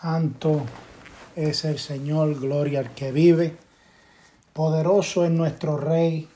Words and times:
Santo 0.00 0.62
es 1.34 1.64
el 1.64 1.78
Señor, 1.78 2.38
gloria 2.38 2.80
al 2.80 2.94
que 2.94 3.10
vive. 3.10 3.56
Poderoso 4.52 5.24
es 5.24 5.30
nuestro 5.30 5.76
Rey. 5.76 6.28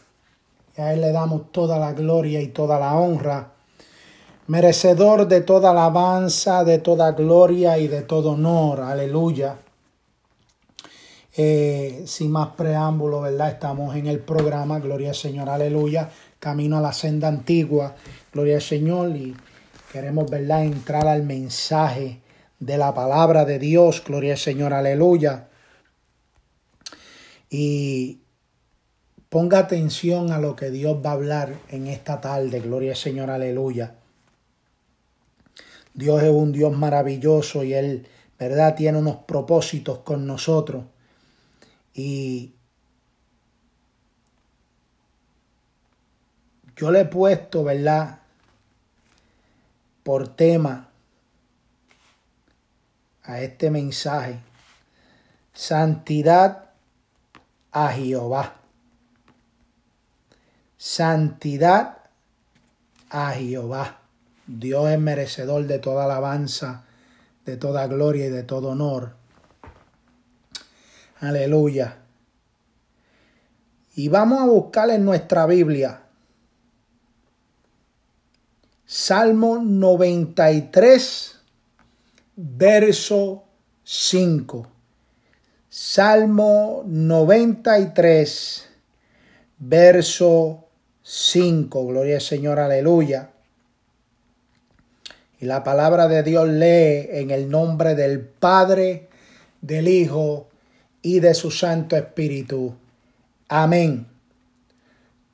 Y 0.77 0.81
a 0.81 0.93
Él 0.93 1.01
le 1.01 1.13
damos 1.13 1.53
toda 1.53 1.79
la 1.79 1.93
gloria 1.93 2.41
y 2.41 2.49
toda 2.49 2.81
la 2.81 2.97
honra. 2.97 3.53
Merecedor 4.49 5.29
de 5.29 5.43
toda 5.43 5.71
alabanza, 5.71 6.65
de 6.65 6.79
toda 6.79 7.13
gloria 7.13 7.79
y 7.79 7.87
de 7.87 8.03
todo 8.03 8.33
honor. 8.33 8.81
Aleluya. 8.81 9.59
Eh, 11.37 12.03
sin 12.07 12.33
más 12.33 12.49
preámbulo, 12.57 13.21
¿verdad? 13.21 13.49
Estamos 13.49 13.95
en 13.95 14.07
el 14.07 14.19
programa, 14.19 14.81
Gloria 14.81 15.11
al 15.11 15.15
Señor, 15.15 15.49
aleluya, 15.49 16.11
camino 16.39 16.77
a 16.77 16.83
la 16.83 16.93
senda 16.93 17.29
antigua, 17.29 17.95
Gloria 18.35 18.57
al 18.57 18.61
Señor, 18.61 19.17
y 19.17 19.35
queremos, 19.91 20.29
¿verdad?, 20.31 20.65
entrar 20.65 21.09
al 21.09 21.23
mensaje 21.23 22.21
de 22.63 22.79
la 22.79 22.95
palabra 22.95 23.45
de 23.45 23.59
Dios, 23.59 24.05
gloria 24.07 24.35
al 24.35 24.39
Señor, 24.39 24.73
aleluya. 24.73 25.49
Y 27.51 28.21
ponga 29.29 29.59
atención 29.59 30.31
a 30.31 30.39
lo 30.39 30.55
que 30.55 30.71
Dios 30.71 31.05
va 31.05 31.11
a 31.11 31.15
hablar 31.15 31.55
en 31.71 31.89
esta 31.89 32.21
tarde, 32.21 32.61
gloria 32.61 32.93
al 32.93 32.97
Señor, 32.97 33.31
aleluya. 33.31 33.97
Dios 35.93 36.23
es 36.23 36.31
un 36.31 36.53
Dios 36.53 36.73
maravilloso 36.73 37.65
y 37.65 37.75
Él, 37.75 38.07
¿verdad?, 38.39 38.77
tiene 38.77 38.99
unos 38.99 39.17
propósitos 39.17 39.99
con 39.99 40.25
nosotros. 40.25 40.85
Y 41.95 42.55
yo 46.77 46.93
le 46.93 47.01
he 47.01 47.05
puesto, 47.07 47.65
¿verdad?, 47.65 48.21
por 50.05 50.29
tema 50.29 50.92
a 53.25 53.41
este 53.41 53.71
mensaje. 53.71 54.41
Santidad 55.53 56.71
a 57.71 57.89
Jehová. 57.93 58.57
Santidad 60.77 61.99
a 63.11 63.33
Jehová. 63.33 64.01
Dios 64.47 64.91
es 64.91 64.99
merecedor 64.99 65.67
de 65.67 65.79
toda 65.79 66.05
alabanza, 66.05 66.85
de 67.45 67.57
toda 67.57 67.87
gloria 67.87 68.27
y 68.27 68.31
de 68.31 68.43
todo 68.43 68.71
honor. 68.71 69.15
Aleluya. 71.21 71.99
Y 73.95 74.09
vamos 74.09 74.41
a 74.41 74.47
buscar 74.47 74.91
en 74.91 75.05
nuestra 75.05 75.47
Biblia. 75.47 76.03
Salmo 78.87 79.59
93 79.59 81.42
verso 82.37 83.45
5. 83.85 84.67
Salmo 85.69 86.83
93, 86.87 88.69
verso 89.59 90.69
5. 91.03 91.87
Gloria 91.87 92.17
al 92.17 92.21
Señor, 92.21 92.59
aleluya. 92.59 93.31
Y 95.41 95.47
la 95.47 95.65
palabra 95.65 96.07
de 96.09 96.23
Dios 96.23 96.49
lee 96.49 97.09
en 97.11 97.31
el 97.31 97.51
nombre 97.51 97.95
del 97.95 98.21
Padre, 98.21 99.09
del 99.61 99.89
Hijo 99.89 100.49
y 101.01 101.21
de 101.21 101.35
su 101.35 101.51
Santo 101.51 101.97
Espíritu. 101.97 102.77
Amén. 103.49 104.07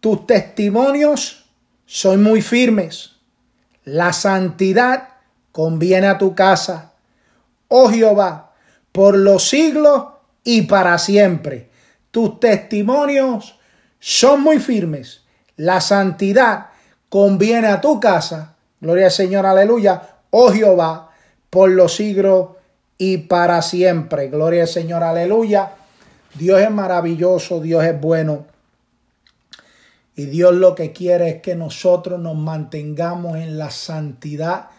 Tus 0.00 0.26
testimonios 0.26 1.44
son 1.84 2.22
muy 2.22 2.42
firmes. 2.42 3.16
La 3.84 4.12
santidad 4.12 5.08
conviene 5.52 6.06
a 6.06 6.18
tu 6.18 6.34
casa, 6.34 6.87
oh 7.68 7.88
Jehová, 7.88 8.52
por 8.92 9.16
los 9.16 9.48
siglos 9.48 10.04
y 10.44 10.62
para 10.62 10.98
siempre. 10.98 11.70
Tus 12.10 12.40
testimonios 12.40 13.58
son 14.00 14.42
muy 14.42 14.58
firmes. 14.58 15.22
La 15.56 15.80
santidad 15.80 16.68
conviene 17.08 17.68
a 17.68 17.80
tu 17.80 18.00
casa. 18.00 18.56
Gloria 18.80 19.06
al 19.06 19.12
Señor, 19.12 19.46
aleluya. 19.46 20.02
Oh 20.30 20.50
Jehová, 20.52 21.10
por 21.50 21.70
los 21.70 21.94
siglos 21.94 22.50
y 22.96 23.18
para 23.18 23.62
siempre. 23.62 24.28
Gloria 24.28 24.62
al 24.62 24.68
Señor, 24.68 25.02
aleluya. 25.02 25.72
Dios 26.34 26.60
es 26.60 26.70
maravilloso, 26.70 27.60
Dios 27.60 27.84
es 27.84 28.00
bueno. 28.00 28.46
Y 30.14 30.26
Dios 30.26 30.54
lo 30.54 30.74
que 30.74 30.92
quiere 30.92 31.28
es 31.28 31.42
que 31.42 31.54
nosotros 31.54 32.18
nos 32.18 32.36
mantengamos 32.36 33.36
en 33.36 33.58
la 33.58 33.70
santidad 33.70 34.70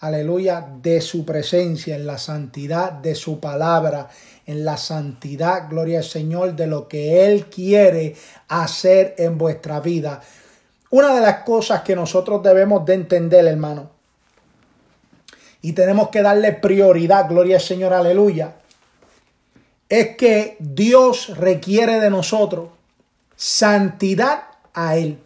aleluya, 0.00 0.66
de 0.82 1.00
su 1.00 1.24
presencia, 1.24 1.96
en 1.96 2.06
la 2.06 2.18
santidad 2.18 2.92
de 2.92 3.14
su 3.14 3.40
palabra, 3.40 4.08
en 4.46 4.64
la 4.64 4.76
santidad, 4.76 5.68
gloria 5.68 5.98
al 5.98 6.04
Señor, 6.04 6.54
de 6.54 6.66
lo 6.66 6.88
que 6.88 7.26
Él 7.26 7.46
quiere 7.46 8.14
hacer 8.48 9.14
en 9.18 9.36
vuestra 9.36 9.80
vida. 9.80 10.20
Una 10.90 11.14
de 11.14 11.20
las 11.20 11.42
cosas 11.42 11.82
que 11.82 11.94
nosotros 11.94 12.42
debemos 12.42 12.84
de 12.86 12.94
entender, 12.94 13.46
hermano, 13.46 13.90
y 15.60 15.72
tenemos 15.72 16.08
que 16.08 16.22
darle 16.22 16.52
prioridad, 16.52 17.28
gloria 17.28 17.56
al 17.56 17.62
Señor, 17.62 17.92
aleluya, 17.92 18.54
es 19.88 20.16
que 20.16 20.56
Dios 20.60 21.36
requiere 21.36 22.00
de 22.00 22.10
nosotros 22.10 22.68
santidad 23.36 24.44
a 24.74 24.96
Él. 24.96 25.18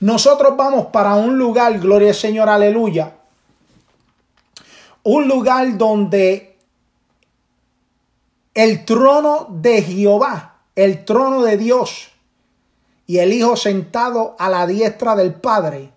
Nosotros 0.00 0.56
vamos 0.56 0.86
para 0.86 1.14
un 1.14 1.38
lugar, 1.38 1.78
gloria 1.78 2.08
al 2.08 2.14
Señor, 2.14 2.48
aleluya. 2.48 3.14
Un 5.04 5.28
lugar 5.28 5.76
donde 5.76 6.56
el 8.54 8.84
trono 8.84 9.46
de 9.50 9.82
Jehová, 9.82 10.62
el 10.74 11.04
trono 11.04 11.42
de 11.42 11.56
Dios 11.56 12.08
y 13.06 13.18
el 13.18 13.32
Hijo 13.32 13.56
sentado 13.56 14.36
a 14.38 14.48
la 14.48 14.66
diestra 14.66 15.14
del 15.14 15.34
Padre. 15.34 15.92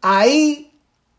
Ahí, 0.00 0.72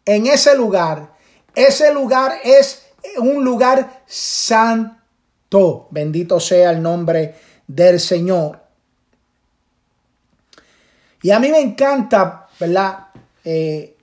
en 0.06 0.28
ese 0.28 0.56
lugar, 0.56 1.14
ese 1.56 1.94
lugar 1.94 2.40
es 2.44 2.84
un 3.18 3.44
lugar 3.44 4.04
santo. 4.06 5.88
Bendito 5.92 6.40
sea 6.40 6.72
el 6.72 6.82
nombre 6.82 7.36
del 7.68 8.00
Señor. 8.00 8.67
Y 11.22 11.32
a 11.32 11.40
mí 11.40 11.50
me 11.50 11.60
encanta, 11.60 12.48
¿verdad? 12.60 13.08
Eh, 13.44 13.98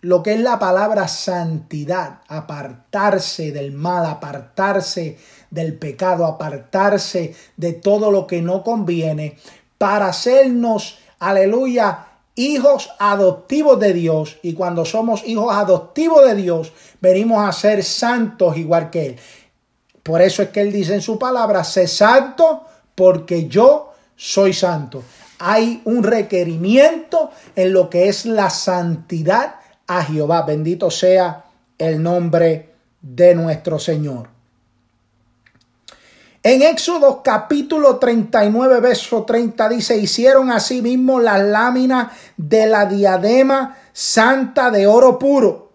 lo 0.00 0.22
que 0.22 0.34
es 0.34 0.40
la 0.40 0.58
palabra 0.58 1.06
santidad, 1.06 2.22
apartarse 2.26 3.52
del 3.52 3.72
mal, 3.72 4.04
apartarse 4.06 5.16
del 5.48 5.78
pecado, 5.78 6.26
apartarse 6.26 7.34
de 7.56 7.74
todo 7.74 8.10
lo 8.10 8.26
que 8.26 8.42
no 8.42 8.64
conviene, 8.64 9.36
para 9.78 10.06
hacernos, 10.06 10.98
aleluya, 11.20 12.06
hijos 12.34 12.90
adoptivos 12.98 13.78
de 13.78 13.92
Dios. 13.92 14.38
Y 14.42 14.54
cuando 14.54 14.84
somos 14.84 15.22
hijos 15.24 15.54
adoptivos 15.54 16.24
de 16.24 16.34
Dios, 16.34 16.72
venimos 17.00 17.46
a 17.46 17.52
ser 17.52 17.84
santos 17.84 18.56
igual 18.56 18.90
que 18.90 19.06
Él. 19.06 19.16
Por 20.02 20.20
eso 20.20 20.42
es 20.42 20.48
que 20.48 20.62
Él 20.62 20.72
dice 20.72 20.94
en 20.94 21.00
su 21.00 21.16
palabra, 21.16 21.62
sé 21.62 21.86
santo 21.86 22.64
porque 22.96 23.46
yo 23.46 23.92
soy 24.16 24.52
santo 24.52 25.04
hay 25.44 25.82
un 25.84 26.04
requerimiento 26.04 27.32
en 27.56 27.72
lo 27.72 27.90
que 27.90 28.08
es 28.08 28.26
la 28.26 28.48
santidad 28.48 29.56
a 29.88 30.04
Jehová. 30.04 30.42
Bendito 30.42 30.88
sea 30.88 31.44
el 31.78 32.00
nombre 32.00 32.70
de 33.00 33.34
nuestro 33.34 33.80
Señor. 33.80 34.28
En 36.44 36.62
Éxodo 36.62 37.22
capítulo 37.24 37.96
39, 37.96 38.78
verso 38.78 39.24
30 39.24 39.68
dice, 39.68 39.96
hicieron 39.96 40.50
asimismo 40.52 41.18
las 41.18 41.42
láminas 41.42 42.12
de 42.36 42.66
la 42.66 42.86
diadema 42.86 43.78
santa 43.92 44.70
de 44.70 44.86
oro 44.86 45.18
puro 45.18 45.72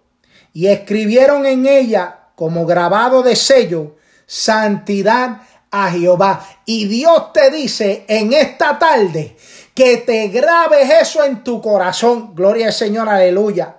y 0.54 0.68
escribieron 0.68 1.46
en 1.46 1.66
ella 1.66 2.20
como 2.36 2.66
grabado 2.66 3.22
de 3.22 3.36
sello, 3.36 3.98
santidad 4.26 5.42
a 5.72 5.92
Jehová. 5.92 6.46
Y 6.66 6.88
Dios 6.88 7.34
te 7.34 7.52
dice 7.52 8.06
en 8.08 8.34
esta 8.34 8.80
tarde 8.80 9.36
que 9.78 9.98
te 9.98 10.30
grabes 10.30 10.90
eso 11.04 11.24
en 11.24 11.44
tu 11.44 11.62
corazón. 11.62 12.34
Gloria 12.34 12.66
al 12.66 12.74
Señor, 12.74 13.08
aleluya. 13.08 13.76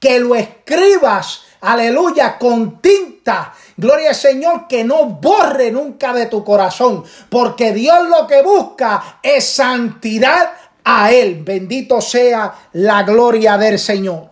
Que 0.00 0.18
lo 0.20 0.34
escribas, 0.34 1.42
aleluya, 1.60 2.38
con 2.38 2.80
tinta. 2.80 3.52
Gloria 3.76 4.08
al 4.08 4.14
Señor, 4.14 4.66
que 4.66 4.84
no 4.84 5.04
borre 5.04 5.70
nunca 5.70 6.14
de 6.14 6.24
tu 6.26 6.42
corazón. 6.42 7.04
Porque 7.28 7.74
Dios 7.74 8.08
lo 8.08 8.26
que 8.26 8.40
busca 8.40 9.18
es 9.22 9.44
santidad 9.44 10.50
a 10.82 11.12
Él. 11.12 11.42
Bendito 11.44 12.00
sea 12.00 12.54
la 12.72 13.02
gloria 13.02 13.58
del 13.58 13.78
Señor. 13.78 14.30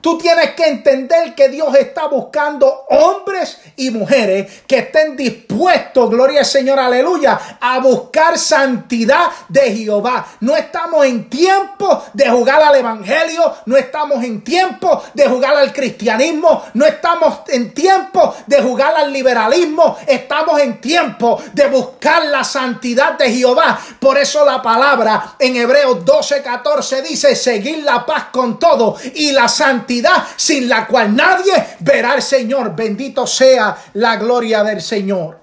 Tú 0.00 0.16
tienes 0.16 0.52
que 0.52 0.64
entender 0.64 1.34
que 1.34 1.48
Dios 1.48 1.74
está 1.74 2.06
buscando 2.06 2.84
hombres 2.88 3.58
y 3.74 3.90
mujeres 3.90 4.62
que 4.64 4.78
estén 4.78 5.16
dispuestos, 5.16 6.08
gloria 6.08 6.40
al 6.40 6.46
Señor, 6.46 6.78
aleluya, 6.78 7.58
a 7.60 7.80
buscar 7.80 8.38
santidad 8.38 9.28
de 9.48 9.74
Jehová. 9.74 10.24
No 10.40 10.56
estamos 10.56 11.04
en 11.04 11.28
tiempo 11.28 12.04
de 12.12 12.30
jugar 12.30 12.62
al 12.62 12.76
Evangelio, 12.76 13.52
no 13.66 13.76
estamos 13.76 14.22
en 14.22 14.44
tiempo 14.44 15.02
de 15.14 15.28
jugar 15.28 15.56
al 15.56 15.72
cristianismo, 15.72 16.62
no 16.74 16.86
estamos 16.86 17.40
en 17.48 17.74
tiempo 17.74 18.36
de 18.46 18.62
jugar 18.62 18.94
al 18.96 19.12
liberalismo, 19.12 19.98
estamos 20.06 20.60
en 20.60 20.80
tiempo 20.80 21.42
de 21.52 21.66
buscar 21.66 22.24
la 22.26 22.44
santidad 22.44 23.18
de 23.18 23.32
Jehová. 23.32 23.80
Por 23.98 24.16
eso 24.16 24.44
la 24.44 24.62
palabra 24.62 25.34
en 25.40 25.56
Hebreos 25.56 26.04
12, 26.04 26.40
14 26.40 27.02
dice, 27.02 27.34
seguir 27.34 27.82
la 27.82 28.06
paz 28.06 28.26
con 28.30 28.60
todo 28.60 28.96
y 29.16 29.32
la 29.32 29.48
santidad 29.48 29.87
sin 30.36 30.68
la 30.68 30.86
cual 30.86 31.14
nadie 31.14 31.52
verá 31.80 32.12
al 32.12 32.22
Señor. 32.22 32.74
Bendito 32.76 33.26
sea 33.26 33.76
la 33.94 34.16
gloria 34.16 34.62
del 34.62 34.82
Señor. 34.82 35.37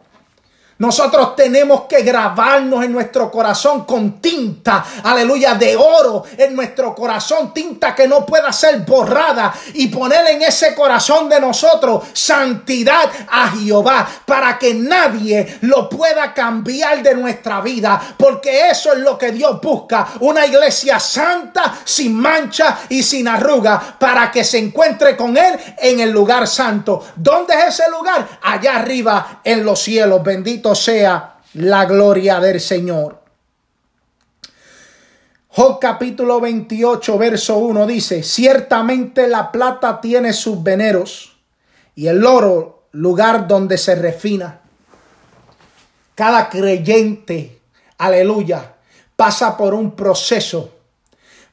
Nosotros 0.78 1.38
tenemos 1.38 1.84
que 1.84 2.02
grabarnos 2.02 2.84
en 2.84 2.92
nuestro 2.92 3.32
corazón 3.32 3.86
con 3.86 4.20
tinta, 4.20 4.86
aleluya, 5.04 5.54
de 5.54 5.78
oro 5.78 6.26
en 6.38 6.54
nuestro 6.54 6.94
corazón, 6.94 7.54
tinta 7.54 7.96
que 7.96 8.10
no 8.10 8.26
pueda 8.26 8.52
ser 8.52 8.80
borrada 8.82 9.54
y 9.74 9.88
poner 9.88 10.28
en 10.28 10.42
ese 10.42 10.76
corazón 10.76 11.30
de 11.30 11.40
nosotros 11.40 12.04
santidad 12.12 13.10
a 13.30 13.52
Jehová 13.52 14.06
para 14.26 14.60
que 14.60 14.74
nadie 14.74 15.60
lo 15.62 15.88
pueda 15.88 16.34
cambiar 16.34 17.02
de 17.02 17.16
nuestra 17.16 17.62
vida, 17.62 18.02
porque 18.18 18.70
eso 18.70 18.92
es 18.92 19.00
lo 19.00 19.18
que 19.18 19.32
Dios 19.32 19.62
busca, 19.62 20.06
una 20.20 20.46
iglesia 20.46 21.00
santa, 21.00 21.74
sin 21.86 22.14
mancha 22.14 22.80
y 22.90 23.02
sin 23.02 23.30
arruga, 23.30 23.96
para 23.98 24.30
que 24.30 24.44
se 24.44 24.58
encuentre 24.58 25.16
con 25.16 25.38
Él 25.38 25.58
en 25.78 26.02
el 26.02 26.12
lugar 26.12 26.46
santo. 26.50 27.02
¿Dónde 27.16 27.54
es 27.54 27.80
ese 27.80 27.90
lugar? 27.90 28.40
Allá 28.42 28.76
arriba 28.76 29.40
en 29.42 29.64
los 29.64 29.80
cielos, 29.80 30.22
bendito 30.22 30.65
sea 30.74 31.40
la 31.54 31.86
gloria 31.86 32.40
del 32.40 32.60
Señor. 32.60 33.22
Job 35.50 35.80
capítulo 35.80 36.42
28, 36.42 37.18
verso 37.18 37.58
1 37.58 37.88
dice, 37.88 38.24
ciertamente 38.24 39.28
la 39.28 39.52
plata 39.52 40.02
tiene 40.02 40.34
sus 40.34 40.62
veneros 40.64 41.38
y 41.94 42.08
el 42.08 42.26
oro 42.26 42.88
lugar 42.92 43.48
donde 43.48 43.78
se 43.78 43.96
refina. 43.96 44.62
Cada 46.16 46.50
creyente, 46.50 47.60
aleluya, 47.98 48.74
pasa 49.16 49.56
por 49.56 49.74
un 49.74 49.96
proceso 49.96 50.72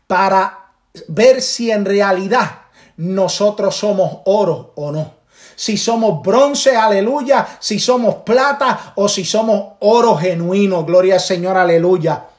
para 0.07 0.73
ver 1.09 1.43
si 1.43 1.71
en 1.71 1.85
realidad 1.85 2.63
nosotros 2.97 3.77
somos 3.77 4.21
oro 4.25 4.73
o 4.77 4.91
no 4.91 5.22
si 5.55 5.77
somos 5.77 6.23
bronce, 6.23 6.77
aleluya, 6.77 7.47
si 7.59 7.79
somos 7.79 8.17
plata 8.17 8.93
o 8.97 9.09
si 9.09 9.25
somos 9.25 9.75
oro 9.81 10.17
genuino, 10.17 10.85
gloria 10.85 11.15
al 11.15 11.21
Señor, 11.21 11.57
aleluya. 11.57 12.32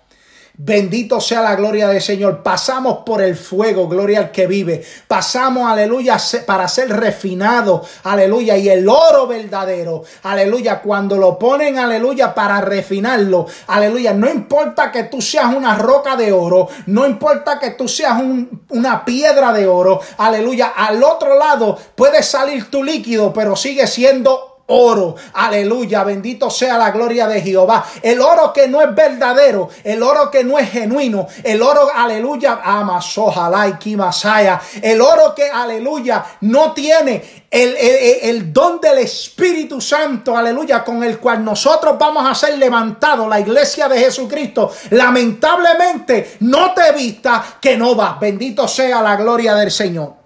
Bendito 0.55 1.19
sea 1.19 1.41
la 1.41 1.55
gloria 1.55 1.87
del 1.87 1.99
Señor. 1.99 2.43
Pasamos 2.43 2.99
por 3.03 3.23
el 3.23 3.35
fuego, 3.35 3.87
gloria 3.87 4.19
al 4.19 4.31
que 4.31 4.45
vive. 4.45 4.83
Pasamos, 5.07 5.67
aleluya, 5.67 6.17
para 6.45 6.67
ser 6.67 6.89
refinado, 6.89 7.83
aleluya. 8.03 8.55
Y 8.57 8.69
el 8.69 8.87
oro 8.87 9.25
verdadero, 9.25 10.03
aleluya, 10.21 10.79
cuando 10.79 11.17
lo 11.17 11.39
ponen, 11.39 11.79
aleluya, 11.79 12.35
para 12.35 12.61
refinarlo, 12.61 13.47
aleluya. 13.65 14.13
No 14.13 14.29
importa 14.29 14.91
que 14.91 15.05
tú 15.05 15.23
seas 15.23 15.55
una 15.55 15.75
roca 15.75 16.15
de 16.15 16.31
oro, 16.31 16.67
no 16.85 17.07
importa 17.07 17.57
que 17.57 17.71
tú 17.71 17.87
seas 17.87 18.21
una 18.69 19.03
piedra 19.03 19.53
de 19.53 19.65
oro, 19.65 20.01
aleluya. 20.17 20.73
Al 20.75 21.03
otro 21.03 21.35
lado 21.35 21.79
puede 21.95 22.21
salir 22.21 22.69
tu 22.69 22.83
líquido, 22.83 23.33
pero 23.33 23.55
sigue 23.55 23.87
siendo 23.87 24.52
oro. 24.67 25.15
Aleluya, 25.33 26.03
bendito 26.03 26.49
sea 26.49 26.77
la 26.77 26.91
gloria 26.91 27.27
de 27.27 27.41
Jehová. 27.41 27.85
El 28.01 28.21
oro 28.21 28.53
que 28.53 28.67
no 28.67 28.81
es 28.81 28.93
verdadero, 28.95 29.69
el 29.83 30.01
oro 30.01 30.31
que 30.31 30.43
no 30.43 30.57
es 30.57 30.71
genuino, 30.71 31.27
el 31.43 31.61
oro, 31.61 31.89
aleluya, 31.93 32.61
y 33.83 33.95
masaya. 33.95 34.61
El 34.81 35.01
oro 35.01 35.35
que, 35.35 35.49
aleluya, 35.49 36.23
no 36.41 36.73
tiene 36.73 37.45
el, 37.51 37.75
el, 38.21 38.53
don 38.53 38.79
del 38.79 38.99
Espíritu 38.99 39.81
Santo, 39.81 40.35
aleluya, 40.35 40.83
con 40.83 41.03
el 41.03 41.19
cual 41.19 41.43
nosotros 41.43 41.97
vamos 41.99 42.25
a 42.25 42.33
ser 42.33 42.57
levantados, 42.57 43.27
la 43.27 43.39
iglesia 43.39 43.87
de 43.87 43.99
Jesucristo. 43.99 44.71
Lamentablemente, 44.91 46.37
no 46.41 46.73
te 46.73 46.91
vista 46.93 47.43
que 47.59 47.77
no 47.77 47.95
va. 47.95 48.17
Bendito 48.19 48.67
sea 48.67 49.01
la 49.01 49.15
gloria 49.15 49.55
del 49.55 49.71
Señor. 49.71 50.22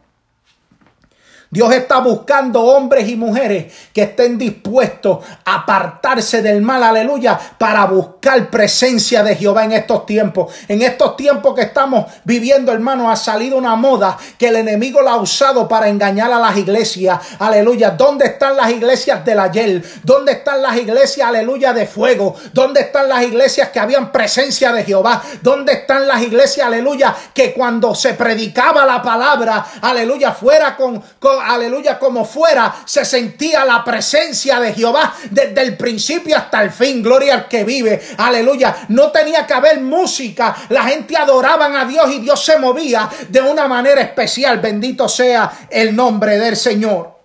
Dios 1.49 1.73
está 1.73 1.99
buscando 1.99 2.61
hombres 2.61 3.07
y 3.07 3.15
mujeres 3.15 3.73
que 3.93 4.03
estén 4.03 4.37
dispuestos 4.37 5.19
a 5.45 5.55
apartarse 5.55 6.41
del 6.41 6.61
mal, 6.61 6.83
aleluya, 6.83 7.39
para 7.57 7.85
buscar 7.85 8.49
presencia 8.49 9.23
de 9.23 9.35
Jehová 9.35 9.63
en 9.63 9.71
estos 9.71 10.05
tiempos. 10.05 10.53
En 10.67 10.81
estos 10.81 11.15
tiempos 11.15 11.55
que 11.55 11.61
estamos 11.61 12.05
viviendo, 12.25 12.71
hermano, 12.73 13.09
ha 13.09 13.15
salido 13.15 13.57
una 13.57 13.75
moda 13.75 14.17
que 14.37 14.49
el 14.49 14.57
enemigo 14.57 15.01
la 15.01 15.11
ha 15.11 15.17
usado 15.17 15.67
para 15.67 15.87
engañar 15.87 16.31
a 16.33 16.39
las 16.39 16.57
iglesias, 16.57 17.19
aleluya. 17.39 17.91
¿Dónde 17.91 18.25
están 18.25 18.57
las 18.57 18.69
iglesias 18.69 19.23
del 19.23 19.39
ayer? 19.39 19.83
¿Dónde 20.03 20.33
están 20.33 20.61
las 20.61 20.75
iglesias, 20.75 21.27
aleluya, 21.27 21.71
de 21.71 21.85
fuego? 21.87 22.35
¿Dónde 22.51 22.81
están 22.81 23.07
las 23.07 23.23
iglesias 23.23 23.69
que 23.69 23.79
habían 23.79 24.11
presencia 24.11 24.73
de 24.73 24.83
Jehová? 24.83 25.23
¿Dónde 25.41 25.73
están 25.73 26.07
las 26.07 26.21
iglesias, 26.21 26.67
aleluya, 26.67 27.15
que 27.33 27.53
cuando 27.53 27.95
se 27.95 28.15
predicaba 28.15 28.85
la 28.85 29.01
palabra, 29.01 29.65
aleluya, 29.81 30.33
fuera 30.33 30.75
con, 30.75 31.01
con 31.19 31.36
aleluya, 31.39 31.99
como 31.99 32.25
fuera, 32.25 32.75
se 32.85 33.05
sentía 33.05 33.65
la 33.65 33.83
presencia 33.83 34.59
de 34.59 34.73
Jehová 34.73 35.13
desde 35.29 35.61
el 35.61 35.77
principio 35.77 36.37
hasta 36.37 36.63
el 36.63 36.71
fin. 36.71 37.01
Gloria 37.01 37.33
al 37.33 37.47
que 37.47 37.63
vive, 37.63 38.01
aleluya. 38.17 38.85
No 38.89 39.11
tenía 39.11 39.45
que 39.45 39.53
haber 39.53 39.81
música, 39.81 40.55
la 40.69 40.83
gente 40.83 41.15
adoraban 41.17 41.75
a 41.75 41.85
Dios 41.85 42.09
y 42.11 42.19
Dios 42.19 42.43
se 42.43 42.59
movía 42.59 43.09
de 43.29 43.41
una 43.41 43.67
manera 43.67 44.01
especial. 44.01 44.59
Bendito 44.59 45.07
sea 45.07 45.67
el 45.69 45.95
nombre 45.95 46.37
del 46.37 46.55
Señor. 46.55 47.15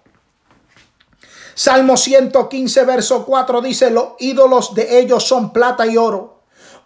Salmo 1.55 1.97
115, 1.97 2.85
verso 2.85 3.25
4 3.27 3.61
dice, 3.61 3.91
los 3.91 4.15
ídolos 4.19 4.75
de 4.75 5.01
ellos 5.01 5.25
son 5.25 5.53
plata 5.53 5.87
y 5.87 5.97
oro 5.97 6.33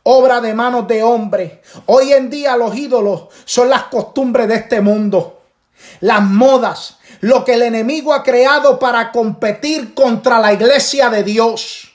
obra 0.09 0.41
de 0.41 0.55
manos 0.55 0.87
de 0.87 1.03
hombre. 1.03 1.63
Hoy 1.87 2.13
en 2.13 2.31
día 2.31 2.57
los 2.57 2.77
ídolos 2.77 3.27
son 3.45 3.69
las 3.69 3.85
costumbres 3.85 4.47
de 4.47 4.55
este 4.55 4.81
mundo, 4.81 5.41
las 6.01 6.23
modas, 6.23 6.96
lo 7.21 7.45
que 7.45 7.55
el 7.55 7.63
enemigo 7.63 8.13
ha 8.13 8.23
creado 8.23 8.79
para 8.79 9.11
competir 9.13 9.95
contra 9.95 10.39
la 10.39 10.53
iglesia 10.53 11.09
de 11.11 11.23
Dios. 11.23 11.93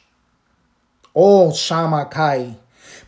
Oh, 1.14 1.54
Samakai. 1.54 2.58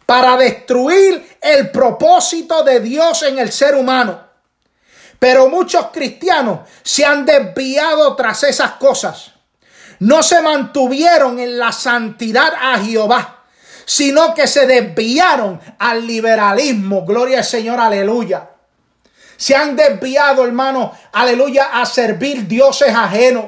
Para 0.06 0.36
destruir 0.38 1.38
el 1.42 1.72
propósito 1.72 2.64
de 2.64 2.80
Dios 2.80 3.24
en 3.24 3.40
el 3.40 3.52
ser 3.52 3.76
humano. 3.76 4.22
Pero 5.18 5.48
muchos 5.48 5.88
cristianos 5.94 6.60
se 6.84 7.06
han 7.06 7.26
desviado 7.26 8.16
tras 8.16 8.44
esas 8.44 8.74
cosas. 8.74 9.32
No 10.00 10.22
se 10.22 10.42
mantuvieron 10.42 11.40
en 11.40 11.58
la 11.58 11.72
santidad 11.72 12.54
a 12.60 12.78
Jehová, 12.80 13.44
sino 13.86 14.34
que 14.34 14.48
se 14.48 14.68
desviaron 14.68 15.62
al 15.80 16.06
liberalismo. 16.06 17.06
Gloria 17.06 17.38
al 17.38 17.46
Señor, 17.46 17.80
aleluya. 17.80 18.50
Se 19.38 19.56
han 19.56 19.76
desviado, 19.76 20.46
hermano, 20.46 20.94
aleluya, 21.12 21.82
a 21.82 21.86
servir 21.86 22.48
dioses 22.48 22.94
ajenos. 22.94 23.46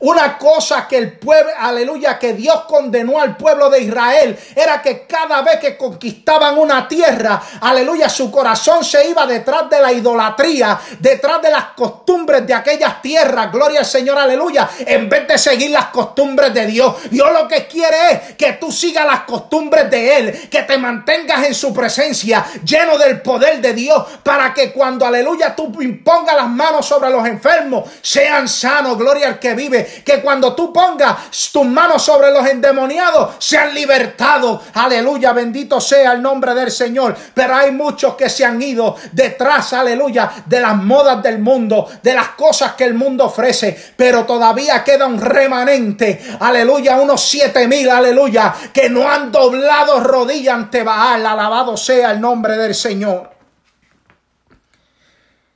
Una 0.00 0.38
cosa 0.38 0.86
que 0.86 0.98
el 0.98 1.18
pueblo, 1.18 1.50
aleluya, 1.58 2.18
que 2.18 2.34
Dios 2.34 2.62
condenó 2.68 3.20
al 3.20 3.36
pueblo 3.36 3.68
de 3.70 3.80
Israel 3.80 4.38
era 4.54 4.80
que 4.80 5.06
cada 5.06 5.42
vez 5.42 5.58
que 5.58 5.76
conquistaban 5.76 6.58
una 6.58 6.86
tierra, 6.86 7.42
aleluya, 7.60 8.08
su 8.08 8.30
corazón 8.30 8.84
se 8.84 9.08
iba 9.08 9.26
detrás 9.26 9.68
de 9.68 9.80
la 9.80 9.92
idolatría, 9.92 10.78
detrás 10.98 11.42
de 11.42 11.50
las 11.50 11.64
costumbres 11.76 12.46
de 12.46 12.54
aquellas 12.54 13.02
tierras, 13.02 13.50
gloria 13.50 13.80
al 13.80 13.86
Señor, 13.86 14.18
aleluya, 14.18 14.68
en 14.78 15.08
vez 15.08 15.26
de 15.26 15.38
seguir 15.38 15.70
las 15.70 15.86
costumbres 15.86 16.52
de 16.54 16.66
Dios. 16.66 16.94
Dios 17.10 17.28
lo 17.32 17.48
que 17.48 17.66
quiere 17.66 18.12
es 18.12 18.36
que 18.36 18.52
tú 18.54 18.70
sigas 18.70 19.06
las 19.06 19.20
costumbres 19.20 19.90
de 19.90 20.16
Él, 20.18 20.48
que 20.48 20.62
te 20.62 20.78
mantengas 20.78 21.44
en 21.44 21.54
su 21.54 21.72
presencia, 21.72 22.44
lleno 22.64 22.98
del 22.98 23.20
poder 23.20 23.60
de 23.60 23.72
Dios, 23.72 24.04
para 24.22 24.54
que 24.54 24.72
cuando, 24.72 25.06
aleluya, 25.06 25.56
tú 25.56 25.72
impongas 25.80 26.36
las 26.36 26.48
manos 26.48 26.86
sobre 26.86 27.10
los 27.10 27.26
enfermos, 27.26 27.90
sean 28.02 28.48
sanos, 28.48 28.96
gloria 28.96 29.28
al 29.28 29.38
que 29.38 29.54
vive 29.54 29.77
que 29.84 30.20
cuando 30.20 30.54
tú 30.54 30.72
pongas 30.72 31.50
tus 31.52 31.66
manos 31.66 32.02
sobre 32.02 32.30
los 32.30 32.46
endemoniados, 32.46 33.36
sean 33.38 33.74
libertados. 33.74 34.62
Aleluya, 34.74 35.32
bendito 35.32 35.80
sea 35.80 36.12
el 36.12 36.22
nombre 36.22 36.54
del 36.54 36.70
Señor. 36.70 37.16
Pero 37.34 37.54
hay 37.54 37.72
muchos 37.72 38.14
que 38.14 38.28
se 38.28 38.44
han 38.44 38.60
ido 38.60 38.96
detrás, 39.12 39.72
aleluya, 39.72 40.30
de 40.46 40.60
las 40.60 40.76
modas 40.76 41.22
del 41.22 41.38
mundo, 41.38 41.88
de 42.02 42.14
las 42.14 42.30
cosas 42.30 42.72
que 42.72 42.84
el 42.84 42.94
mundo 42.94 43.26
ofrece. 43.26 43.76
Pero 43.96 44.24
todavía 44.24 44.84
queda 44.84 45.06
un 45.06 45.20
remanente, 45.20 46.22
aleluya, 46.40 46.96
unos 46.96 47.22
siete 47.22 47.66
mil, 47.66 47.88
aleluya, 47.90 48.54
que 48.72 48.88
no 48.88 49.08
han 49.08 49.30
doblado 49.32 50.00
rodilla 50.00 50.54
ante 50.54 50.82
Baal. 50.82 51.26
Alabado 51.26 51.76
sea 51.76 52.12
el 52.12 52.20
nombre 52.20 52.56
del 52.56 52.74
Señor. 52.74 53.30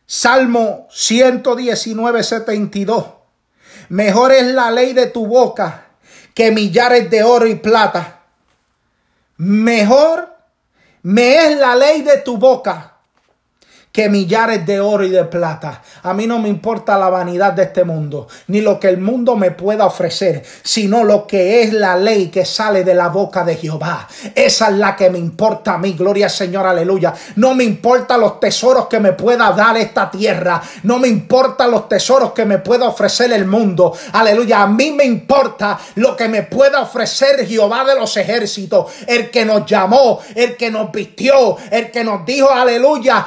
Salmo 0.07 0.89
119, 0.91 2.23
72. 2.23 3.22
Mejor 3.93 4.33
es 4.33 4.47
la 4.47 4.71
ley 4.71 4.95
de 4.95 5.09
tu 5.09 5.27
boca 5.27 5.85
que 6.33 6.51
millares 6.51 7.11
de 7.11 7.23
oro 7.25 7.47
y 7.47 7.57
plata. 7.57 8.23
Mejor 9.37 10.35
me 11.03 11.37
es 11.37 11.59
la 11.59 11.77
ley 11.77 12.01
de 12.01 12.17
tu 12.17 12.39
boca 12.39 12.92
que 13.93 14.09
millares 14.09 14.65
de 14.65 14.81
oro 14.81 15.05
y 15.05 15.11
de 15.11 15.25
plata. 15.25 15.83
A 16.03 16.15
mí 16.15 16.27
no 16.27 16.39
me 16.39 16.49
importa 16.49 16.99
la 16.99 17.11
vanidad 17.11 17.53
de 17.53 17.65
este 17.65 17.85
mundo, 17.85 18.27
ni 18.47 18.63
lo 18.63 18.81
que 18.81 18.89
el 18.89 18.97
mundo 18.97 19.37
me 19.37 19.51
pueda 19.51 19.85
ofrecer, 19.85 20.43
sino 20.63 21.05
lo 21.05 21.27
que 21.27 21.63
es 21.63 21.75
la 21.75 21.95
ley 21.95 22.29
que 22.29 22.47
sale 22.47 22.85
de 22.85 22.95
la 22.95 23.09
boca 23.09 23.45
de 23.45 23.57
Jehová. 23.57 24.09
Esa 24.35 24.69
es 24.69 24.77
la 24.77 24.97
que 24.97 25.11
me 25.11 25.19
importa 25.19 25.75
a 25.75 25.79
mí, 25.79 25.93
gloria 25.93 26.27
al 26.27 26.31
Señor, 26.31 26.67
aleluya. 26.67 27.13
No 27.37 27.55
me 27.55 27.65
importa 27.65 28.17
los 28.17 28.41
tesoros 28.41 28.87
que 28.87 28.99
me 28.99 29.13
pueda 29.13 29.53
dar 29.53 29.77
esta 29.77 30.11
tierra, 30.11 30.63
no 30.85 30.99
me 30.99 31.09
importa 31.09 31.67
los 31.67 31.87
tesoros 31.87 32.33
que 32.33 32.47
me 32.47 32.59
pueda 32.59 32.89
ofrecer 32.89 33.31
el 33.33 33.45
mundo, 33.45 33.95
aleluya. 34.13 34.63
A 34.63 34.67
mí 34.67 34.91
me 34.93 35.05
importa 35.05 35.79
lo 35.97 36.17
que 36.17 36.29
me 36.29 36.45
pueda 36.45 36.81
ofrecer 36.81 37.47
Jehová 37.47 37.85
de 37.85 37.95
los 37.95 38.17
ejércitos, 38.17 38.91
el 39.07 39.31
que 39.31 39.45
nos 39.45 39.67
llamó, 39.67 40.21
el 40.35 40.57
que 40.57 40.71
nos 40.71 40.91
vistió, 40.91 41.59
el 41.71 41.91
que 41.91 42.05
nos 42.05 42.25
dijo, 42.25 42.51
aleluya, 42.51 43.27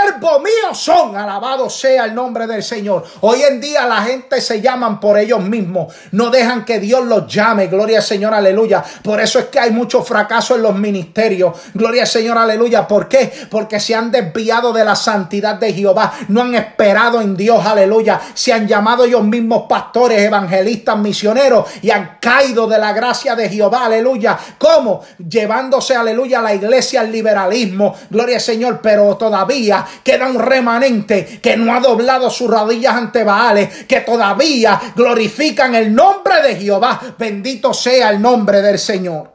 siervos 0.00 0.42
míos 0.42 0.78
son. 0.78 1.16
Alabado 1.16 1.68
sea 1.70 2.04
el 2.04 2.14
nombre 2.14 2.46
del 2.46 2.62
Señor. 2.62 3.04
Hoy 3.20 3.42
en 3.42 3.60
día 3.60 3.86
la 3.86 4.02
gente 4.02 4.40
se 4.40 4.60
llaman 4.60 5.00
por 5.00 5.18
ellos 5.18 5.40
mismos. 5.40 5.94
No 6.12 6.30
dejan 6.30 6.64
que 6.64 6.78
Dios 6.78 7.04
los 7.04 7.32
llame. 7.32 7.66
Gloria 7.66 7.98
al 7.98 8.04
Señor, 8.04 8.34
aleluya. 8.34 8.82
Por 9.02 9.20
eso 9.20 9.38
es 9.38 9.46
que 9.46 9.58
hay 9.58 9.70
mucho 9.70 10.02
fracaso 10.02 10.56
en 10.56 10.62
los 10.62 10.74
ministerios. 10.74 11.56
Gloria 11.74 12.02
al 12.02 12.08
Señor, 12.08 12.38
aleluya. 12.38 12.86
¿Por 12.86 13.08
qué? 13.08 13.32
Porque 13.50 13.80
se 13.80 13.94
han 13.94 14.10
desviado 14.10 14.72
de 14.72 14.84
la 14.84 14.96
santidad 14.96 15.56
de 15.56 15.72
Jehová. 15.72 16.12
No 16.28 16.42
han 16.42 16.54
esperado 16.54 17.20
en 17.20 17.36
Dios, 17.36 17.64
aleluya. 17.64 18.20
Se 18.34 18.52
han 18.52 18.66
llamado 18.66 19.04
ellos 19.04 19.24
mismos 19.24 19.64
pastores, 19.68 20.20
evangelistas, 20.20 20.98
misioneros 20.98 21.66
y 21.82 21.90
han 21.90 22.18
caído 22.20 22.66
de 22.66 22.78
la 22.78 22.92
gracia 22.92 23.34
de 23.34 23.48
Jehová, 23.48 23.86
aleluya. 23.86 24.38
¿Cómo? 24.58 25.02
Llevándose, 25.28 25.94
aleluya, 25.94 26.40
a 26.40 26.42
la 26.42 26.54
iglesia 26.54 27.00
al 27.00 27.12
liberalismo. 27.12 27.94
Gloria 28.10 28.36
al 28.36 28.42
Señor, 28.42 28.80
pero 28.82 29.16
todavía 29.16 29.86
queda 30.02 30.26
un 30.26 30.38
remanente 30.38 31.40
que 31.42 31.56
no 31.56 31.74
ha 31.74 31.80
doblado 31.80 32.30
sus 32.30 32.50
rodillas 32.50 32.94
ante 32.94 33.24
Baales, 33.24 33.84
que 33.86 34.00
todavía 34.00 34.80
glorifican 34.94 35.74
el 35.74 35.94
nombre 35.94 36.42
de 36.42 36.56
Jehová. 36.56 37.14
Bendito 37.18 37.72
sea 37.74 38.10
el 38.10 38.20
nombre 38.20 38.62
del 38.62 38.78
Señor. 38.78 39.32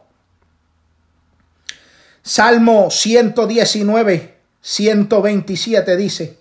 Salmo 2.22 2.90
119, 2.90 4.38
127 4.62 5.98
dice, 5.98 6.40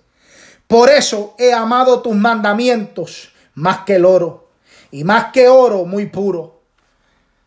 por 0.66 0.88
eso 0.88 1.34
he 1.38 1.52
amado 1.52 2.00
tus 2.00 2.14
mandamientos 2.14 3.32
más 3.54 3.80
que 3.80 3.96
el 3.96 4.04
oro, 4.04 4.48
y 4.90 5.04
más 5.04 5.32
que 5.32 5.48
oro 5.48 5.84
muy 5.84 6.06
puro. 6.06 6.60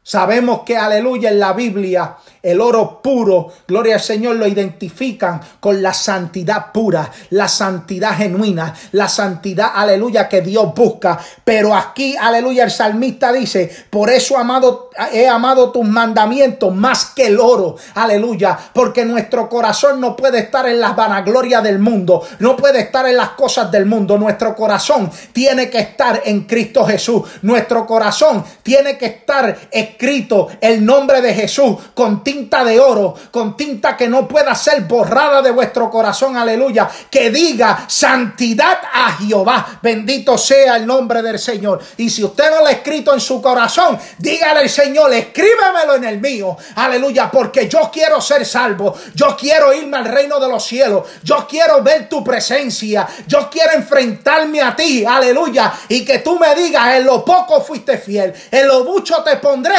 Sabemos 0.03 0.61
que, 0.63 0.77
aleluya, 0.77 1.29
en 1.29 1.39
la 1.39 1.53
Biblia 1.53 2.17
el 2.45 2.61
oro 2.61 3.01
puro, 3.01 3.51
gloria 3.67 3.95
al 3.95 4.01
Señor, 4.01 4.35
lo 4.35 4.45
identifican 4.45 5.41
con 5.59 5.81
la 5.81 5.95
santidad 5.95 6.71
pura, 6.71 7.11
la 7.31 7.47
santidad 7.47 8.15
genuina, 8.15 8.71
la 8.91 9.09
santidad, 9.09 9.71
aleluya, 9.73 10.29
que 10.29 10.41
Dios 10.41 10.71
busca. 10.75 11.19
Pero 11.43 11.75
aquí, 11.75 12.15
aleluya, 12.15 12.65
el 12.65 12.69
salmista 12.69 13.33
dice, 13.33 13.71
por 13.89 14.11
eso 14.11 14.37
amado, 14.37 14.91
he 15.11 15.27
amado 15.27 15.71
tus 15.71 15.85
mandamientos 15.85 16.73
más 16.73 17.13
que 17.15 17.25
el 17.25 17.39
oro, 17.39 17.77
aleluya, 17.95 18.55
porque 18.73 19.05
nuestro 19.05 19.49
corazón 19.49 19.99
no 19.99 20.15
puede 20.15 20.37
estar 20.37 20.67
en 20.67 20.79
las 20.79 20.95
vanaglorias 20.95 21.63
del 21.63 21.79
mundo, 21.79 22.21
no 22.37 22.55
puede 22.55 22.81
estar 22.81 23.07
en 23.07 23.17
las 23.17 23.29
cosas 23.29 23.71
del 23.71 23.87
mundo, 23.87 24.19
nuestro 24.19 24.55
corazón 24.55 25.09
tiene 25.33 25.67
que 25.71 25.79
estar 25.79 26.21
en 26.25 26.41
Cristo 26.41 26.85
Jesús, 26.85 27.23
nuestro 27.41 27.87
corazón 27.87 28.43
tiene 28.61 28.99
que 28.99 29.07
estar 29.07 29.57
escrito 29.71 30.49
el 30.61 30.85
nombre 30.85 31.21
de 31.21 31.33
Jesús 31.33 31.77
contigo 31.95 32.34
tinta 32.35 32.65
de 32.65 32.77
oro, 32.81 33.15
con 33.31 33.55
tinta 33.55 33.95
que 33.95 34.09
no 34.09 34.27
pueda 34.27 34.53
ser 34.55 34.81
borrada 34.81 35.41
de 35.41 35.51
vuestro 35.51 35.89
corazón, 35.89 36.35
aleluya, 36.35 36.89
que 37.09 37.29
diga 37.29 37.85
santidad 37.87 38.77
a 38.93 39.13
Jehová, 39.13 39.79
bendito 39.81 40.37
sea 40.37 40.75
el 40.75 40.85
nombre 40.85 41.21
del 41.21 41.39
Señor. 41.39 41.79
Y 41.95 42.09
si 42.09 42.25
usted 42.25 42.51
no 42.51 42.59
lo 42.59 42.65
ha 42.65 42.71
escrito 42.71 43.13
en 43.13 43.21
su 43.21 43.41
corazón, 43.41 43.97
dígale 44.17 44.59
al 44.59 44.69
Señor, 44.69 45.13
escríbemelo 45.13 45.95
en 45.95 46.03
el 46.03 46.19
mío, 46.19 46.57
aleluya, 46.75 47.31
porque 47.31 47.69
yo 47.69 47.89
quiero 47.89 48.19
ser 48.19 48.45
salvo, 48.45 48.93
yo 49.13 49.37
quiero 49.37 49.73
irme 49.73 49.95
al 49.95 50.05
reino 50.05 50.37
de 50.37 50.49
los 50.49 50.65
cielos, 50.65 51.07
yo 51.23 51.47
quiero 51.47 51.81
ver 51.81 52.09
tu 52.09 52.21
presencia, 52.21 53.07
yo 53.25 53.49
quiero 53.49 53.71
enfrentarme 53.75 54.61
a 54.61 54.75
ti, 54.75 55.05
aleluya, 55.05 55.71
y 55.87 56.03
que 56.03 56.19
tú 56.19 56.37
me 56.37 56.53
digas, 56.53 56.95
en 56.95 57.05
lo 57.05 57.23
poco 57.23 57.61
fuiste 57.61 57.97
fiel, 57.97 58.33
en 58.51 58.67
lo 58.67 58.83
mucho 58.83 59.23
te 59.23 59.37
pondré, 59.37 59.75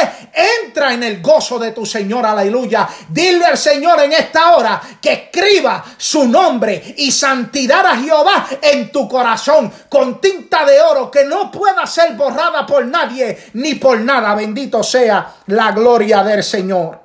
entra 0.65 0.91
en 0.91 1.03
el 1.03 1.21
gozo 1.21 1.59
de 1.59 1.69
tu 1.69 1.85
Señor, 1.85 2.25
aleluya 2.25 2.46
aleluya. 2.47 2.87
Dile 3.09 3.45
al 3.45 3.57
Señor 3.57 3.99
en 4.01 4.13
esta 4.13 4.55
hora 4.55 4.81
que 5.01 5.13
escriba 5.13 5.83
su 5.97 6.27
nombre 6.27 6.95
y 6.97 7.11
santidad 7.11 7.85
a 7.85 7.97
Jehová 7.97 8.47
en 8.61 8.91
tu 8.91 9.07
corazón 9.07 9.71
con 9.89 10.19
tinta 10.19 10.65
de 10.65 10.81
oro 10.81 11.11
que 11.11 11.25
no 11.25 11.51
pueda 11.51 11.85
ser 11.85 12.15
borrada 12.15 12.65
por 12.65 12.85
nadie 12.85 13.37
ni 13.53 13.75
por 13.75 13.99
nada. 13.99 14.33
Bendito 14.35 14.83
sea 14.83 15.35
la 15.47 15.71
gloria 15.71 16.23
del 16.23 16.43
Señor. 16.43 16.99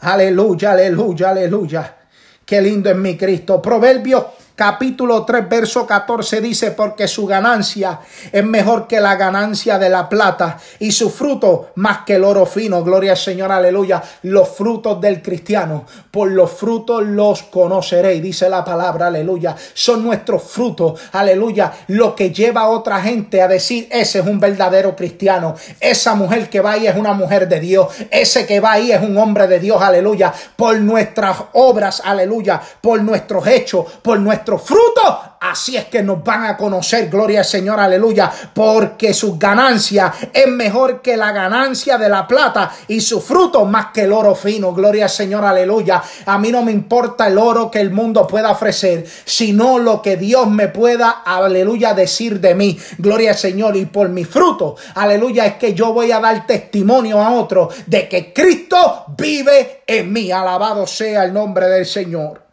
Aleluya, 0.00 0.72
aleluya, 0.72 1.30
aleluya. 1.30 1.96
Qué 2.44 2.60
lindo 2.60 2.90
es 2.90 2.96
mi 2.96 3.16
Cristo. 3.16 3.60
Proverbios 3.60 4.24
capítulo 4.56 5.24
3, 5.24 5.48
verso 5.48 5.86
14 5.86 6.40
dice, 6.40 6.70
porque 6.70 7.06
su 7.06 7.26
ganancia 7.26 8.00
es 8.32 8.42
mejor 8.42 8.88
que 8.88 9.00
la 9.00 9.14
ganancia 9.14 9.78
de 9.78 9.90
la 9.90 10.08
plata 10.08 10.58
y 10.78 10.92
su 10.92 11.10
fruto 11.10 11.72
más 11.76 11.98
que 12.06 12.14
el 12.14 12.24
oro 12.24 12.46
fino. 12.46 12.82
Gloria 12.82 13.12
al 13.12 13.18
Señor, 13.18 13.52
aleluya. 13.52 14.02
Los 14.22 14.48
frutos 14.48 15.00
del 15.00 15.20
cristiano, 15.20 15.84
por 16.10 16.30
los 16.30 16.50
frutos 16.50 17.04
los 17.04 17.42
conoceréis, 17.44 18.22
dice 18.22 18.48
la 18.48 18.64
palabra, 18.64 19.08
aleluya. 19.08 19.54
Son 19.74 20.02
nuestros 20.02 20.42
frutos, 20.42 20.98
aleluya, 21.12 21.72
lo 21.88 22.16
que 22.16 22.32
lleva 22.32 22.62
a 22.62 22.68
otra 22.68 23.00
gente 23.02 23.42
a 23.42 23.48
decir, 23.48 23.88
ese 23.90 24.20
es 24.20 24.26
un 24.26 24.40
verdadero 24.40 24.96
cristiano. 24.96 25.54
Esa 25.80 26.14
mujer 26.14 26.48
que 26.48 26.62
va 26.62 26.72
ahí 26.72 26.86
es 26.86 26.96
una 26.96 27.12
mujer 27.12 27.46
de 27.46 27.60
Dios. 27.60 27.88
Ese 28.10 28.46
que 28.46 28.60
va 28.60 28.72
ahí 28.72 28.90
es 28.90 29.02
un 29.02 29.18
hombre 29.18 29.46
de 29.48 29.60
Dios, 29.60 29.82
aleluya. 29.82 30.32
Por 30.56 30.80
nuestras 30.80 31.36
obras, 31.52 32.00
aleluya. 32.02 32.62
Por 32.80 33.02
nuestros 33.02 33.46
hechos, 33.46 33.84
por 34.00 34.18
nuestros 34.46 34.62
fruto, 34.62 35.20
así 35.40 35.76
es 35.76 35.86
que 35.86 36.02
nos 36.02 36.22
van 36.22 36.44
a 36.44 36.56
conocer, 36.56 37.08
gloria 37.08 37.40
al 37.40 37.44
Señor, 37.44 37.80
aleluya, 37.80 38.30
porque 38.54 39.12
su 39.12 39.36
ganancia 39.38 40.12
es 40.32 40.46
mejor 40.46 41.02
que 41.02 41.16
la 41.16 41.32
ganancia 41.32 41.98
de 41.98 42.08
la 42.08 42.28
plata 42.28 42.70
y 42.86 43.00
su 43.00 43.20
fruto 43.20 43.64
más 43.64 43.86
que 43.92 44.02
el 44.02 44.12
oro 44.12 44.36
fino, 44.36 44.72
gloria 44.72 45.04
al 45.04 45.10
Señor, 45.10 45.44
aleluya. 45.44 46.00
A 46.26 46.38
mí 46.38 46.52
no 46.52 46.62
me 46.62 46.70
importa 46.70 47.26
el 47.26 47.38
oro 47.38 47.70
que 47.70 47.80
el 47.80 47.90
mundo 47.90 48.26
pueda 48.26 48.52
ofrecer, 48.52 49.04
sino 49.24 49.78
lo 49.80 50.00
que 50.00 50.16
Dios 50.16 50.48
me 50.48 50.68
pueda, 50.68 51.22
aleluya, 51.24 51.92
decir 51.92 52.40
de 52.40 52.54
mí, 52.54 52.78
gloria 52.98 53.30
al 53.30 53.36
Señor, 53.36 53.76
y 53.76 53.86
por 53.86 54.08
mi 54.10 54.24
fruto, 54.24 54.76
aleluya, 54.94 55.46
es 55.46 55.54
que 55.54 55.74
yo 55.74 55.92
voy 55.92 56.12
a 56.12 56.20
dar 56.20 56.46
testimonio 56.46 57.20
a 57.20 57.32
otro 57.32 57.68
de 57.86 58.08
que 58.08 58.32
Cristo 58.32 59.06
vive 59.18 59.82
en 59.86 60.12
mí, 60.12 60.30
alabado 60.30 60.86
sea 60.86 61.24
el 61.24 61.32
nombre 61.32 61.66
del 61.68 61.86
Señor. 61.86 62.45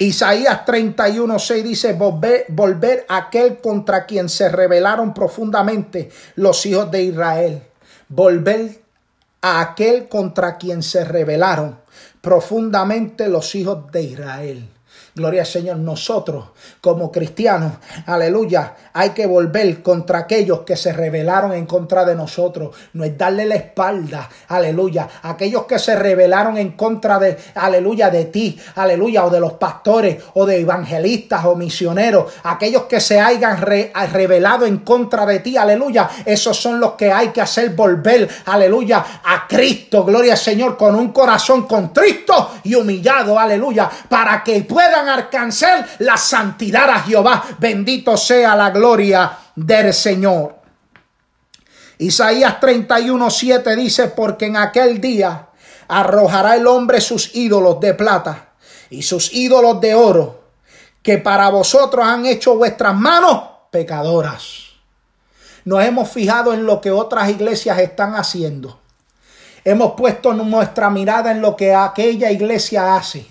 Isaías 0.00 0.64
31:6 0.64 1.62
dice, 1.64 1.92
volver, 1.92 2.46
volver 2.50 3.04
aquel 3.08 3.58
contra 3.58 4.06
quien 4.06 4.28
se 4.28 4.48
rebelaron 4.48 5.12
profundamente 5.12 6.08
los 6.36 6.64
hijos 6.66 6.88
de 6.92 7.02
Israel. 7.02 7.62
Volver 8.08 8.80
a 9.42 9.60
aquel 9.60 10.08
contra 10.08 10.56
quien 10.56 10.84
se 10.84 11.04
rebelaron 11.04 11.78
profundamente 12.20 13.28
los 13.28 13.54
hijos 13.56 13.90
de 13.90 14.02
Israel. 14.02 14.68
Gloria 15.18 15.40
al 15.40 15.48
Señor, 15.48 15.78
nosotros 15.78 16.44
como 16.80 17.10
cristianos, 17.10 17.72
aleluya, 18.06 18.74
hay 18.92 19.10
que 19.10 19.26
volver 19.26 19.82
contra 19.82 20.20
aquellos 20.20 20.60
que 20.60 20.76
se 20.76 20.92
rebelaron 20.92 21.52
en 21.52 21.66
contra 21.66 22.04
de 22.04 22.14
nosotros. 22.14 22.76
No 22.92 23.02
es 23.02 23.18
darle 23.18 23.44
la 23.44 23.56
espalda, 23.56 24.28
aleluya, 24.46 25.08
aquellos 25.22 25.64
que 25.64 25.80
se 25.80 25.96
rebelaron 25.96 26.56
en 26.56 26.76
contra 26.76 27.18
de, 27.18 27.36
aleluya, 27.56 28.10
de 28.10 28.26
ti, 28.26 28.60
aleluya, 28.76 29.24
o 29.24 29.30
de 29.30 29.40
los 29.40 29.54
pastores, 29.54 30.22
o 30.34 30.46
de 30.46 30.60
evangelistas, 30.60 31.44
o 31.46 31.56
misioneros, 31.56 32.32
aquellos 32.44 32.84
que 32.84 33.00
se 33.00 33.18
hayan 33.18 33.56
rebelado 33.60 34.66
en 34.66 34.78
contra 34.78 35.26
de 35.26 35.40
ti, 35.40 35.56
aleluya, 35.56 36.08
esos 36.24 36.56
son 36.56 36.78
los 36.78 36.92
que 36.92 37.10
hay 37.10 37.30
que 37.30 37.40
hacer 37.40 37.70
volver, 37.70 38.28
aleluya, 38.46 39.04
a 39.24 39.48
Cristo, 39.48 40.04
gloria 40.04 40.34
al 40.34 40.38
Señor, 40.38 40.76
con 40.76 40.94
un 40.94 41.10
corazón 41.10 41.66
contristo 41.66 42.52
y 42.62 42.76
humillado, 42.76 43.36
aleluya, 43.36 43.90
para 44.08 44.44
que 44.44 44.62
puedan 44.62 45.07
la 46.00 46.16
santidad 46.16 46.90
a 46.90 47.00
Jehová. 47.00 47.44
Bendito 47.58 48.16
sea 48.16 48.54
la 48.54 48.70
gloria 48.70 49.36
del 49.54 49.92
Señor. 49.92 50.56
Isaías 51.98 52.60
31, 52.60 53.30
7 53.30 53.76
dice, 53.76 54.08
porque 54.08 54.46
en 54.46 54.56
aquel 54.56 55.00
día 55.00 55.48
arrojará 55.88 56.54
el 56.56 56.66
hombre 56.66 57.00
sus 57.00 57.34
ídolos 57.34 57.80
de 57.80 57.94
plata 57.94 58.50
y 58.90 59.02
sus 59.02 59.32
ídolos 59.32 59.80
de 59.80 59.94
oro, 59.94 60.44
que 61.02 61.18
para 61.18 61.48
vosotros 61.48 62.06
han 62.06 62.26
hecho 62.26 62.56
vuestras 62.56 62.94
manos 62.94 63.42
pecadoras. 63.70 64.68
Nos 65.64 65.82
hemos 65.84 66.08
fijado 66.08 66.54
en 66.54 66.64
lo 66.64 66.80
que 66.80 66.90
otras 66.90 67.28
iglesias 67.28 67.78
están 67.78 68.14
haciendo. 68.14 68.78
Hemos 69.64 69.94
puesto 69.94 70.32
nuestra 70.32 70.88
mirada 70.88 71.32
en 71.32 71.42
lo 71.42 71.56
que 71.56 71.74
aquella 71.74 72.30
iglesia 72.30 72.96
hace. 72.96 73.26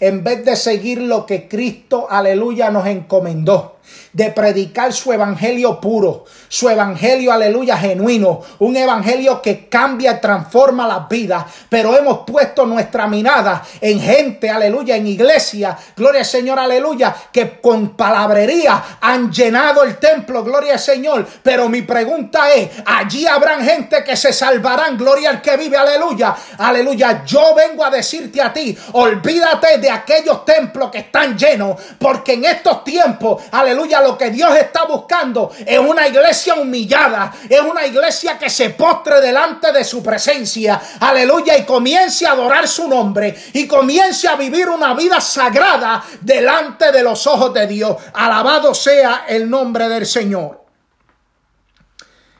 En 0.00 0.22
vez 0.24 0.44
de 0.44 0.56
seguir 0.56 1.00
lo 1.00 1.26
que 1.26 1.48
Cristo, 1.48 2.06
aleluya, 2.08 2.70
nos 2.70 2.86
encomendó 2.86 3.71
de 4.12 4.30
predicar 4.30 4.92
su 4.92 5.12
evangelio 5.12 5.80
puro, 5.80 6.24
su 6.48 6.68
evangelio, 6.68 7.32
aleluya, 7.32 7.76
genuino, 7.76 8.40
un 8.58 8.76
evangelio 8.76 9.40
que 9.40 9.68
cambia 9.68 10.12
y 10.12 10.20
transforma 10.20 10.86
las 10.86 11.08
vidas, 11.08 11.44
pero 11.68 11.96
hemos 11.96 12.20
puesto 12.26 12.66
nuestra 12.66 13.06
mirada 13.06 13.62
en 13.80 14.00
gente, 14.00 14.50
aleluya, 14.50 14.96
en 14.96 15.06
iglesia, 15.06 15.76
gloria 15.96 16.20
al 16.20 16.26
Señor, 16.26 16.58
aleluya, 16.58 17.14
que 17.32 17.60
con 17.60 17.96
palabrería 17.96 18.98
han 19.00 19.32
llenado 19.32 19.82
el 19.82 19.96
templo, 19.96 20.44
gloria 20.44 20.74
al 20.74 20.78
Señor, 20.78 21.26
pero 21.42 21.68
mi 21.68 21.82
pregunta 21.82 22.52
es, 22.52 22.70
allí 22.84 23.26
habrán 23.26 23.64
gente 23.64 24.04
que 24.04 24.16
se 24.16 24.32
salvarán, 24.32 24.96
gloria 24.98 25.30
al 25.30 25.42
que 25.42 25.56
vive, 25.56 25.76
aleluya, 25.76 26.34
aleluya, 26.58 27.24
yo 27.24 27.54
vengo 27.54 27.84
a 27.84 27.90
decirte 27.90 28.40
a 28.42 28.52
ti, 28.52 28.76
olvídate 28.92 29.78
de 29.78 29.90
aquellos 29.90 30.44
templos 30.44 30.90
que 30.90 30.98
están 30.98 31.36
llenos, 31.36 31.80
porque 31.98 32.34
en 32.34 32.44
estos 32.44 32.84
tiempos, 32.84 33.42
aleluya, 33.50 33.71
lo 33.74 34.18
que 34.18 34.30
Dios 34.30 34.56
está 34.56 34.84
buscando 34.84 35.52
es 35.64 35.78
una 35.78 36.06
iglesia 36.08 36.54
humillada, 36.54 37.32
es 37.48 37.60
una 37.60 37.86
iglesia 37.86 38.38
que 38.38 38.50
se 38.50 38.70
postre 38.70 39.20
delante 39.20 39.72
de 39.72 39.84
su 39.84 40.02
presencia, 40.02 40.80
aleluya, 41.00 41.56
y 41.56 41.64
comience 41.64 42.26
a 42.26 42.32
adorar 42.32 42.66
su 42.68 42.88
nombre 42.88 43.34
y 43.52 43.66
comience 43.66 44.28
a 44.28 44.36
vivir 44.36 44.68
una 44.68 44.94
vida 44.94 45.20
sagrada 45.20 46.02
delante 46.20 46.92
de 46.92 47.02
los 47.02 47.26
ojos 47.26 47.52
de 47.54 47.66
Dios. 47.66 47.96
Alabado 48.14 48.74
sea 48.74 49.24
el 49.28 49.48
nombre 49.48 49.88
del 49.88 50.06
Señor. 50.06 50.62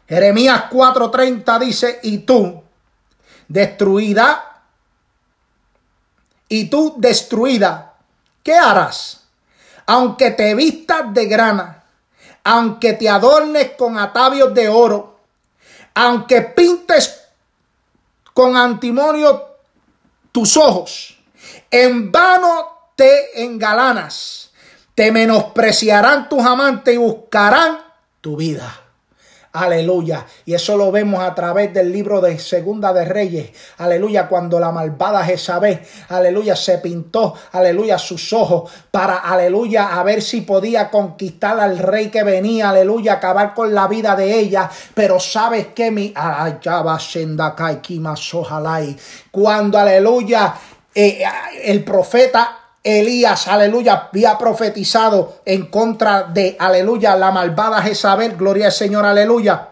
Jeremías 0.09 0.65
4:30 0.71 1.59
dice, 1.59 2.01
y 2.03 2.19
tú, 2.19 2.63
destruida, 3.49 4.63
y 6.49 6.67
tú 6.67 6.95
destruida, 6.99 7.95
¿qué 8.43 8.55
harás? 8.55 9.22
Aunque 9.87 10.31
te 10.31 10.55
vistas 10.55 11.13
de 11.13 11.27
grana, 11.27 11.85
aunque 12.45 12.95
te 12.95 13.09
adornes 13.09 13.73
con 13.77 13.99
atavios 13.99 14.53
de 14.55 14.69
oro, 14.69 15.21
aunque 15.95 16.43
pintes 16.43 17.25
con 18.35 18.57
antimonio 18.57 19.43
tus 20.33 20.57
ojos, 20.57 21.19
en 21.71 22.11
vano 22.11 22.91
te 22.97 23.43
engalanas, 23.43 24.51
te 24.95 25.13
menospreciarán 25.13 26.29
tus 26.29 26.45
amantes 26.45 26.95
y 26.95 26.99
buscarán 26.99 27.79
tu 28.21 28.37
vida. 28.37 28.82
Aleluya. 29.53 30.25
Y 30.47 30.55
eso 30.55 30.79
lo 30.79 30.91
vemos 30.91 31.23
a 31.23 31.35
través 31.35 31.75
del 31.75 31.93
libro 31.93 32.23
de 32.23 32.39
Segunda 32.39 32.91
de 32.95 33.05
Reyes. 33.05 33.51
Aleluya. 33.77 34.27
Cuando 34.27 34.59
la 34.59 34.73
malvada 34.73 35.23
Jezabel, 35.25 35.79
aleluya, 36.09 36.57
se 36.57 36.79
pintó, 36.79 37.35
aleluya, 37.53 37.99
sus 37.99 38.33
ojos 38.33 38.71
para, 38.91 39.19
aleluya, 39.19 40.01
a 40.01 40.03
ver 40.05 40.23
si 40.23 40.41
podía 40.41 40.91
conquistar 40.91 41.61
al 41.61 41.79
rey 41.79 42.09
que 42.09 42.23
venía, 42.23 42.71
aleluya, 42.71 43.15
acabar 43.15 43.53
con 43.53 43.75
la 43.75 43.89
vida 43.89 44.17
de 44.17 44.39
ella. 44.39 44.71
Pero 44.95 45.21
sabes 45.21 45.67
que 45.69 45.91
mi, 45.91 46.15
cuando, 49.31 49.79
aleluya, 49.79 50.55
eh, 50.95 51.25
el 51.63 51.85
profeta 51.85 52.62
Elías, 52.85 53.47
aleluya, 53.47 54.09
había 54.11 54.37
profetizado 54.37 55.41
en 55.45 55.67
contra 55.67 56.25
de, 56.25 56.57
aleluya, 56.59 57.15
la 57.17 57.31
malvada 57.31 57.81
Jezabel, 57.81 58.37
gloria 58.37 58.67
al 58.67 58.73
Señor, 58.73 59.07
aleluya. 59.07 59.69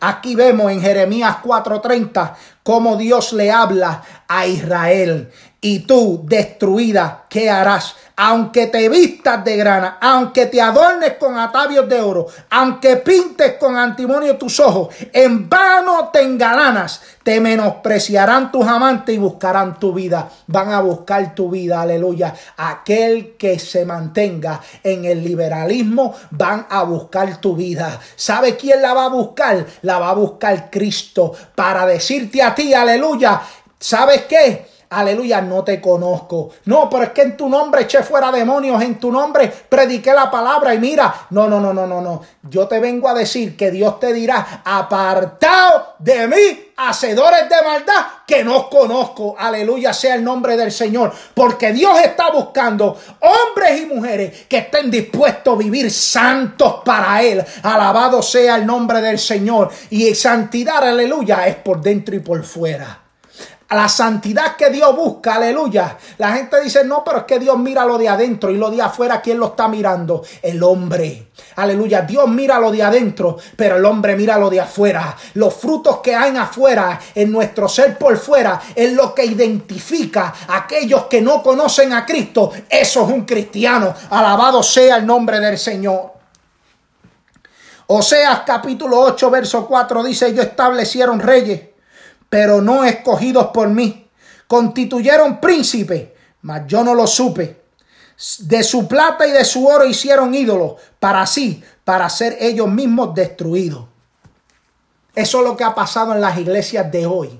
Aquí 0.00 0.34
vemos 0.34 0.70
en 0.72 0.80
Jeremías 0.80 1.36
4:30 1.42 2.34
cómo 2.62 2.96
Dios 2.96 3.32
le 3.32 3.50
habla 3.50 4.02
a 4.26 4.46
Israel. 4.46 5.30
Y 5.62 5.86
tú, 5.86 6.22
destruida, 6.24 7.24
¿qué 7.30 7.48
harás? 7.48 7.94
aunque 8.16 8.66
te 8.66 8.88
vistas 8.88 9.44
de 9.44 9.56
grana, 9.56 9.98
aunque 10.00 10.46
te 10.46 10.60
adornes 10.60 11.14
con 11.14 11.38
atavios 11.38 11.88
de 11.88 12.00
oro, 12.00 12.26
aunque 12.50 12.96
pintes 12.96 13.54
con 13.54 13.76
antimonio 13.76 14.36
tus 14.36 14.60
ojos, 14.60 14.94
en 15.12 15.48
vano 15.48 16.10
te 16.12 16.20
engalanas, 16.20 17.00
te 17.22 17.40
menospreciarán 17.40 18.52
tus 18.52 18.66
amantes 18.66 19.14
y 19.14 19.18
buscarán 19.18 19.78
tu 19.78 19.92
vida. 19.92 20.28
Van 20.46 20.70
a 20.72 20.80
buscar 20.80 21.34
tu 21.34 21.50
vida, 21.50 21.80
aleluya. 21.80 22.34
Aquel 22.56 23.36
que 23.36 23.58
se 23.58 23.84
mantenga 23.84 24.60
en 24.82 25.04
el 25.04 25.24
liberalismo, 25.24 26.14
van 26.30 26.66
a 26.68 26.82
buscar 26.82 27.40
tu 27.40 27.56
vida. 27.56 27.98
¿Sabe 28.14 28.56
quién 28.56 28.82
la 28.82 28.94
va 28.94 29.06
a 29.06 29.08
buscar? 29.08 29.66
La 29.82 29.98
va 29.98 30.10
a 30.10 30.14
buscar 30.14 30.70
Cristo 30.70 31.32
para 31.54 31.86
decirte 31.86 32.42
a 32.42 32.54
ti, 32.54 32.74
aleluya. 32.74 33.40
¿Sabes 33.78 34.22
qué? 34.28 34.71
Aleluya, 34.92 35.40
no 35.40 35.64
te 35.64 35.80
conozco. 35.80 36.50
No, 36.66 36.88
pero 36.88 37.04
es 37.04 37.10
que 37.10 37.22
en 37.22 37.36
tu 37.36 37.48
nombre 37.48 37.82
eché 37.82 38.02
fuera 38.02 38.30
demonios, 38.30 38.80
en 38.82 38.98
tu 38.98 39.10
nombre 39.10 39.52
prediqué 39.68 40.12
la 40.12 40.30
palabra 40.30 40.74
y 40.74 40.78
mira, 40.78 41.26
no, 41.30 41.48
no, 41.48 41.60
no, 41.60 41.72
no, 41.72 41.86
no, 41.86 42.00
no. 42.00 42.22
Yo 42.48 42.68
te 42.68 42.78
vengo 42.80 43.08
a 43.08 43.14
decir 43.14 43.56
que 43.56 43.70
Dios 43.70 43.98
te 43.98 44.12
dirá, 44.12 44.62
apartado 44.64 45.94
de 45.98 46.28
mí, 46.28 46.72
hacedores 46.76 47.48
de 47.48 47.56
maldad, 47.64 48.04
que 48.26 48.44
no 48.44 48.68
conozco. 48.68 49.34
Aleluya 49.38 49.92
sea 49.92 50.14
el 50.14 50.24
nombre 50.24 50.56
del 50.56 50.72
Señor. 50.72 51.12
Porque 51.34 51.72
Dios 51.72 51.98
está 52.00 52.30
buscando 52.30 52.96
hombres 53.20 53.80
y 53.80 53.86
mujeres 53.86 54.46
que 54.48 54.58
estén 54.58 54.90
dispuestos 54.90 55.54
a 55.54 55.58
vivir 55.58 55.90
santos 55.90 56.80
para 56.84 57.22
Él. 57.22 57.44
Alabado 57.62 58.22
sea 58.22 58.56
el 58.56 58.66
nombre 58.66 59.00
del 59.00 59.18
Señor. 59.18 59.70
Y 59.90 60.14
santidad, 60.14 60.84
aleluya, 60.84 61.46
es 61.46 61.56
por 61.56 61.80
dentro 61.80 62.14
y 62.14 62.20
por 62.20 62.42
fuera 62.44 63.01
la 63.74 63.88
santidad 63.88 64.56
que 64.56 64.70
Dios 64.70 64.94
busca, 64.94 65.36
aleluya. 65.36 65.96
La 66.18 66.32
gente 66.32 66.60
dice, 66.60 66.84
no, 66.84 67.02
pero 67.04 67.18
es 67.18 67.24
que 67.24 67.38
Dios 67.38 67.58
mira 67.58 67.84
lo 67.84 67.96
de 67.96 68.08
adentro 68.08 68.50
y 68.50 68.56
lo 68.56 68.70
de 68.70 68.82
afuera, 68.82 69.20
¿quién 69.20 69.38
lo 69.38 69.46
está 69.46 69.68
mirando? 69.68 70.22
El 70.42 70.62
hombre. 70.62 71.28
Aleluya, 71.56 72.02
Dios 72.02 72.28
mira 72.28 72.58
lo 72.58 72.70
de 72.70 72.82
adentro, 72.82 73.38
pero 73.56 73.76
el 73.76 73.84
hombre 73.84 74.16
mira 74.16 74.38
lo 74.38 74.50
de 74.50 74.60
afuera. 74.60 75.16
Los 75.34 75.54
frutos 75.54 75.98
que 75.98 76.14
hay 76.14 76.36
afuera, 76.36 77.00
en 77.14 77.32
nuestro 77.32 77.68
ser 77.68 77.96
por 77.96 78.16
fuera, 78.16 78.60
es 78.74 78.92
lo 78.92 79.14
que 79.14 79.24
identifica 79.24 80.34
a 80.48 80.58
aquellos 80.58 81.04
que 81.04 81.20
no 81.20 81.42
conocen 81.42 81.92
a 81.92 82.04
Cristo. 82.04 82.52
Eso 82.68 83.04
es 83.04 83.08
un 83.08 83.24
cristiano. 83.24 83.94
Alabado 84.10 84.62
sea 84.62 84.96
el 84.96 85.06
nombre 85.06 85.40
del 85.40 85.58
Señor. 85.58 86.12
Oseas 87.86 88.40
capítulo 88.46 89.00
8, 89.00 89.30
verso 89.30 89.66
4 89.66 90.02
dice, 90.04 90.28
ellos 90.28 90.46
establecieron 90.46 91.20
reyes 91.20 91.71
pero 92.32 92.62
no 92.62 92.82
escogidos 92.82 93.48
por 93.48 93.68
mí. 93.68 94.08
Constituyeron 94.46 95.38
príncipe, 95.38 96.14
mas 96.40 96.62
yo 96.66 96.82
no 96.82 96.94
lo 96.94 97.06
supe. 97.06 97.60
De 98.38 98.62
su 98.62 98.88
plata 98.88 99.26
y 99.26 99.32
de 99.32 99.44
su 99.44 99.66
oro 99.66 99.84
hicieron 99.84 100.34
ídolos, 100.34 100.76
para 100.98 101.26
sí, 101.26 101.62
para 101.84 102.08
ser 102.08 102.38
ellos 102.40 102.70
mismos 102.70 103.14
destruidos. 103.14 103.84
Eso 105.14 105.40
es 105.40 105.44
lo 105.44 105.58
que 105.58 105.64
ha 105.64 105.74
pasado 105.74 106.14
en 106.14 106.22
las 106.22 106.38
iglesias 106.38 106.90
de 106.90 107.04
hoy. 107.04 107.38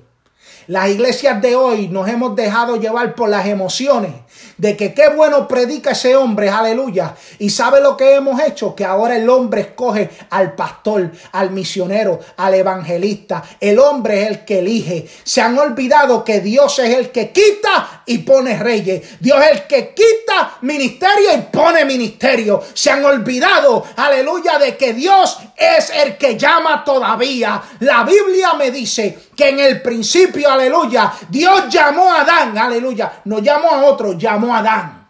Las 0.67 0.89
iglesias 0.89 1.41
de 1.41 1.55
hoy 1.55 1.87
nos 1.87 2.07
hemos 2.07 2.35
dejado 2.35 2.75
llevar 2.75 3.15
por 3.15 3.29
las 3.29 3.47
emociones 3.47 4.13
de 4.57 4.77
que 4.77 4.93
qué 4.93 5.09
bueno 5.09 5.47
predica 5.47 5.91
ese 5.91 6.15
hombre, 6.15 6.49
aleluya. 6.49 7.15
Y 7.39 7.49
sabe 7.49 7.81
lo 7.81 7.97
que 7.97 8.15
hemos 8.15 8.41
hecho, 8.41 8.75
que 8.75 8.85
ahora 8.85 9.15
el 9.15 9.29
hombre 9.29 9.61
escoge 9.61 10.09
al 10.29 10.53
pastor, 10.53 11.11
al 11.31 11.51
misionero, 11.51 12.19
al 12.37 12.53
evangelista. 12.53 13.43
El 13.59 13.79
hombre 13.79 14.23
es 14.23 14.29
el 14.29 14.45
que 14.45 14.59
elige. 14.59 15.07
Se 15.23 15.41
han 15.41 15.57
olvidado 15.57 16.23
que 16.23 16.39
Dios 16.39 16.79
es 16.79 16.95
el 16.95 17.11
que 17.11 17.31
quita 17.31 18.03
y 18.05 18.19
pone 18.19 18.57
reyes. 18.57 19.19
Dios 19.19 19.39
es 19.43 19.51
el 19.51 19.67
que 19.67 19.93
quita 19.93 20.57
ministerio 20.61 21.35
y 21.35 21.41
pone 21.51 21.85
ministerio. 21.85 22.61
Se 22.73 22.91
han 22.91 23.03
olvidado, 23.03 23.85
aleluya, 23.95 24.57
de 24.59 24.77
que 24.77 24.93
Dios 24.93 25.37
es 25.55 25.89
el 25.89 26.17
que 26.17 26.37
llama 26.37 26.83
todavía. 26.83 27.61
La 27.79 28.03
Biblia 28.03 28.53
me 28.57 28.71
dice 28.71 29.17
que 29.35 29.49
en 29.49 29.59
el 29.59 29.81
principio, 29.81 30.49
aleluya, 30.49 31.11
Dios 31.29 31.69
llamó 31.69 32.11
a 32.11 32.21
Adán, 32.21 32.57
aleluya, 32.57 33.21
no 33.25 33.39
llamó 33.39 33.69
a 33.69 33.83
otro, 33.85 34.13
llamó 34.23 34.55
a 34.55 34.59
Adán. 34.59 35.07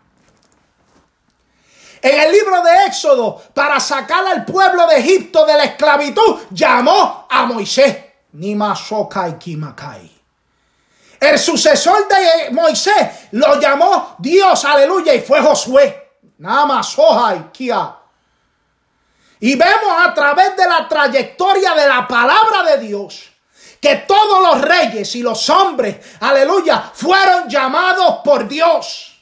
En 2.02 2.19
el 2.19 2.32
libro 2.34 2.62
de 2.62 2.88
Éxodo, 2.88 3.41
para 3.54 3.80
sacar 3.80 4.26
al 4.28 4.43
pueblo 4.43 4.86
de 4.88 4.97
Egipto 4.97 5.45
de 5.45 5.54
la 5.54 5.63
esclavitud, 5.63 6.41
llamó 6.49 7.28
a 7.30 7.45
Moisés. 7.45 7.97
Ni 8.34 8.58
Kimakai. 9.39 10.12
El 11.19 11.39
sucesor 11.39 12.08
de 12.08 12.52
Moisés 12.52 13.30
lo 13.32 13.60
llamó 13.60 14.15
Dios, 14.17 14.65
aleluya, 14.65 15.13
y 15.13 15.21
fue 15.21 15.39
Josué. 15.39 16.17
Más, 16.39 16.97
Kia. 17.54 17.95
Y 19.39 19.56
vemos 19.56 20.06
a 20.06 20.13
través 20.13 20.58
de 20.58 20.67
la 20.67 20.88
trayectoria 20.88 21.73
de 21.73 21.88
la 21.88 22.06
palabra 22.06 22.63
de 22.63 22.80
Dios 22.80 23.33
que 23.84 23.98
todos 24.08 24.41
los 24.41 24.62
reyes 24.62 25.13
y 25.17 25.22
los 25.22 25.50
hombres, 25.50 25.98
aleluya, 26.22 26.89
fueron 26.93 27.50
llamados 27.50 28.19
por 28.24 28.48
Dios. 28.48 29.12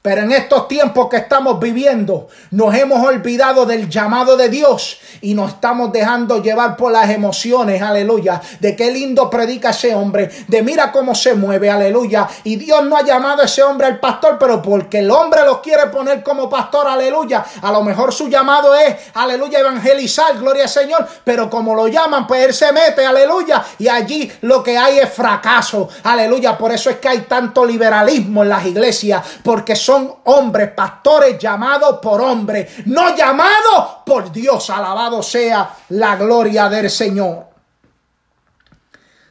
Pero 0.00 0.22
en 0.22 0.30
estos 0.30 0.68
tiempos 0.68 1.08
que 1.08 1.16
estamos 1.16 1.58
viviendo, 1.58 2.28
nos 2.52 2.72
hemos 2.72 3.04
olvidado 3.04 3.66
del 3.66 3.88
llamado 3.88 4.36
de 4.36 4.48
Dios 4.48 5.00
y 5.20 5.34
nos 5.34 5.54
estamos 5.54 5.90
dejando 5.90 6.40
llevar 6.40 6.76
por 6.76 6.92
las 6.92 7.10
emociones, 7.10 7.82
aleluya, 7.82 8.40
de 8.60 8.76
qué 8.76 8.92
lindo 8.92 9.28
predica 9.28 9.70
ese 9.70 9.96
hombre, 9.96 10.30
de 10.46 10.62
mira 10.62 10.92
cómo 10.92 11.16
se 11.16 11.34
mueve, 11.34 11.68
aleluya. 11.68 12.28
Y 12.44 12.54
Dios 12.54 12.84
no 12.84 12.96
ha 12.96 13.02
llamado 13.02 13.42
a 13.42 13.46
ese 13.46 13.60
hombre 13.64 13.88
al 13.88 13.98
pastor, 13.98 14.36
pero 14.38 14.62
porque 14.62 15.00
el 15.00 15.10
hombre 15.10 15.44
lo 15.44 15.60
quiere 15.60 15.88
poner 15.88 16.22
como 16.22 16.48
pastor, 16.48 16.86
aleluya. 16.86 17.44
A 17.60 17.72
lo 17.72 17.82
mejor 17.82 18.14
su 18.14 18.28
llamado 18.28 18.76
es, 18.76 18.94
aleluya, 19.14 19.58
evangelizar, 19.58 20.38
gloria 20.38 20.62
al 20.62 20.68
Señor, 20.68 21.08
pero 21.24 21.50
como 21.50 21.74
lo 21.74 21.88
llaman, 21.88 22.24
pues 22.24 22.46
él 22.46 22.54
se 22.54 22.72
mete, 22.72 23.04
aleluya, 23.04 23.64
y 23.80 23.88
allí 23.88 24.30
lo 24.42 24.62
que 24.62 24.78
hay 24.78 25.00
es 25.00 25.12
fracaso, 25.12 25.88
aleluya. 26.04 26.56
Por 26.56 26.70
eso 26.70 26.88
es 26.88 26.98
que 26.98 27.08
hay 27.08 27.20
tanto 27.22 27.64
liberalismo 27.64 28.44
en 28.44 28.48
las 28.48 28.64
iglesias, 28.64 29.22
porque 29.42 29.74
son 29.88 30.16
hombres, 30.24 30.72
pastores 30.72 31.38
llamados 31.38 31.98
por 32.02 32.20
hombres, 32.20 32.84
no 32.84 33.16
llamados 33.16 34.02
por 34.04 34.30
Dios. 34.30 34.68
Alabado 34.68 35.22
sea 35.22 35.76
la 35.88 36.14
gloria 36.16 36.68
del 36.68 36.90
Señor. 36.90 37.46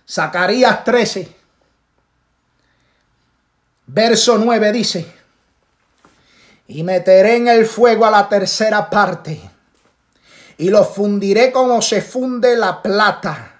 Zacarías 0.10 0.84
13, 0.84 1.36
verso 3.86 4.40
9 4.40 4.72
dice, 4.72 5.14
y 6.70 6.82
meteré 6.82 7.36
en 7.36 7.50
el 7.50 7.68
fuego 7.68 8.08
a 8.08 8.10
la 8.10 8.28
tercera 8.28 8.90
parte, 8.90 9.40
y 10.58 10.72
los 10.72 10.88
fundiré 10.88 11.52
como 11.52 11.84
se 11.84 12.02
funde 12.02 12.56
la 12.56 12.82
plata, 12.82 13.60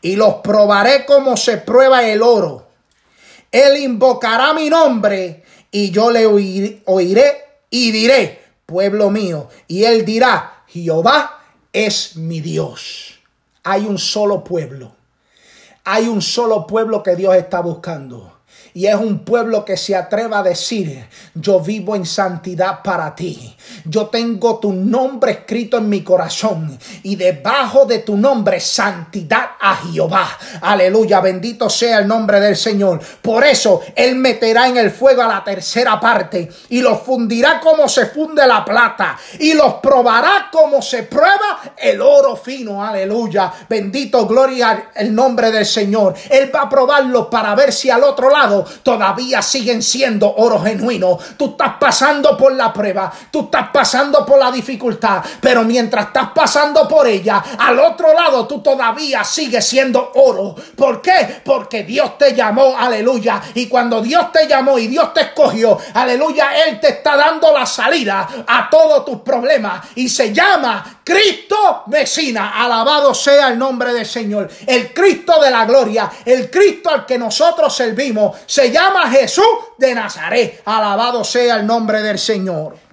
y 0.00 0.14
los 0.14 0.34
probaré 0.34 1.04
como 1.04 1.36
se 1.36 1.56
prueba 1.56 2.04
el 2.04 2.22
oro. 2.22 2.68
Él 3.50 3.78
invocará 3.78 4.52
mi 4.52 4.70
nombre 4.70 5.44
y 5.70 5.90
yo 5.90 6.10
le 6.10 6.26
oiré, 6.26 7.44
y 7.70 7.90
diré, 7.92 8.42
pueblo 8.66 9.10
mío, 9.10 9.48
y 9.68 9.84
él 9.84 10.04
dirá, 10.04 10.64
Jehová 10.66 11.40
es 11.72 12.16
mi 12.16 12.40
Dios. 12.40 13.20
Hay 13.62 13.84
un 13.84 13.98
solo 13.98 14.42
pueblo. 14.42 14.96
Hay 15.84 16.08
un 16.08 16.22
solo 16.22 16.66
pueblo 16.66 17.02
que 17.02 17.16
Dios 17.16 17.34
está 17.34 17.60
buscando. 17.60 18.40
Y 18.74 18.86
es 18.86 18.94
un 18.94 19.24
pueblo 19.24 19.64
que 19.64 19.76
se 19.76 19.96
atreva 19.96 20.40
a 20.40 20.42
decir, 20.42 21.06
yo 21.34 21.60
vivo 21.60 21.96
en 21.96 22.06
santidad 22.06 22.82
para 22.82 23.14
ti. 23.14 23.56
Yo 23.84 24.06
tengo 24.06 24.58
tu 24.58 24.72
nombre 24.72 25.32
escrito 25.32 25.78
en 25.78 25.88
mi 25.88 26.02
corazón 26.02 26.78
y 27.02 27.16
debajo 27.16 27.86
de 27.86 28.00
tu 28.00 28.16
nombre 28.16 28.60
santidad 28.60 29.50
a 29.60 29.76
Jehová. 29.76 30.28
Aleluya, 30.60 31.20
bendito 31.20 31.68
sea 31.70 31.98
el 31.98 32.08
nombre 32.08 32.40
del 32.40 32.56
Señor. 32.56 33.00
Por 33.22 33.44
eso 33.44 33.80
Él 33.94 34.16
meterá 34.16 34.68
en 34.68 34.76
el 34.76 34.90
fuego 34.90 35.22
a 35.22 35.28
la 35.28 35.44
tercera 35.44 35.98
parte 36.00 36.50
y 36.68 36.80
los 36.80 37.00
fundirá 37.02 37.60
como 37.60 37.88
se 37.88 38.06
funde 38.06 38.46
la 38.46 38.64
plata 38.64 39.18
y 39.38 39.54
los 39.54 39.74
probará 39.74 40.48
como 40.50 40.82
se 40.82 41.04
prueba 41.04 41.74
el 41.76 42.00
oro 42.00 42.36
fino. 42.36 42.84
Aleluya, 42.84 43.52
bendito 43.68 44.26
gloria 44.26 44.90
el 44.94 45.14
nombre 45.14 45.50
del 45.50 45.66
Señor. 45.66 46.14
Él 46.30 46.50
va 46.54 46.62
a 46.62 46.68
probarlo 46.68 47.28
para 47.28 47.54
ver 47.54 47.72
si 47.72 47.90
al 47.90 48.04
otro 48.04 48.30
lado 48.30 48.64
todavía 48.82 49.42
siguen 49.42 49.82
siendo 49.82 50.34
oro 50.34 50.60
genuino. 50.60 51.18
Tú 51.36 51.50
estás 51.50 51.74
pasando 51.80 52.36
por 52.36 52.52
la 52.52 52.72
prueba, 52.72 53.12
tú 53.30 53.44
estás 53.44 53.59
pasando 53.68 54.24
por 54.24 54.38
la 54.38 54.50
dificultad, 54.50 55.22
pero 55.40 55.62
mientras 55.62 56.06
estás 56.06 56.30
pasando 56.34 56.88
por 56.88 57.06
ella, 57.06 57.42
al 57.58 57.78
otro 57.78 58.12
lado 58.12 58.46
tú 58.46 58.60
todavía 58.60 59.24
sigues 59.24 59.66
siendo 59.66 60.12
oro. 60.14 60.54
¿Por 60.76 61.02
qué? 61.02 61.40
Porque 61.44 61.82
Dios 61.84 62.16
te 62.18 62.34
llamó, 62.34 62.76
aleluya. 62.76 63.40
Y 63.54 63.66
cuando 63.66 64.00
Dios 64.00 64.32
te 64.32 64.46
llamó 64.46 64.78
y 64.78 64.86
Dios 64.86 65.12
te 65.14 65.20
escogió, 65.22 65.78
aleluya, 65.94 66.64
Él 66.64 66.80
te 66.80 66.88
está 66.88 67.16
dando 67.16 67.52
la 67.52 67.66
salida 67.66 68.28
a 68.46 68.68
todos 68.70 69.04
tus 69.04 69.20
problemas. 69.20 69.88
Y 69.94 70.08
se 70.08 70.32
llama 70.32 71.00
Cristo 71.04 71.82
vecina. 71.86 72.62
Alabado 72.62 73.14
sea 73.14 73.48
el 73.48 73.58
nombre 73.58 73.92
del 73.92 74.06
Señor. 74.06 74.48
El 74.66 74.92
Cristo 74.92 75.40
de 75.40 75.50
la 75.50 75.64
gloria, 75.64 76.10
el 76.24 76.50
Cristo 76.50 76.90
al 76.90 77.06
que 77.06 77.18
nosotros 77.18 77.74
servimos 77.74 78.36
se 78.46 78.70
llama 78.70 79.10
Jesús 79.10 79.44
de 79.76 79.94
Nazaret. 79.94 80.62
Alabado 80.64 81.24
sea 81.24 81.56
el 81.56 81.66
nombre 81.66 82.02
del 82.02 82.18
Señor. 82.18 82.89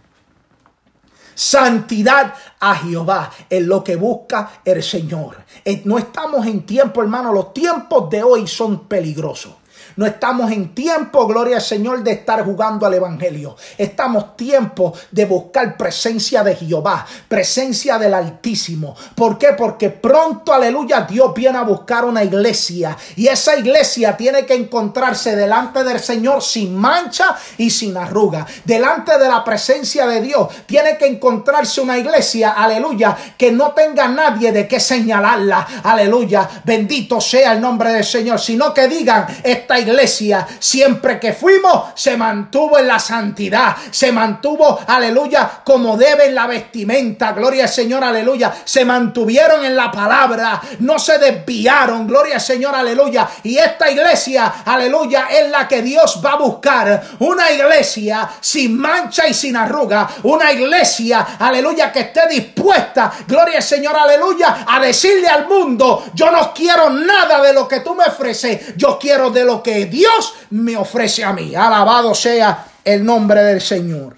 Santidad 1.37 2.33
a 2.59 2.73
Jehová 2.77 3.29
es 3.47 3.63
lo 3.63 3.83
que 3.83 3.95
busca 3.95 4.53
el 4.65 4.81
Señor. 4.81 5.37
Eh, 5.63 5.83
no 5.85 5.99
estamos 5.99 6.47
en 6.47 6.65
tiempo, 6.65 6.99
hermano. 6.99 7.31
Los 7.31 7.53
tiempos 7.53 8.09
de 8.09 8.23
hoy 8.23 8.47
son 8.47 8.87
peligrosos. 8.87 9.53
No 9.97 10.05
estamos 10.05 10.51
en 10.51 10.75
tiempo, 10.75 11.25
gloria 11.25 11.55
al 11.55 11.61
Señor, 11.63 12.03
de 12.03 12.11
estar 12.11 12.45
jugando 12.45 12.85
al 12.85 12.93
Evangelio. 12.93 13.55
Estamos 13.79 14.37
tiempo 14.37 14.93
de 15.09 15.25
buscar 15.25 15.75
presencia 15.75 16.43
de 16.43 16.55
Jehová, 16.55 17.03
presencia 17.27 17.97
del 17.97 18.13
Altísimo. 18.13 18.95
¿Por 19.15 19.39
qué? 19.39 19.53
Porque 19.57 19.89
pronto, 19.89 20.53
aleluya, 20.53 21.01
Dios 21.01 21.33
viene 21.33 21.57
a 21.57 21.63
buscar 21.63 22.05
una 22.05 22.23
iglesia. 22.23 22.95
Y 23.15 23.27
esa 23.27 23.57
iglesia 23.57 24.15
tiene 24.15 24.45
que 24.45 24.53
encontrarse 24.53 25.35
delante 25.35 25.83
del 25.83 25.99
Señor 25.99 26.43
sin 26.43 26.75
mancha 26.75 27.35
y 27.57 27.71
sin 27.71 27.97
arruga. 27.97 28.45
Delante 28.65 29.17
de 29.17 29.27
la 29.27 29.43
presencia 29.43 30.05
de 30.05 30.21
Dios 30.21 30.47
tiene 30.67 30.95
que 30.99 31.07
encontrarse 31.07 31.81
una 31.81 31.97
iglesia, 31.97 32.51
aleluya, 32.51 33.17
que 33.35 33.51
no 33.51 33.71
tenga 33.71 34.07
nadie 34.07 34.51
de 34.51 34.67
qué 34.67 34.79
señalarla. 34.79 35.67
Aleluya, 35.81 36.47
bendito 36.63 37.19
sea 37.19 37.53
el 37.53 37.61
nombre 37.61 37.91
del 37.91 38.05
Señor. 38.05 38.39
Sino 38.39 38.71
que 38.75 38.87
digan, 38.87 39.25
esta 39.43 39.79
iglesia 39.79 39.86
iglesia, 39.87 40.45
siempre 40.59 41.19
que 41.19 41.33
fuimos, 41.33 41.91
se 41.95 42.17
mantuvo 42.17 42.77
en 42.77 42.87
la 42.87 42.99
santidad, 42.99 43.75
se 43.89 44.11
mantuvo, 44.11 44.79
aleluya, 44.85 45.61
como 45.63 45.95
debe 45.95 46.27
en 46.27 46.35
la 46.35 46.47
vestimenta, 46.47 47.31
gloria 47.31 47.63
al 47.63 47.69
Señor, 47.69 48.03
aleluya, 48.03 48.53
se 48.63 48.83
mantuvieron 48.83 49.63
en 49.63 49.75
la 49.75 49.89
palabra, 49.89 50.61
no 50.79 50.99
se 50.99 51.17
desviaron, 51.17 52.05
gloria 52.05 52.35
al 52.35 52.41
Señor, 52.41 52.75
aleluya. 52.75 53.27
Y 53.43 53.57
esta 53.57 53.89
iglesia, 53.89 54.55
aleluya, 54.65 55.27
es 55.29 55.49
la 55.49 55.67
que 55.67 55.81
Dios 55.81 56.21
va 56.23 56.33
a 56.33 56.37
buscar, 56.37 57.03
una 57.19 57.51
iglesia 57.51 58.29
sin 58.41 58.77
mancha 58.77 59.27
y 59.27 59.33
sin 59.33 59.55
arruga, 59.55 60.07
una 60.23 60.51
iglesia, 60.51 61.37
aleluya, 61.39 61.91
que 61.91 62.01
esté 62.01 62.27
dispuesta, 62.29 63.11
gloria 63.27 63.57
al 63.57 63.63
Señor, 63.63 63.95
aleluya, 63.95 64.65
a 64.67 64.79
decirle 64.79 65.27
al 65.27 65.47
mundo, 65.47 66.05
yo 66.13 66.29
no 66.29 66.53
quiero 66.53 66.89
nada 66.89 67.41
de 67.41 67.53
lo 67.53 67.67
que 67.67 67.79
tú 67.79 67.95
me 67.95 68.03
ofreces, 68.03 68.75
yo 68.75 68.97
quiero 68.99 69.29
de 69.29 69.45
lo 69.45 69.63
que 69.63 69.76
Dios 69.85 70.33
me 70.49 70.75
ofrece 70.75 71.23
a 71.23 71.33
mí. 71.33 71.55
Alabado 71.55 72.13
sea 72.15 72.65
el 72.83 73.05
nombre 73.05 73.43
del 73.43 73.61
Señor. 73.61 74.17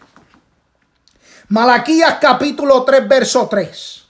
Malaquías 1.50 2.17
capítulo 2.22 2.84
3, 2.84 3.08
verso 3.08 3.48
3. 3.48 4.06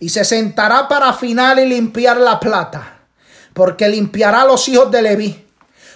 Y 0.00 0.08
se 0.08 0.24
sentará 0.24 0.88
para 0.88 1.10
afinar 1.10 1.58
y 1.58 1.66
limpiar 1.66 2.16
la 2.16 2.40
plata, 2.40 2.98
porque 3.54 3.88
limpiará 3.88 4.42
a 4.42 4.46
los 4.46 4.68
hijos 4.68 4.90
de 4.90 5.02
Leví, 5.02 5.46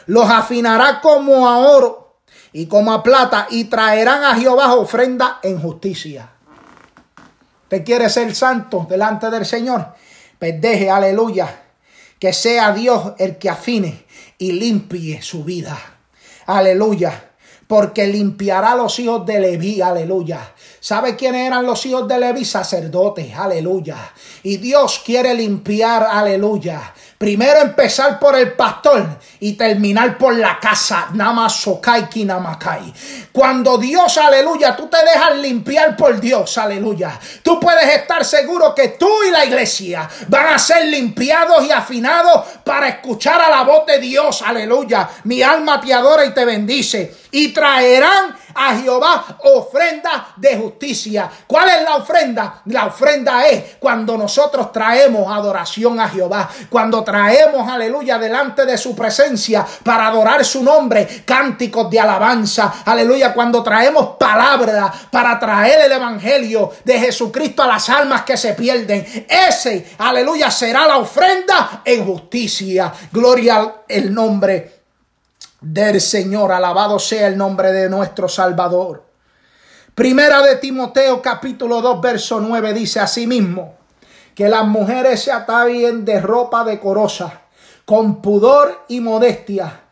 los 0.06 0.28
afinará 0.28 1.00
como 1.00 1.48
a 1.48 1.58
oro 1.58 2.18
y 2.52 2.66
como 2.66 2.92
a 2.92 3.02
plata, 3.02 3.48
y 3.50 3.64
traerán 3.64 4.22
a 4.22 4.34
Jehová 4.36 4.74
ofrenda 4.74 5.40
en 5.42 5.60
justicia. 5.60 6.30
¿Usted 7.64 7.84
quiere 7.84 8.08
ser 8.08 8.34
santo 8.34 8.86
delante 8.88 9.30
del 9.30 9.46
Señor? 9.46 9.94
Pues 10.38 10.60
deje, 10.60 10.90
aleluya, 10.90 11.62
que 12.20 12.32
sea 12.32 12.72
Dios 12.72 13.14
el 13.18 13.36
que 13.36 13.50
afine 13.50 14.01
y 14.42 14.50
limpie 14.50 15.22
su 15.22 15.44
vida. 15.44 15.78
Aleluya. 16.46 17.30
Porque 17.68 18.08
limpiará 18.08 18.74
los 18.74 18.98
hijos 18.98 19.24
de 19.24 19.38
Leví, 19.38 19.80
aleluya. 19.80 20.52
¿Sabe 20.80 21.14
quiénes 21.14 21.46
eran 21.46 21.64
los 21.64 21.86
hijos 21.86 22.08
de 22.08 22.18
Leví? 22.18 22.44
Sacerdotes, 22.44 23.32
aleluya. 23.36 24.12
Y 24.42 24.56
Dios 24.56 25.00
quiere 25.06 25.32
limpiar, 25.32 26.02
aleluya. 26.10 26.92
Primero 27.22 27.60
empezar 27.60 28.18
por 28.18 28.34
el 28.34 28.54
pastor 28.54 29.06
y 29.38 29.52
terminar 29.52 30.18
por 30.18 30.34
la 30.34 30.58
casa. 30.58 31.06
Namasokai 31.12 32.08
Kinamakai. 32.08 32.92
Cuando 33.30 33.78
Dios, 33.78 34.18
aleluya, 34.18 34.74
tú 34.74 34.88
te 34.88 34.96
dejas 34.96 35.36
limpiar 35.36 35.96
por 35.96 36.20
Dios, 36.20 36.58
aleluya. 36.58 37.16
Tú 37.44 37.60
puedes 37.60 37.94
estar 37.94 38.24
seguro 38.24 38.74
que 38.74 38.88
tú 38.98 39.08
y 39.22 39.30
la 39.30 39.44
iglesia 39.44 40.10
van 40.26 40.48
a 40.48 40.58
ser 40.58 40.86
limpiados 40.86 41.64
y 41.64 41.70
afinados 41.70 42.44
para 42.64 42.88
escuchar 42.88 43.40
a 43.40 43.48
la 43.48 43.62
voz 43.62 43.86
de 43.86 44.00
Dios, 44.00 44.42
aleluya. 44.42 45.08
Mi 45.22 45.42
alma 45.42 45.80
te 45.80 45.94
adora 45.94 46.26
y 46.26 46.34
te 46.34 46.44
bendice. 46.44 47.18
Y 47.30 47.52
traerán 47.52 48.36
a 48.54 48.76
Jehová 48.76 49.38
ofrenda 49.44 50.34
de 50.36 50.56
justicia. 50.56 51.30
¿Cuál 51.46 51.68
es 51.68 51.82
la 51.82 51.96
ofrenda? 51.96 52.62
La 52.66 52.86
ofrenda 52.86 53.46
es 53.46 53.76
cuando 53.78 54.16
nosotros 54.16 54.72
traemos 54.72 55.30
adoración 55.32 56.00
a 56.00 56.08
Jehová, 56.08 56.48
cuando 56.68 57.02
traemos, 57.02 57.68
aleluya, 57.68 58.18
delante 58.18 58.64
de 58.64 58.78
su 58.78 58.94
presencia 58.94 59.66
para 59.82 60.08
adorar 60.08 60.44
su 60.44 60.62
nombre, 60.62 61.22
cánticos 61.24 61.90
de 61.90 62.00
alabanza, 62.00 62.74
aleluya, 62.84 63.32
cuando 63.32 63.62
traemos 63.62 64.16
palabra 64.18 64.92
para 65.10 65.38
traer 65.38 65.86
el 65.86 65.92
evangelio 65.92 66.70
de 66.84 66.98
Jesucristo 66.98 67.62
a 67.62 67.66
las 67.66 67.88
almas 67.88 68.22
que 68.22 68.36
se 68.36 68.54
pierden. 68.54 69.26
Ese, 69.28 69.94
aleluya, 69.98 70.50
será 70.50 70.86
la 70.86 70.98
ofrenda 70.98 71.82
en 71.84 72.04
justicia. 72.04 72.92
Gloria 73.10 73.74
al 73.88 74.14
nombre 74.14 74.81
del 75.62 76.00
Señor. 76.00 76.52
Alabado 76.52 76.98
sea 76.98 77.26
el 77.28 77.38
nombre 77.38 77.72
de 77.72 77.88
nuestro 77.88 78.28
Salvador. 78.28 79.04
Primera 79.94 80.42
de 80.42 80.56
Timoteo 80.56 81.22
capítulo 81.22 81.80
2 81.80 82.00
verso 82.00 82.40
9 82.40 82.72
dice 82.74 83.00
así 83.00 83.26
mismo 83.26 83.76
que 84.34 84.48
las 84.48 84.66
mujeres 84.66 85.22
se 85.22 85.32
atavíen 85.32 86.04
de 86.04 86.20
ropa 86.20 86.64
decorosa, 86.64 87.42
con 87.84 88.22
pudor 88.22 88.84
y 88.88 89.00
modestia, 89.00 89.82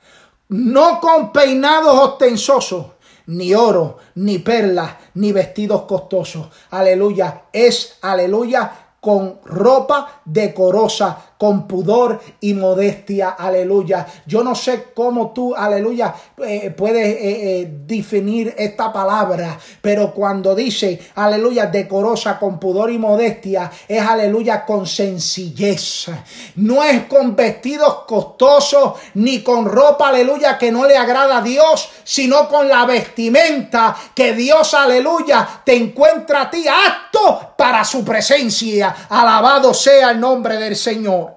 no 0.48 0.98
con 1.00 1.32
peinados 1.32 1.98
ostensosos, 1.98 2.86
ni 3.26 3.54
oro, 3.54 3.98
ni 4.14 4.38
perlas, 4.38 4.92
ni 5.14 5.32
vestidos 5.32 5.82
costosos. 5.82 6.48
Aleluya. 6.70 7.42
Es, 7.52 7.98
aleluya, 8.00 8.72
con 9.00 9.40
ropa 9.44 10.22
decorosa, 10.24 11.29
con 11.40 11.66
pudor 11.66 12.20
y 12.42 12.52
modestia, 12.52 13.30
aleluya. 13.30 14.06
Yo 14.26 14.44
no 14.44 14.54
sé 14.54 14.88
cómo 14.94 15.32
tú, 15.32 15.54
aleluya, 15.54 16.14
eh, 16.46 16.70
puedes 16.76 17.06
eh, 17.06 17.20
eh, 17.62 17.72
definir 17.86 18.54
esta 18.58 18.92
palabra, 18.92 19.58
pero 19.80 20.12
cuando 20.12 20.54
dice, 20.54 21.00
aleluya, 21.14 21.64
decorosa, 21.64 22.38
con 22.38 22.60
pudor 22.60 22.90
y 22.90 22.98
modestia, 22.98 23.72
es, 23.88 24.02
aleluya, 24.02 24.66
con 24.66 24.86
sencillez. 24.86 26.10
No 26.56 26.84
es 26.84 27.04
con 27.04 27.34
vestidos 27.34 28.00
costosos, 28.06 29.00
ni 29.14 29.42
con 29.42 29.64
ropa, 29.64 30.10
aleluya, 30.10 30.58
que 30.58 30.70
no 30.70 30.86
le 30.86 30.98
agrada 30.98 31.38
a 31.38 31.42
Dios, 31.42 31.88
sino 32.04 32.50
con 32.50 32.68
la 32.68 32.84
vestimenta 32.84 33.96
que 34.14 34.34
Dios, 34.34 34.74
aleluya, 34.74 35.62
te 35.64 35.74
encuentra 35.74 36.42
a 36.42 36.50
ti 36.50 36.66
apto 36.68 37.54
para 37.56 37.82
su 37.82 38.04
presencia. 38.04 38.94
Alabado 39.08 39.72
sea 39.72 40.10
el 40.10 40.20
nombre 40.20 40.58
del 40.58 40.76
Señor. 40.76 41.29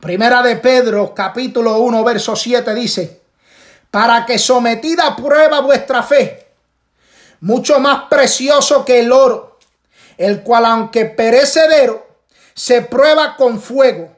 Primera 0.00 0.42
de 0.42 0.54
Pedro, 0.56 1.12
capítulo 1.12 1.78
1, 1.80 2.04
verso 2.04 2.36
7 2.36 2.72
dice, 2.72 3.20
para 3.90 4.24
que 4.24 4.38
sometida 4.38 5.08
a 5.08 5.16
prueba 5.16 5.60
vuestra 5.60 6.04
fe, 6.04 6.46
mucho 7.40 7.80
más 7.80 8.04
precioso 8.08 8.84
que 8.84 9.00
el 9.00 9.10
oro, 9.10 9.58
el 10.16 10.42
cual 10.42 10.66
aunque 10.66 11.06
perecedero, 11.06 12.06
se 12.54 12.82
prueba 12.82 13.34
con 13.36 13.60
fuego, 13.60 14.16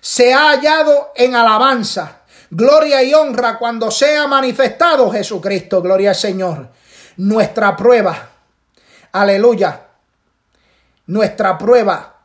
se 0.00 0.32
ha 0.32 0.50
hallado 0.50 1.10
en 1.16 1.34
alabanza, 1.34 2.20
gloria 2.50 3.02
y 3.02 3.12
honra 3.12 3.58
cuando 3.58 3.90
sea 3.90 4.28
manifestado 4.28 5.10
Jesucristo, 5.10 5.82
gloria 5.82 6.10
al 6.10 6.16
Señor. 6.16 6.68
Nuestra 7.16 7.76
prueba, 7.76 8.28
aleluya, 9.10 9.80
nuestra 11.06 11.58
prueba 11.58 12.17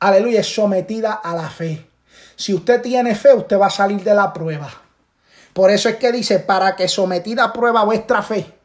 aleluya, 0.00 0.40
es 0.40 0.54
sometida 0.54 1.12
a 1.12 1.34
la 1.34 1.48
fe. 1.48 1.86
Si 2.36 2.52
usted 2.52 2.82
tiene 2.82 3.14
fe, 3.14 3.34
usted 3.34 3.58
va 3.58 3.66
a 3.66 3.70
salir 3.70 4.02
de 4.02 4.14
la 4.14 4.32
prueba. 4.32 4.70
Por 5.52 5.70
eso 5.70 5.88
es 5.88 5.96
que 5.96 6.12
dice, 6.12 6.38
para 6.38 6.76
que 6.76 6.88
sometida 6.88 7.44
a 7.44 7.52
prueba 7.52 7.84
vuestra 7.84 8.22
fe 8.22 8.55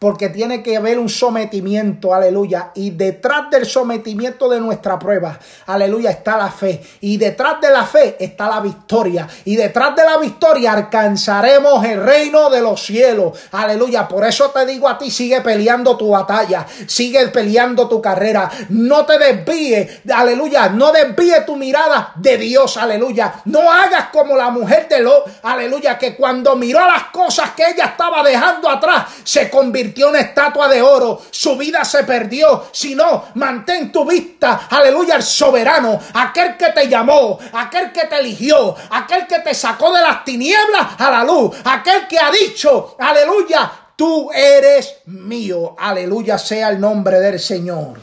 porque 0.00 0.30
tiene 0.30 0.62
que 0.62 0.78
haber 0.78 0.98
un 0.98 1.10
sometimiento, 1.10 2.14
aleluya. 2.14 2.70
Y 2.74 2.88
detrás 2.88 3.50
del 3.50 3.66
sometimiento 3.66 4.48
de 4.48 4.58
nuestra 4.58 4.98
prueba, 4.98 5.38
aleluya, 5.66 6.10
está 6.10 6.38
la 6.38 6.50
fe. 6.50 6.82
Y 7.02 7.18
detrás 7.18 7.60
de 7.60 7.68
la 7.68 7.84
fe 7.84 8.16
está 8.18 8.48
la 8.48 8.60
victoria. 8.60 9.28
Y 9.44 9.56
detrás 9.56 9.94
de 9.94 10.02
la 10.02 10.16
victoria 10.16 10.72
alcanzaremos 10.72 11.84
el 11.84 12.02
reino 12.02 12.48
de 12.48 12.62
los 12.62 12.82
cielos, 12.82 13.38
aleluya. 13.52 14.08
Por 14.08 14.26
eso 14.26 14.48
te 14.48 14.64
digo 14.64 14.88
a 14.88 14.96
ti, 14.96 15.10
sigue 15.10 15.42
peleando 15.42 15.98
tu 15.98 16.08
batalla, 16.08 16.66
sigue 16.86 17.28
peleando 17.28 17.86
tu 17.86 18.00
carrera. 18.00 18.50
No 18.70 19.04
te 19.04 19.18
desvíe, 19.18 20.00
aleluya, 20.10 20.70
no 20.70 20.92
desvíe 20.92 21.42
tu 21.44 21.56
mirada 21.56 22.14
de 22.16 22.38
Dios, 22.38 22.78
aleluya. 22.78 23.34
No 23.44 23.70
hagas 23.70 24.06
como 24.10 24.34
la 24.34 24.48
mujer 24.48 24.88
de 24.88 25.02
Lo, 25.02 25.24
aleluya, 25.42 25.98
que 25.98 26.16
cuando 26.16 26.56
miró 26.56 26.80
las 26.86 27.08
cosas 27.08 27.50
que 27.50 27.68
ella 27.68 27.84
estaba 27.84 28.22
dejando 28.22 28.70
atrás, 28.70 29.04
se 29.24 29.50
convirtió 29.50 29.89
una 29.98 30.20
estatua 30.20 30.68
de 30.68 30.80
oro, 30.82 31.22
su 31.30 31.56
vida 31.56 31.84
se 31.84 32.04
perdió. 32.04 32.66
Si 32.72 32.94
no, 32.94 33.26
mantén 33.34 33.92
tu 33.92 34.04
vista, 34.04 34.66
aleluya, 34.70 35.16
al 35.16 35.22
soberano, 35.22 36.00
aquel 36.14 36.56
que 36.56 36.70
te 36.70 36.88
llamó, 36.88 37.38
aquel 37.52 37.92
que 37.92 38.06
te 38.06 38.18
eligió, 38.18 38.74
aquel 38.90 39.26
que 39.26 39.40
te 39.40 39.54
sacó 39.54 39.92
de 39.92 40.02
las 40.02 40.24
tinieblas 40.24 40.88
a 40.98 41.10
la 41.10 41.24
luz, 41.24 41.56
aquel 41.64 42.06
que 42.08 42.18
ha 42.18 42.30
dicho, 42.30 42.96
aleluya, 42.98 43.70
tú 43.96 44.30
eres 44.32 44.98
mío, 45.06 45.76
aleluya 45.78 46.38
sea 46.38 46.70
el 46.70 46.80
nombre 46.80 47.20
del 47.20 47.38
Señor. 47.38 48.00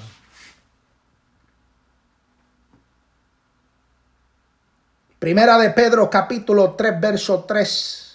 Primera 5.20 5.58
de 5.58 5.72
Pedro 5.72 6.10
capítulo 6.10 6.76
3 6.76 7.02
verso 7.02 7.44
3. 7.48 8.07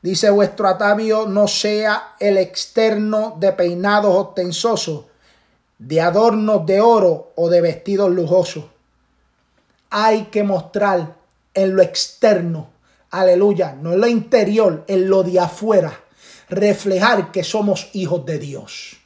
Dice 0.00 0.30
vuestro 0.30 0.68
atavio 0.68 1.26
no 1.26 1.48
sea 1.48 2.14
el 2.20 2.36
externo 2.36 3.36
de 3.38 3.52
peinados 3.52 4.14
ostensosos, 4.14 5.06
de 5.78 6.00
adornos 6.00 6.66
de 6.66 6.80
oro 6.80 7.32
o 7.34 7.48
de 7.48 7.60
vestidos 7.60 8.10
lujosos. 8.10 8.64
Hay 9.90 10.24
que 10.26 10.44
mostrar 10.44 11.16
en 11.54 11.74
lo 11.74 11.82
externo, 11.82 12.68
aleluya, 13.10 13.76
no 13.80 13.92
en 13.92 14.00
lo 14.00 14.06
interior, 14.06 14.84
en 14.86 15.08
lo 15.08 15.24
de 15.24 15.40
afuera, 15.40 16.00
reflejar 16.48 17.32
que 17.32 17.42
somos 17.42 17.88
hijos 17.92 18.24
de 18.24 18.38
Dios, 18.38 18.98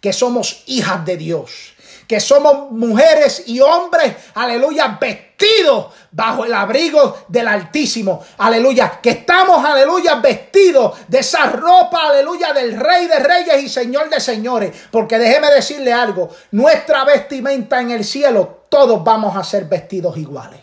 que 0.00 0.12
somos 0.12 0.62
hijas 0.66 1.04
de 1.06 1.16
Dios 1.16 1.73
que 2.06 2.20
somos 2.20 2.70
mujeres 2.70 3.44
y 3.46 3.60
hombres, 3.60 4.14
aleluya, 4.34 4.98
vestidos 5.00 5.86
bajo 6.10 6.44
el 6.44 6.54
abrigo 6.54 7.24
del 7.28 7.48
Altísimo, 7.48 8.22
aleluya, 8.38 9.00
que 9.02 9.10
estamos, 9.10 9.64
aleluya, 9.64 10.16
vestidos 10.16 10.98
de 11.08 11.18
esa 11.18 11.46
ropa, 11.46 12.08
aleluya, 12.08 12.52
del 12.52 12.78
Rey 12.78 13.06
de 13.06 13.18
Reyes 13.18 13.62
y 13.62 13.68
Señor 13.68 14.08
de 14.08 14.20
Señores, 14.20 14.72
porque 14.90 15.18
déjeme 15.18 15.50
decirle 15.50 15.92
algo, 15.92 16.30
nuestra 16.52 17.04
vestimenta 17.04 17.80
en 17.80 17.90
el 17.90 18.04
cielo, 18.04 18.64
todos 18.68 19.02
vamos 19.02 19.36
a 19.36 19.44
ser 19.44 19.64
vestidos 19.64 20.16
iguales. 20.16 20.60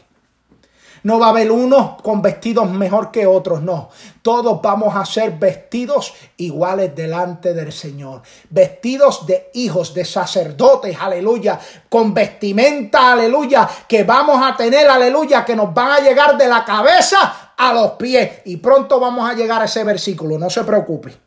No 1.04 1.20
va 1.20 1.28
a 1.28 1.30
haber 1.30 1.52
unos 1.52 2.02
con 2.02 2.22
vestidos 2.22 2.70
mejor 2.70 3.10
que 3.10 3.26
otros, 3.26 3.62
no. 3.62 3.90
Todos 4.22 4.62
vamos 4.62 4.96
a 4.96 5.04
ser 5.04 5.32
vestidos 5.32 6.14
iguales 6.38 6.96
delante 6.96 7.56
del 7.56 7.74
Señor. 7.74 8.22
Vestidos 8.50 9.26
de 9.26 9.50
hijos, 9.56 9.96
de 9.96 10.06
sacerdotes, 10.06 10.96
aleluya. 11.00 11.60
Con 11.90 12.14
vestimenta, 12.14 13.14
aleluya, 13.14 13.68
que 13.88 14.04
vamos 14.04 14.40
a 14.44 14.56
tener, 14.56 14.88
aleluya, 14.88 15.44
que 15.44 15.56
nos 15.56 15.74
van 15.74 15.92
a 15.92 16.00
llegar 16.00 16.38
de 16.38 16.48
la 16.48 16.64
cabeza 16.64 17.54
a 17.58 17.74
los 17.74 17.92
pies. 17.92 18.42
Y 18.46 18.58
pronto 18.58 19.00
vamos 19.00 19.28
a 19.28 19.34
llegar 19.34 19.62
a 19.62 19.66
ese 19.66 19.84
versículo, 19.84 20.38
no 20.38 20.52
se 20.52 20.64
preocupe. 20.64 21.18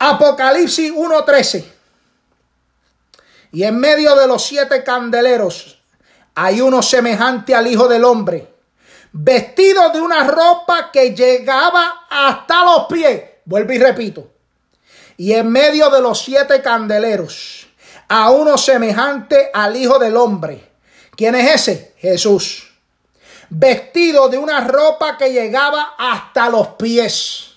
Apocalipsis 0.00 0.92
1.13. 0.92 1.64
Y 3.52 3.62
en 3.62 3.78
medio 3.78 4.16
de 4.16 4.26
los 4.26 4.44
siete 4.44 4.82
candeleros 4.82 5.75
hay 6.36 6.60
uno 6.60 6.82
semejante 6.82 7.54
al 7.54 7.66
Hijo 7.66 7.88
del 7.88 8.04
Hombre, 8.04 8.46
vestido 9.10 9.90
de 9.90 10.02
una 10.02 10.22
ropa 10.24 10.90
que 10.92 11.14
llegaba 11.14 12.06
hasta 12.10 12.62
los 12.62 12.84
pies. 12.86 13.22
Vuelvo 13.46 13.72
y 13.72 13.78
repito. 13.78 14.28
Y 15.16 15.32
en 15.32 15.50
medio 15.50 15.88
de 15.88 16.02
los 16.02 16.20
siete 16.20 16.60
candeleros, 16.60 17.66
a 18.08 18.30
uno 18.30 18.58
semejante 18.58 19.50
al 19.52 19.76
Hijo 19.76 19.98
del 19.98 20.14
Hombre. 20.14 20.72
¿Quién 21.16 21.34
es 21.34 21.54
ese? 21.54 21.94
Jesús. 21.96 22.70
Vestido 23.48 24.28
de 24.28 24.36
una 24.36 24.60
ropa 24.60 25.16
que 25.16 25.32
llegaba 25.32 25.94
hasta 25.96 26.50
los 26.50 26.68
pies 26.68 27.55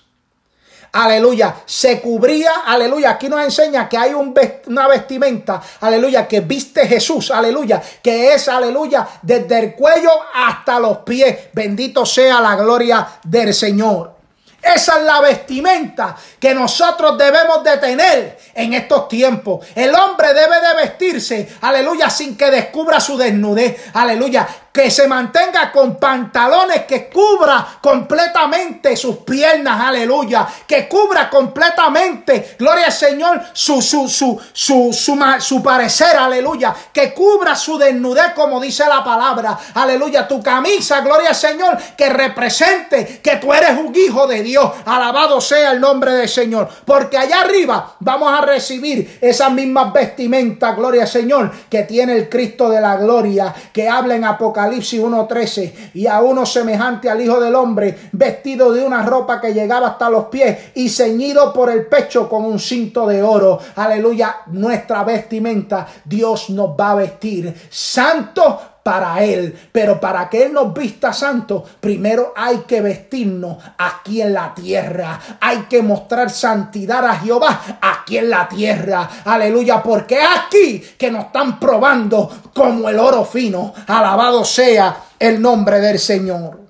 aleluya, 0.92 1.56
se 1.64 2.00
cubría, 2.00 2.50
aleluya. 2.66 3.10
Aquí 3.10 3.28
nos 3.28 3.40
enseña 3.40 3.88
que 3.88 3.98
hay 3.98 4.14
un 4.14 4.34
una 4.66 4.88
vestimenta, 4.88 5.60
aleluya, 5.80 6.26
que 6.26 6.40
viste 6.40 6.86
Jesús, 6.86 7.30
aleluya, 7.30 7.82
que 8.02 8.34
es, 8.34 8.48
aleluya, 8.48 9.06
desde 9.22 9.58
el 9.58 9.74
cuello 9.74 10.10
hasta 10.34 10.78
los 10.78 10.98
pies. 10.98 11.50
Bendito 11.52 12.06
sea 12.06 12.40
la 12.40 12.56
gloria 12.56 13.06
del 13.24 13.52
Señor. 13.52 14.20
Esa 14.62 14.98
es 14.98 15.04
la 15.04 15.20
vestimenta 15.20 16.14
que 16.38 16.54
nosotros 16.54 17.16
debemos 17.16 17.64
de 17.64 17.78
tener 17.78 18.38
en 18.54 18.74
estos 18.74 19.08
tiempos. 19.08 19.66
El 19.74 19.94
hombre 19.94 20.34
debe 20.34 20.60
de 20.60 20.82
vestirse, 20.82 21.48
aleluya, 21.62 22.10
sin 22.10 22.36
que 22.36 22.50
descubra 22.50 23.00
su 23.00 23.16
desnudez, 23.16 23.90
aleluya. 23.94 24.46
Que 24.72 24.90
se 24.90 25.08
mantenga 25.08 25.72
con 25.72 25.96
pantalones 25.96 26.84
que 26.84 27.08
cubra 27.08 27.66
completamente 27.80 28.96
sus 28.96 29.18
piernas, 29.18 29.80
aleluya, 29.80 30.46
que 30.66 30.88
cubra 30.88 31.28
completamente, 31.28 32.54
gloria 32.58 32.86
al 32.86 32.92
Señor, 32.92 33.42
su, 33.52 33.82
su, 33.82 34.08
su, 34.08 34.40
su, 34.52 34.92
su, 34.92 35.18
su 35.40 35.62
parecer, 35.62 36.16
aleluya, 36.16 36.74
que 36.92 37.12
cubra 37.12 37.56
su 37.56 37.78
desnudez 37.78 38.32
como 38.34 38.60
dice 38.60 38.86
la 38.86 39.02
palabra, 39.02 39.58
aleluya, 39.74 40.28
tu 40.28 40.40
camisa, 40.40 41.00
gloria 41.00 41.30
al 41.30 41.34
Señor, 41.34 41.76
que 41.96 42.08
represente 42.08 43.20
que 43.22 43.36
tú 43.36 43.52
eres 43.52 43.76
un 43.76 43.92
hijo 43.94 44.26
de 44.28 44.42
Dios, 44.42 44.70
alabado 44.84 45.40
sea 45.40 45.72
el 45.72 45.80
nombre 45.80 46.12
del 46.12 46.28
Señor, 46.28 46.68
porque 46.84 47.18
allá 47.18 47.40
arriba 47.40 47.96
vamos 47.98 48.32
a 48.32 48.40
recibir 48.42 49.18
esas 49.20 49.50
mismas 49.50 49.92
vestimentas, 49.92 50.76
gloria 50.76 51.02
al 51.02 51.08
Señor, 51.08 51.50
que 51.68 51.82
tiene 51.82 52.16
el 52.16 52.28
Cristo 52.28 52.68
de 52.68 52.80
la 52.80 52.96
gloria, 52.96 53.52
que 53.72 53.88
habla 53.88 54.14
en 54.14 54.24
Apocalipsis 54.24 54.59
1.13, 54.68 55.92
y 55.94 56.06
a 56.06 56.20
uno 56.20 56.44
semejante 56.46 57.08
al 57.08 57.20
Hijo 57.20 57.40
del 57.40 57.54
Hombre, 57.54 57.96
vestido 58.12 58.72
de 58.72 58.84
una 58.84 59.02
ropa 59.02 59.40
que 59.40 59.54
llegaba 59.54 59.88
hasta 59.88 60.10
los 60.10 60.26
pies 60.26 60.70
y 60.74 60.88
ceñido 60.88 61.52
por 61.52 61.70
el 61.70 61.86
pecho 61.86 62.28
con 62.28 62.44
un 62.44 62.58
cinto 62.58 63.06
de 63.06 63.22
oro. 63.22 63.58
Aleluya, 63.76 64.36
nuestra 64.46 65.04
vestimenta, 65.04 65.86
Dios 66.04 66.50
nos 66.50 66.70
va 66.70 66.92
a 66.92 66.96
vestir 66.96 67.54
santo 67.68 68.60
para 68.82 69.22
Él. 69.22 69.58
Pero 69.72 70.00
para 70.00 70.28
que 70.28 70.44
Él 70.44 70.52
nos 70.52 70.72
vista 70.72 71.12
santo, 71.12 71.64
primero 71.80 72.32
hay 72.36 72.58
que 72.58 72.80
vestirnos 72.80 73.58
aquí 73.78 74.22
en 74.22 74.34
la 74.34 74.54
tierra. 74.54 75.20
Hay 75.40 75.62
que 75.62 75.82
mostrar 75.82 76.30
santidad 76.30 77.04
a 77.04 77.16
Jehová 77.16 77.78
aquí 77.80 78.18
en 78.18 78.30
la 78.30 78.48
tierra. 78.48 79.08
Aleluya, 79.24 79.82
porque 79.82 80.20
aquí 80.20 80.80
que 80.98 81.10
nos 81.10 81.26
están 81.26 81.58
probando 81.58 82.30
como 82.54 82.88
el 82.88 82.98
oro 82.98 83.24
fino. 83.24 83.72
Alabado 83.86 84.44
sea 84.44 85.04
el 85.18 85.40
nombre 85.40 85.80
del 85.80 85.98
Señor. 85.98 86.60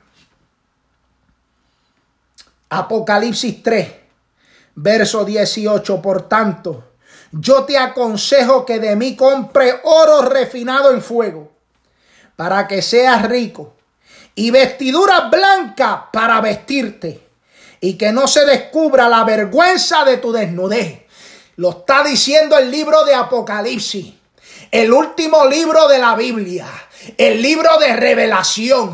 Apocalipsis 2.71 3.63
3, 3.63 3.89
verso 4.77 5.25
18. 5.25 6.01
Por 6.01 6.29
tanto, 6.29 6.85
yo 7.33 7.65
te 7.65 7.79
aconsejo 7.79 8.65
que 8.65 8.79
de 8.79 8.95
mí 8.97 9.17
compre 9.17 9.81
oro 9.85 10.23
refinado 10.23 10.93
en 10.93 11.03
fuego 11.03 11.50
para 12.41 12.67
que 12.67 12.81
seas 12.81 13.29
rico, 13.29 13.75
y 14.35 14.51
vestiduras 14.51 15.31
blancas 15.31 16.05
para 16.11 16.41
vestirte, 16.41 17.21
y 17.83 17.99
que 17.99 18.13
no 18.13 18.27
se 18.27 18.47
descubra 18.47 19.11
la 19.11 19.25
vergüenza 19.25 20.07
de 20.07 20.17
tu 20.17 20.33
desnudez. 20.33 21.03
Lo 21.57 21.69
está 21.69 22.03
diciendo 22.03 22.57
el 22.57 22.71
libro 22.71 23.05
de 23.05 23.15
Apocalipsis, 23.15 24.15
el 24.71 24.91
último 24.91 25.45
libro 25.45 25.87
de 25.87 25.99
la 25.99 26.15
Biblia 26.15 26.67
el 27.17 27.41
libro 27.41 27.79
de 27.79 27.97
revelación, 27.97 28.93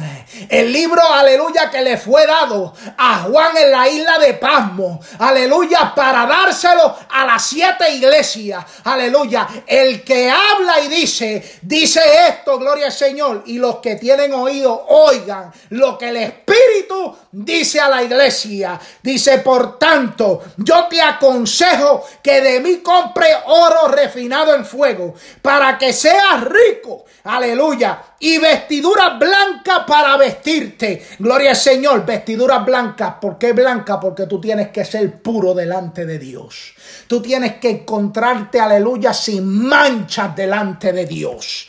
el 0.49 0.73
libro, 0.73 1.03
aleluya, 1.03 1.71
que 1.71 1.83
le 1.83 1.97
fue 1.97 2.27
dado 2.27 2.73
a 2.97 3.23
Juan 3.23 3.57
en 3.57 3.71
la 3.71 3.89
isla 3.89 4.19
de 4.19 4.35
Pasmo, 4.35 5.01
aleluya, 5.19 5.93
para 5.95 6.27
dárselo 6.27 6.97
a 7.09 7.25
las 7.27 7.45
siete 7.45 7.91
iglesias, 7.93 8.65
aleluya. 8.85 9.47
El 9.67 10.05
que 10.05 10.31
habla 10.31 10.81
y 10.81 10.89
dice, 10.89 11.59
dice 11.63 12.01
esto, 12.29 12.59
gloria 12.59 12.87
al 12.87 12.93
Señor, 12.93 13.43
y 13.47 13.59
los 13.59 13.77
que 13.77 13.97
tienen 13.97 14.33
oído, 14.35 14.87
oigan 14.89 15.53
lo 15.71 15.99
que 15.99 16.11
el 16.11 16.17
Espíritu 16.19 17.17
dice 17.33 17.81
a 17.81 17.89
la 17.89 18.03
iglesia. 18.03 18.79
Dice, 19.03 19.39
por 19.39 19.79
tanto, 19.79 20.43
yo 20.59 20.87
te 20.87 21.01
aconsejo 21.03 22.05
que 22.23 22.41
de 22.41 22.61
mí 22.61 22.79
compre 22.79 23.29
oro 23.47 23.89
refinado 23.89 24.55
en 24.55 24.65
fuego, 24.65 25.15
para 25.43 25.77
que 25.77 25.93
seas 25.93 26.45
rico, 26.45 27.05
aleluya 27.25 27.96
y 28.19 28.39
vestiduras 28.39 29.19
blancas 29.19 29.81
para 29.87 30.17
vestirte. 30.17 31.07
Gloria 31.19 31.51
al 31.51 31.57
Señor, 31.57 32.05
vestiduras 32.05 32.65
blancas. 32.65 33.15
¿Por 33.21 33.39
qué 33.39 33.53
blanca? 33.53 34.01
Porque 34.01 34.27
tú 34.27 34.41
tienes 34.41 34.69
que 34.69 34.85
ser 34.85 35.21
puro 35.23 35.55
delante 35.55 36.07
de 36.07 36.19
Dios. 36.19 36.75
Tú 37.07 37.21
tienes 37.21 37.57
que 37.57 37.71
encontrarte, 37.71 38.61
aleluya, 38.61 39.13
sin 39.13 39.67
manchas 39.67 40.35
delante 40.35 40.93
de 40.93 41.07
Dios. 41.07 41.69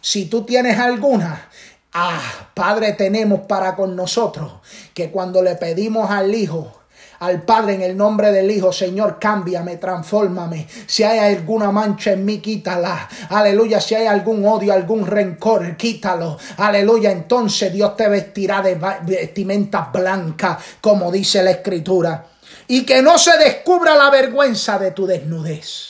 Si 0.00 0.26
tú 0.26 0.44
tienes 0.44 0.78
alguna, 0.78 1.48
ah, 1.92 2.48
Padre 2.54 2.94
tenemos 2.94 3.40
para 3.40 3.76
con 3.76 3.94
nosotros 3.94 4.52
que 4.94 5.10
cuando 5.10 5.42
le 5.42 5.56
pedimos 5.56 6.10
al 6.10 6.34
Hijo, 6.34 6.79
al 7.20 7.42
Padre 7.42 7.74
en 7.74 7.82
el 7.82 7.96
nombre 7.96 8.32
del 8.32 8.50
Hijo, 8.50 8.72
Señor, 8.72 9.18
cámbiame, 9.20 9.76
transfórmame. 9.76 10.66
Si 10.86 11.02
hay 11.02 11.34
alguna 11.34 11.70
mancha 11.70 12.12
en 12.12 12.24
mí, 12.24 12.38
quítala. 12.38 13.08
Aleluya, 13.28 13.80
si 13.80 13.94
hay 13.94 14.06
algún 14.06 14.44
odio, 14.46 14.72
algún 14.72 15.06
rencor, 15.06 15.76
quítalo. 15.76 16.38
Aleluya, 16.56 17.10
entonces 17.10 17.72
Dios 17.72 17.94
te 17.94 18.08
vestirá 18.08 18.62
de 18.62 18.76
vestimenta 19.02 19.90
blanca, 19.92 20.58
como 20.80 21.12
dice 21.12 21.42
la 21.42 21.50
Escritura. 21.50 22.26
Y 22.68 22.84
que 22.84 23.02
no 23.02 23.18
se 23.18 23.36
descubra 23.36 23.94
la 23.96 24.10
vergüenza 24.10 24.78
de 24.78 24.92
tu 24.92 25.06
desnudez. 25.06 25.89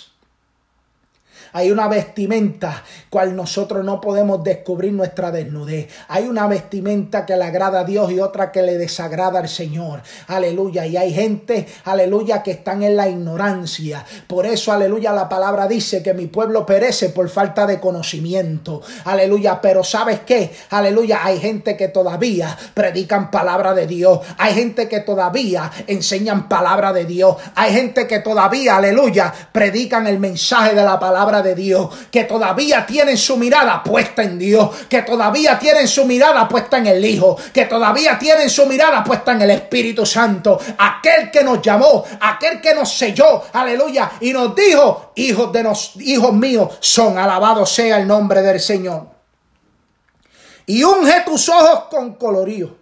Hay 1.53 1.71
una 1.71 1.89
vestimenta 1.89 2.83
cual 3.09 3.35
nosotros 3.35 3.85
no 3.85 4.01
podemos 4.01 4.43
descubrir 4.45 4.93
nuestra 4.93 5.31
desnudez. 5.31 5.89
Hay 6.09 6.27
una 6.27 6.47
vestimenta 6.47 7.27
que 7.27 7.37
le 7.37 7.45
agrada 7.45 7.81
a 7.81 7.85
Dios 7.85 8.11
y 8.13 8.21
otra 8.21 8.53
que 8.53 8.63
le 8.63 8.79
desagrada 8.79 9.41
al 9.41 9.49
Señor. 9.49 10.03
Aleluya. 10.29 10.87
Y 10.87 10.97
hay 10.97 11.13
gente, 11.13 11.67
aleluya, 11.85 12.43
que 12.43 12.53
están 12.53 12.83
en 12.83 12.97
la 12.97 13.09
ignorancia. 13.09 14.05
Por 14.27 14.47
eso, 14.47 14.73
aleluya, 14.73 15.13
la 15.13 15.29
palabra 15.29 15.67
dice 15.67 16.03
que 16.03 16.15
mi 16.15 16.27
pueblo 16.27 16.65
perece 16.65 17.09
por 17.11 17.29
falta 17.29 17.67
de 17.67 17.81
conocimiento. 17.81 18.83
Aleluya. 19.05 19.61
Pero 19.61 19.83
¿sabes 19.85 20.21
qué? 20.21 20.53
Aleluya. 20.71 21.21
Hay 21.25 21.39
gente 21.39 21.77
que 21.77 21.89
todavía 21.89 22.57
predican 22.75 23.31
palabra 23.31 23.75
de 23.75 23.87
Dios. 23.87 24.21
Hay 24.39 24.55
gente 24.55 24.89
que 24.89 25.01
todavía 25.01 25.71
enseñan 25.87 26.49
palabra 26.49 26.93
de 26.93 27.05
Dios. 27.05 27.37
Hay 27.55 27.73
gente 27.73 28.07
que 28.07 28.21
todavía, 28.21 28.77
aleluya, 28.77 29.33
predican 29.53 30.07
el 30.07 30.19
mensaje 30.19 30.75
de 30.75 30.83
la 30.83 30.99
palabra 30.99 31.40
de 31.43 31.55
Dios, 31.55 31.89
que 32.11 32.25
todavía 32.25 32.85
tienen 32.87 33.17
su 33.17 33.37
mirada 33.37 33.83
puesta 33.83 34.23
en 34.23 34.39
Dios, 34.39 34.71
que 34.89 35.03
todavía 35.03 35.59
tienen 35.59 35.89
su 35.89 36.05
mirada 36.05 36.49
puesta 36.49 36.79
en 36.79 36.87
el 36.87 37.05
Hijo, 37.05 37.37
que 37.53 37.67
todavía 37.67 38.19
tienen 38.19 38.49
su 38.51 38.67
mirada 38.67 39.03
puesta 39.05 39.33
en 39.33 39.43
el 39.43 39.51
Espíritu 39.51 40.05
Santo, 40.07 40.61
aquel 40.79 41.31
que 41.31 41.43
nos 41.43 41.61
llamó, 41.63 42.05
aquel 42.21 42.61
que 42.61 42.75
nos 42.75 42.97
selló, 42.97 43.45
aleluya, 43.53 44.13
y 44.21 44.33
nos 44.33 44.55
dijo, 44.55 45.13
hijos 45.17 45.53
de 45.53 45.63
nos, 45.63 45.97
hijos 45.97 46.33
míos 46.33 46.79
son, 46.81 47.19
alabado 47.19 47.67
sea 47.67 47.99
el 47.99 48.07
nombre 48.07 48.43
del 48.43 48.61
Señor. 48.61 49.07
Y 50.67 50.85
unge 50.85 51.23
tus 51.27 51.49
ojos 51.49 51.85
con 51.91 52.15
colorío 52.15 52.77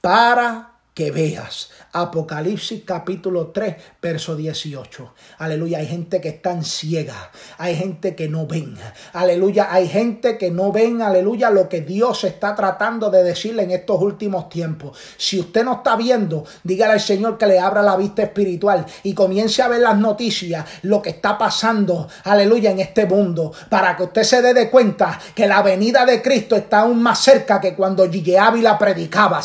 para 0.00 0.70
que 0.94 1.10
veas. 1.10 1.70
Apocalipsis 1.96 2.82
capítulo 2.84 3.52
3, 3.52 3.76
verso 4.02 4.34
18. 4.34 5.14
Aleluya, 5.38 5.78
hay 5.78 5.86
gente 5.86 6.20
que 6.20 6.30
están 6.30 6.64
ciega, 6.64 7.30
hay 7.56 7.76
gente 7.76 8.16
que 8.16 8.28
no 8.28 8.48
ven. 8.48 8.76
Aleluya, 9.12 9.68
hay 9.70 9.88
gente 9.88 10.36
que 10.36 10.50
no 10.50 10.72
ven, 10.72 11.02
aleluya, 11.02 11.50
lo 11.50 11.68
que 11.68 11.82
Dios 11.82 12.24
está 12.24 12.56
tratando 12.56 13.10
de 13.10 13.22
decirle 13.22 13.62
en 13.62 13.70
estos 13.70 14.02
últimos 14.02 14.48
tiempos. 14.48 14.98
Si 15.16 15.38
usted 15.38 15.64
no 15.64 15.74
está 15.74 15.94
viendo, 15.94 16.44
dígale 16.64 16.94
al 16.94 17.00
Señor 17.00 17.38
que 17.38 17.46
le 17.46 17.60
abra 17.60 17.80
la 17.80 17.96
vista 17.96 18.24
espiritual 18.24 18.84
y 19.04 19.14
comience 19.14 19.62
a 19.62 19.68
ver 19.68 19.80
las 19.80 19.96
noticias, 19.96 20.64
lo 20.82 21.00
que 21.00 21.10
está 21.10 21.38
pasando, 21.38 22.08
aleluya, 22.24 22.72
en 22.72 22.80
este 22.80 23.06
mundo, 23.06 23.52
para 23.68 23.96
que 23.96 24.02
usted 24.02 24.24
se 24.24 24.42
dé 24.42 24.52
de 24.52 24.68
cuenta 24.68 25.20
que 25.32 25.46
la 25.46 25.62
venida 25.62 26.04
de 26.04 26.20
Cristo 26.20 26.56
está 26.56 26.80
aún 26.80 27.00
más 27.00 27.20
cerca 27.20 27.60
que 27.60 27.76
cuando 27.76 28.10
Gigi 28.10 28.34
Ávila 28.34 28.76
predicaba, 28.76 29.40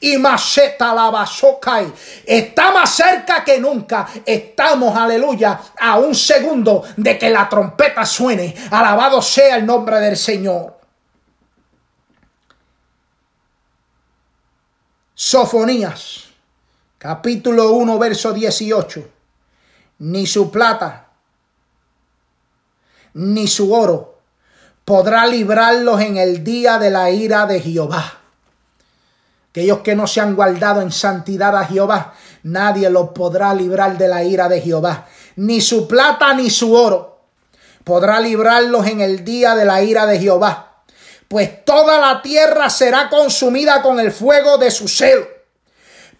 y 0.00 0.18
más 0.18 0.49
Está 2.26 2.72
más 2.72 2.94
cerca 2.94 3.44
que 3.44 3.60
nunca. 3.60 4.08
Estamos, 4.24 4.96
aleluya, 4.96 5.60
a 5.78 5.98
un 5.98 6.14
segundo 6.14 6.82
de 6.96 7.18
que 7.18 7.30
la 7.30 7.48
trompeta 7.48 8.04
suene. 8.04 8.54
Alabado 8.70 9.22
sea 9.22 9.56
el 9.56 9.66
nombre 9.66 10.00
del 10.00 10.16
Señor. 10.16 10.78
Sofonías, 15.14 16.24
capítulo 16.98 17.72
1, 17.72 17.98
verso 17.98 18.32
18. 18.32 19.08
Ni 19.98 20.26
su 20.26 20.50
plata, 20.50 21.08
ni 23.14 23.46
su 23.46 23.74
oro 23.74 24.18
podrá 24.84 25.26
librarlos 25.26 26.00
en 26.00 26.16
el 26.16 26.42
día 26.42 26.78
de 26.78 26.90
la 26.90 27.10
ira 27.10 27.46
de 27.46 27.60
Jehová 27.60 28.19
Aquellos 29.50 29.80
que 29.80 29.96
no 29.96 30.06
se 30.06 30.20
han 30.20 30.36
guardado 30.36 30.80
en 30.80 30.92
santidad 30.92 31.56
a 31.56 31.64
Jehová, 31.64 32.14
nadie 32.44 32.88
los 32.88 33.08
podrá 33.10 33.52
librar 33.52 33.98
de 33.98 34.06
la 34.06 34.22
ira 34.22 34.48
de 34.48 34.60
Jehová. 34.60 35.06
Ni 35.36 35.60
su 35.60 35.88
plata 35.88 36.32
ni 36.34 36.50
su 36.50 36.72
oro 36.72 37.10
podrá 37.82 38.20
librarlos 38.20 38.86
en 38.86 39.00
el 39.00 39.24
día 39.24 39.56
de 39.56 39.64
la 39.64 39.82
ira 39.82 40.06
de 40.06 40.20
Jehová. 40.20 40.82
Pues 41.26 41.64
toda 41.64 41.98
la 41.98 42.22
tierra 42.22 42.70
será 42.70 43.08
consumida 43.08 43.82
con 43.82 43.98
el 43.98 44.12
fuego 44.12 44.58
de 44.58 44.70
su 44.70 44.86
celo. 44.86 45.26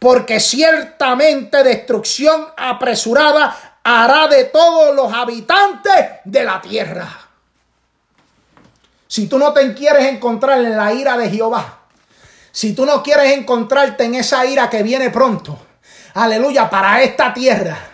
Porque 0.01 0.40
ciertamente 0.40 1.62
destrucción 1.62 2.49
apresurada 2.57 3.79
hará 3.85 4.27
de 4.27 4.45
todos 4.45 4.95
los 4.95 5.12
habitantes 5.12 5.94
de 6.25 6.44
la 6.44 6.61
tierra. 6.61 7.09
si 9.07 9.27
tú 9.27 9.38
no 9.38 9.52
te 9.52 9.75
quieres 9.75 10.07
encontrar 10.07 10.61
en 10.61 10.77
la 10.77 10.92
ira 10.92 11.17
de 11.17 11.29
Jehová, 11.29 11.79
si 12.53 12.75
tú 12.75 12.87
no 12.87 13.03
quieres 13.03 13.37
encontrarte 13.37 14.05
en 14.05 14.15
esa 14.15 14.44
ira 14.46 14.69
que 14.71 14.83
viene 14.83 15.11
pronto, 15.11 15.59
aleluya, 16.15 16.69
para 16.69 17.03
esta 17.03 17.33
tierra, 17.33 17.90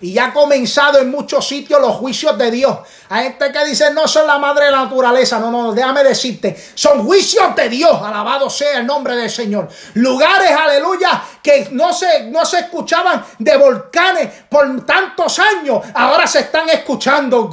y 0.00 0.12
ya 0.12 0.26
ha 0.26 0.32
comenzado 0.32 0.98
en 0.98 1.10
muchos 1.10 1.46
sitios 1.46 1.80
los 1.80 1.96
juicios 1.96 2.36
de 2.38 2.50
Dios. 2.50 2.78
Hay 3.08 3.24
gente 3.24 3.50
que 3.52 3.64
dice, 3.64 3.92
no 3.92 4.06
son 4.06 4.26
la 4.26 4.38
madre 4.38 4.66
de 4.66 4.70
la 4.70 4.84
naturaleza. 4.84 5.38
No, 5.38 5.50
no, 5.50 5.72
déjame 5.72 6.04
decirte, 6.04 6.56
son 6.74 7.04
juicios 7.04 7.54
de 7.56 7.68
Dios. 7.68 8.00
Alabado 8.02 8.48
sea 8.48 8.78
el 8.78 8.86
nombre 8.86 9.16
del 9.16 9.30
Señor. 9.30 9.68
Lugares, 9.94 10.50
aleluya, 10.50 11.22
que 11.42 11.68
no 11.72 11.92
se, 11.92 12.24
no 12.24 12.44
se 12.44 12.60
escuchaban 12.60 13.24
de 13.38 13.56
volcanes 13.56 14.28
por 14.48 14.86
tantos 14.86 15.38
años. 15.38 15.82
Ahora 15.94 16.26
se 16.26 16.40
están 16.40 16.68
escuchando. 16.68 17.50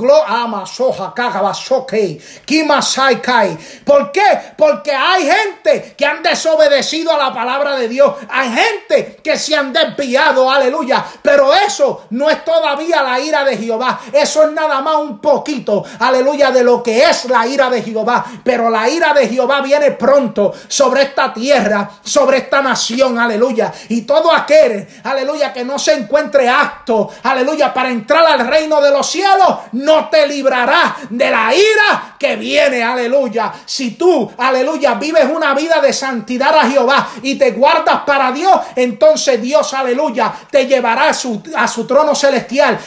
¿Por 3.86 4.12
qué? 4.12 4.40
Porque 4.58 4.92
hay 4.92 5.30
gente 5.30 5.96
que 5.98 6.06
han 6.06 6.24
desobedecido 6.24 7.12
a 7.14 7.18
la 7.18 7.34
palabra 7.34 7.76
de 7.76 7.88
Dios. 7.88 8.14
Hay 8.30 8.52
gente 8.52 9.20
que 9.24 9.38
se 9.38 9.56
han 9.56 9.74
desviado. 9.74 10.50
Aleluya. 10.50 11.06
Pero 11.22 11.54
eso 11.54 12.06
no 12.12 12.30
es 12.30 12.37
todavía 12.44 13.02
la 13.04 13.20
ira 13.20 13.44
de 13.44 13.58
Jehová. 13.58 14.00
Eso 14.12 14.44
es 14.44 14.52
nada 14.52 14.82
más 14.82 14.98
un 14.98 15.20
poquito, 15.20 15.84
aleluya, 16.00 16.52
de 16.52 16.64
lo 16.64 16.82
que 16.82 17.04
es 17.04 17.26
la 17.26 17.48
ira 17.48 17.70
de 17.70 17.82
Jehová. 17.82 18.26
Pero 18.44 18.70
la 18.70 18.90
ira 18.90 19.14
de 19.14 19.28
Jehová 19.28 19.62
viene 19.62 19.92
pronto 19.92 20.54
sobre 20.68 21.04
esta 21.04 21.34
tierra, 21.34 21.90
sobre 22.04 22.38
esta 22.38 22.62
nación, 22.62 23.18
aleluya. 23.20 23.74
Y 23.90 24.02
todo 24.02 24.32
aquel, 24.32 24.88
aleluya, 25.04 25.54
que 25.54 25.64
no 25.64 25.80
se 25.80 25.94
encuentre 25.94 26.50
apto, 26.50 27.10
aleluya, 27.24 27.74
para 27.74 27.90
entrar 27.90 28.26
al 28.26 28.48
reino 28.48 28.82
de 28.82 28.92
los 28.92 29.10
cielos, 29.10 29.58
no 29.74 30.10
te 30.10 30.28
librará 30.28 30.96
de 31.10 31.30
la 31.30 31.54
ira 31.54 32.16
que 32.18 32.36
viene, 32.36 32.84
aleluya. 32.84 33.54
Si 33.66 33.92
tú, 33.92 34.32
aleluya, 34.38 34.96
vives 34.96 35.26
una 35.26 35.54
vida 35.54 35.80
de 35.82 35.94
santidad 35.94 36.56
a 36.58 36.70
Jehová 36.70 37.10
y 37.22 37.36
te 37.36 37.52
guardas 37.52 38.02
para 38.06 38.32
Dios, 38.32 38.60
entonces 38.76 39.42
Dios, 39.42 39.74
aleluya, 39.74 40.34
te 40.50 40.66
llevará 40.66 41.10
a 41.10 41.14
su, 41.14 41.42
a 41.56 41.68
su 41.68 41.86
trono. 41.86 42.16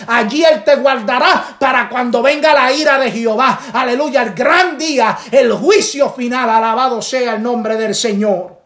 Allí 0.07 0.45
Él 0.45 0.63
te 0.65 0.77
guardará 0.77 1.57
para 1.59 1.89
cuando 1.89 2.23
venga 2.23 2.55
la 2.55 2.73
ira 2.73 2.99
de 2.99 3.11
Jehová. 3.11 3.59
Aleluya, 3.73 4.23
el 4.23 4.35
gran 4.35 4.79
día, 4.79 5.17
el 5.31 5.53
juicio 5.53 6.11
final. 6.11 6.49
Alabado 6.49 7.03
sea 7.03 7.35
el 7.35 7.43
nombre 7.43 7.77
del 7.77 7.95
Señor. 7.95 8.60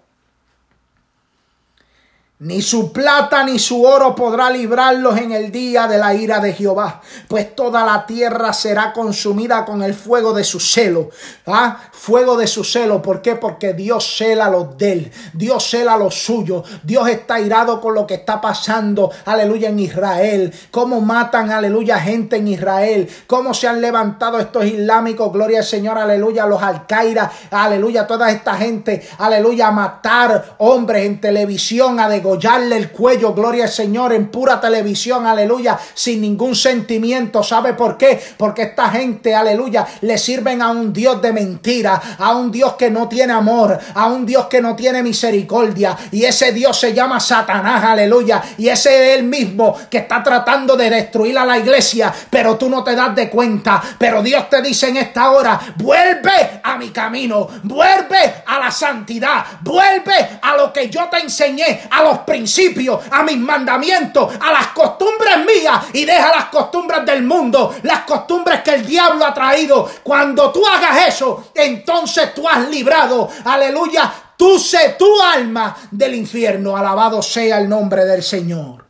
Ni 2.44 2.60
su 2.60 2.92
plata 2.92 3.42
ni 3.42 3.58
su 3.58 3.82
oro 3.84 4.14
podrá 4.14 4.50
librarlos 4.50 5.16
en 5.16 5.32
el 5.32 5.50
día 5.50 5.86
de 5.86 5.96
la 5.96 6.12
ira 6.12 6.40
de 6.40 6.52
Jehová, 6.52 7.00
pues 7.26 7.56
toda 7.56 7.86
la 7.86 8.04
tierra 8.04 8.52
será 8.52 8.92
consumida 8.92 9.64
con 9.64 9.82
el 9.82 9.94
fuego 9.94 10.34
de 10.34 10.44
su 10.44 10.60
celo. 10.60 11.08
¿Ah? 11.46 11.78
Fuego 11.90 12.36
de 12.36 12.46
su 12.46 12.62
celo. 12.62 13.00
¿Por 13.00 13.22
qué? 13.22 13.36
Porque 13.36 13.72
Dios 13.72 14.18
cela 14.18 14.50
los 14.50 14.76
de 14.76 14.92
él. 14.92 15.12
Dios 15.32 15.70
cela 15.70 15.96
los 15.96 16.22
suyos. 16.22 16.68
Dios 16.82 17.08
está 17.08 17.40
irado 17.40 17.80
con 17.80 17.94
lo 17.94 18.06
que 18.06 18.12
está 18.12 18.42
pasando, 18.42 19.10
aleluya, 19.24 19.70
en 19.70 19.78
Israel. 19.78 20.52
Cómo 20.70 21.00
matan, 21.00 21.50
aleluya, 21.50 21.98
gente 21.98 22.36
en 22.36 22.48
Israel. 22.48 23.08
Cómo 23.26 23.54
se 23.54 23.68
han 23.68 23.80
levantado 23.80 24.38
estos 24.38 24.66
islámicos, 24.66 25.32
gloria 25.32 25.60
al 25.60 25.64
Señor, 25.64 25.96
aleluya, 25.96 26.44
los 26.44 26.62
alcaidas, 26.62 27.32
aleluya, 27.50 28.06
toda 28.06 28.30
esta 28.30 28.54
gente, 28.56 29.02
aleluya, 29.16 29.68
a 29.68 29.70
matar 29.70 30.56
hombres 30.58 31.06
en 31.06 31.22
televisión, 31.22 31.98
a 32.00 32.06
degollarle 32.34 32.76
el 32.76 32.90
cuello, 32.90 33.32
gloria 33.32 33.64
al 33.64 33.70
Señor, 33.70 34.12
en 34.12 34.28
pura 34.28 34.60
televisión, 34.60 35.26
aleluya, 35.26 35.78
sin 35.94 36.20
ningún 36.20 36.56
sentimiento. 36.56 37.42
¿Sabe 37.42 37.74
por 37.74 37.96
qué? 37.96 38.20
Porque 38.36 38.62
esta 38.62 38.90
gente, 38.90 39.34
aleluya, 39.34 39.86
le 40.00 40.18
sirven 40.18 40.60
a 40.60 40.70
un 40.70 40.92
Dios 40.92 41.22
de 41.22 41.32
mentira, 41.32 42.00
a 42.18 42.34
un 42.34 42.50
Dios 42.50 42.74
que 42.74 42.90
no 42.90 43.08
tiene 43.08 43.32
amor, 43.32 43.78
a 43.94 44.06
un 44.06 44.26
Dios 44.26 44.46
que 44.46 44.60
no 44.60 44.74
tiene 44.74 45.02
misericordia. 45.02 45.96
Y 46.10 46.24
ese 46.24 46.52
Dios 46.52 46.78
se 46.78 46.92
llama 46.92 47.20
Satanás, 47.20 47.84
aleluya. 47.84 48.42
Y 48.58 48.68
ese 48.68 49.12
es 49.12 49.18
el 49.18 49.24
mismo 49.24 49.76
que 49.88 49.98
está 49.98 50.22
tratando 50.22 50.76
de 50.76 50.90
destruir 50.90 51.38
a 51.38 51.44
la 51.44 51.58
iglesia, 51.58 52.12
pero 52.30 52.56
tú 52.56 52.68
no 52.68 52.82
te 52.82 52.96
das 52.96 53.14
de 53.14 53.30
cuenta. 53.30 53.80
Pero 53.98 54.22
Dios 54.22 54.50
te 54.50 54.60
dice 54.60 54.88
en 54.88 54.96
esta 54.96 55.30
hora, 55.30 55.60
vuelve 55.76 56.60
a 56.62 56.76
mi 56.76 56.90
camino, 56.90 57.48
vuelve 57.62 58.42
a 58.46 58.58
la 58.58 58.70
santidad, 58.70 59.44
vuelve 59.60 60.38
a 60.42 60.56
lo 60.56 60.72
que 60.72 60.90
yo 60.90 61.08
te 61.08 61.18
enseñé, 61.18 61.82
a 61.90 62.02
principios, 62.20 63.00
a 63.10 63.22
mis 63.22 63.38
mandamientos, 63.38 64.34
a 64.40 64.52
las 64.52 64.68
costumbres 64.68 65.38
mías 65.44 65.86
y 65.92 66.04
deja 66.04 66.30
las 66.30 66.46
costumbres 66.46 67.04
del 67.04 67.22
mundo, 67.22 67.74
las 67.82 68.00
costumbres 68.00 68.62
que 68.62 68.74
el 68.74 68.86
diablo 68.86 69.24
ha 69.24 69.34
traído. 69.34 69.88
Cuando 70.02 70.50
tú 70.50 70.66
hagas 70.66 71.08
eso, 71.08 71.50
entonces 71.54 72.34
tú 72.34 72.48
has 72.48 72.68
librado, 72.68 73.28
aleluya, 73.44 74.12
tú 74.36 74.58
sé 74.58 74.96
tu 74.98 75.20
alma 75.20 75.76
del 75.90 76.14
infierno. 76.14 76.76
Alabado 76.76 77.22
sea 77.22 77.58
el 77.58 77.68
nombre 77.68 78.04
del 78.04 78.22
Señor. 78.22 78.84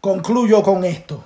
Concluyo 0.00 0.62
con 0.62 0.84
esto. 0.84 1.24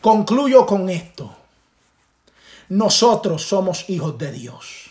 Concluyo 0.00 0.66
con 0.66 0.90
esto. 0.90 1.34
Nosotros 2.68 3.42
somos 3.42 3.88
hijos 3.88 4.18
de 4.18 4.32
Dios. 4.32 4.83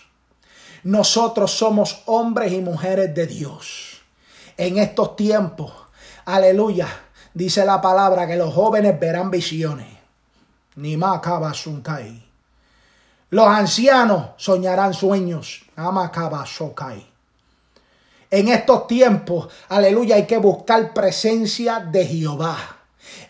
Nosotros 0.83 1.51
somos 1.51 2.03
hombres 2.05 2.51
y 2.51 2.61
mujeres 2.61 3.13
de 3.15 3.25
Dios. 3.27 4.01
En 4.57 4.77
estos 4.77 5.15
tiempos, 5.15 5.71
aleluya, 6.25 6.87
dice 7.33 7.65
la 7.65 7.81
palabra 7.81 8.27
que 8.27 8.35
los 8.35 8.53
jóvenes 8.53 8.99
verán 8.99 9.31
visiones. 9.31 9.87
Ni 10.75 10.97
Los 13.29 13.47
ancianos 13.47 14.27
soñarán 14.37 14.93
sueños. 14.93 15.63
En 18.29 18.47
estos 18.47 18.87
tiempos, 18.87 19.47
aleluya, 19.69 20.15
hay 20.15 20.25
que 20.25 20.37
buscar 20.37 20.93
presencia 20.93 21.79
de 21.79 22.05
Jehová 22.05 22.57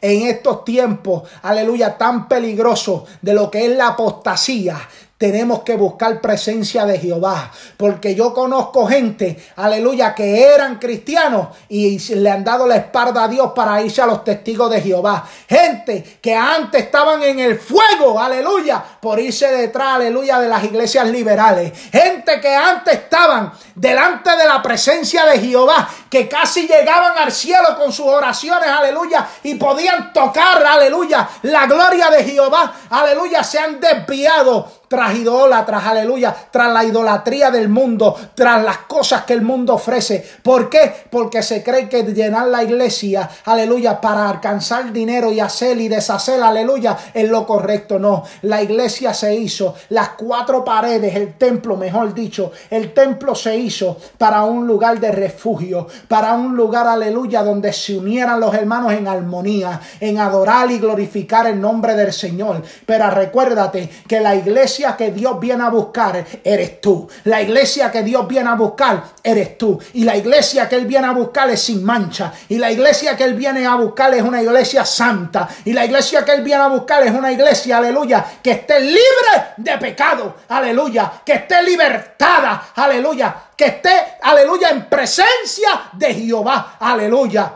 en 0.04 0.28
estos 0.28 0.66
tiempos, 0.66 1.24
aleluya, 1.44 1.98
tan 1.98 2.28
peligrosos 2.28 3.04
de 3.22 3.34
lo 3.34 3.50
que 3.50 3.66
es 3.66 3.78
la 3.78 3.88
apostasía, 3.88 4.78
tenemos 5.24 5.62
que 5.62 5.78
buscar 5.78 6.20
presencia 6.20 6.86
de 6.86 7.00
Jehová. 7.00 7.50
Porque 7.78 8.14
yo 8.14 8.34
conozco 8.34 8.86
gente, 8.86 9.42
aleluya, 9.56 10.14
que 10.14 10.44
eran 10.44 10.80
cristianos 10.80 11.48
y 11.70 11.98
le 12.16 12.30
han 12.30 12.44
dado 12.44 12.68
la 12.68 12.76
espalda 12.76 13.24
a 13.24 13.28
Dios 13.30 13.54
para 13.56 13.82
irse 13.82 14.02
a 14.02 14.06
los 14.06 14.26
testigos 14.26 14.70
de 14.70 14.82
Jehová. 14.82 15.26
Gente 15.48 16.20
que 16.22 16.36
antes 16.36 16.84
estaban 16.84 17.24
en 17.24 17.40
el 17.40 17.58
fuego, 17.58 18.20
aleluya, 18.20 18.84
por 19.00 19.18
irse 19.18 19.48
detrás, 19.48 19.96
aleluya, 19.96 20.40
de 20.40 20.50
las 20.50 20.62
iglesias 20.66 21.08
liberales. 21.08 21.72
Gente 21.90 22.42
que 22.42 22.54
antes 22.54 22.94
estaban 22.94 23.54
delante 23.76 24.30
de 24.36 24.46
la 24.46 24.62
presencia 24.62 25.26
de 25.26 25.40
Jehová, 25.40 25.88
que 26.10 26.28
casi 26.28 26.68
llegaban 26.68 27.18
al 27.18 27.32
cielo 27.32 27.78
con 27.78 27.94
sus 27.94 28.08
oraciones, 28.08 28.68
aleluya, 28.68 29.26
y 29.44 29.56
podían 29.56 29.93
tocar, 30.14 30.66
aleluya, 30.66 31.28
la 31.44 31.66
gloria 31.66 32.10
de 32.10 32.24
Jehová, 32.24 32.74
aleluya, 32.90 33.44
se 33.44 33.60
han 33.60 33.80
desviado 33.80 34.83
tras 34.94 35.16
idólatras, 35.16 35.84
aleluya, 35.88 36.36
tras 36.52 36.72
la 36.72 36.84
idolatría 36.84 37.50
del 37.50 37.68
mundo, 37.68 38.16
tras 38.36 38.64
las 38.64 38.78
cosas 38.78 39.24
que 39.24 39.34
el 39.34 39.42
mundo 39.42 39.74
ofrece. 39.74 40.24
¿Por 40.44 40.70
qué? 40.70 40.94
Porque 41.10 41.42
se 41.42 41.64
cree 41.64 41.90
que 41.90 42.04
llenar 42.04 42.46
la 42.50 42.64
iglesia, 42.64 43.28
aleluya, 43.46 44.00
para 44.00 44.30
alcanzar 44.30 44.94
dinero 44.94 45.32
y 45.32 45.40
hacer 45.40 45.82
y 45.82 45.88
deshacer, 45.88 46.44
aleluya, 46.44 46.96
es 47.12 47.28
lo 47.28 47.44
correcto. 47.48 47.98
No, 47.98 48.24
la 48.44 48.62
iglesia 48.62 49.16
se 49.16 49.34
hizo, 49.34 49.74
las 49.90 50.10
cuatro 50.10 50.64
paredes, 50.64 51.16
el 51.16 51.40
templo, 51.40 51.76
mejor 51.76 52.14
dicho, 52.14 52.52
el 52.70 52.94
templo 52.94 53.34
se 53.34 53.58
hizo 53.58 53.98
para 54.20 54.44
un 54.44 54.68
lugar 54.68 55.00
de 55.00 55.12
refugio, 55.12 55.88
para 56.08 56.34
un 56.34 56.56
lugar, 56.56 56.86
aleluya, 56.86 57.42
donde 57.42 57.74
se 57.74 57.98
unieran 57.98 58.40
los 58.40 58.54
hermanos 58.54 58.94
en 58.94 59.08
armonía, 59.08 59.82
en 60.00 60.20
adorar 60.20 60.70
y 60.70 60.78
glorificar 60.78 61.48
el 61.48 61.60
nombre 61.60 61.96
del 61.96 62.14
Señor. 62.14 62.62
Pero 62.86 63.10
recuérdate 63.10 63.90
que 64.08 64.20
la 64.20 64.36
iglesia 64.36 64.83
que 64.92 65.12
Dios 65.12 65.40
viene 65.40 65.64
a 65.64 65.70
buscar 65.70 66.24
eres 66.44 66.82
tú. 66.82 67.08
La 67.24 67.42
iglesia 67.42 67.90
que 67.90 68.04
Dios 68.04 68.28
viene 68.28 68.50
a 68.50 68.56
buscar 68.56 69.04
eres 69.24 69.58
tú. 69.58 69.80
Y 69.94 70.04
la 70.04 70.16
iglesia 70.18 70.68
que 70.68 70.76
Él 70.76 70.86
viene 70.86 71.08
a 71.08 71.12
buscar 71.12 71.50
es 71.50 71.62
sin 71.62 71.84
mancha. 71.84 72.34
Y 72.50 72.58
la 72.58 72.72
iglesia 72.72 73.16
que 73.16 73.24
Él 73.24 73.34
viene 73.34 73.66
a 73.66 73.76
buscar 73.76 74.14
es 74.14 74.22
una 74.22 74.42
iglesia 74.42 74.86
santa. 74.86 75.48
Y 75.66 75.74
la 75.74 75.86
iglesia 75.86 76.24
que 76.26 76.34
Él 76.34 76.44
viene 76.44 76.62
a 76.62 76.68
buscar 76.68 77.02
es 77.04 77.12
una 77.12 77.32
iglesia, 77.32 77.78
aleluya, 77.78 78.26
que 78.44 78.52
esté 78.52 78.80
libre 78.82 79.54
de 79.58 79.78
pecado. 79.78 80.36
Aleluya. 80.50 81.22
Que 81.26 81.34
esté 81.34 81.64
libertada. 81.64 82.72
Aleluya. 82.76 83.36
Que 83.56 83.66
esté, 83.66 84.18
aleluya, 84.22 84.70
en 84.70 84.90
presencia 84.90 85.90
de 85.94 86.14
Jehová. 86.14 86.76
Aleluya. 86.80 87.54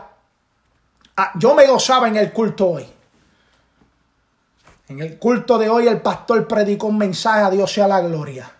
Ah, 1.16 1.32
yo 1.34 1.54
me 1.54 1.66
gozaba 1.66 2.08
en 2.08 2.16
el 2.16 2.32
culto 2.32 2.70
hoy. 2.70 2.97
En 4.88 5.00
el 5.00 5.18
culto 5.18 5.58
de 5.58 5.68
hoy 5.68 5.86
el 5.86 6.00
pastor 6.00 6.48
predicó 6.48 6.86
un 6.86 6.98
mensaje 6.98 7.42
a 7.42 7.50
Dios 7.50 7.72
sea 7.72 7.86
la 7.86 8.00
gloria. 8.00 8.50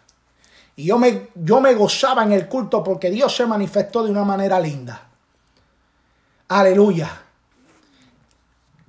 Y 0.77 0.85
yo 0.85 0.99
me, 0.99 1.29
yo 1.35 1.61
me 1.61 1.75
gozaba 1.75 2.23
en 2.23 2.33
el 2.33 2.49
culto 2.49 2.85
porque 2.85 3.11
Dios 3.11 3.35
se 3.35 3.47
manifestó 3.47 4.05
de 4.05 4.11
una 4.11 4.25
manera 4.25 4.61
linda. 4.61 5.09
Aleluya. 6.49 7.23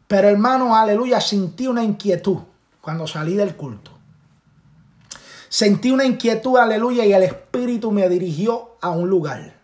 Pero 0.08 0.28
hermano, 0.28 0.76
aleluya, 0.76 1.22
sentí 1.22 1.68
una 1.68 1.84
inquietud 1.84 2.40
cuando 2.82 3.08
salí 3.08 3.36
del 3.36 3.56
culto. 3.56 3.92
Sentí 5.48 5.92
una 5.92 6.06
inquietud, 6.06 6.58
aleluya, 6.58 7.06
y 7.06 7.14
el 7.14 7.24
Espíritu 7.24 7.92
me 7.92 8.08
dirigió 8.08 8.78
a 8.82 8.92
un 8.92 9.10
lugar. 9.10 9.60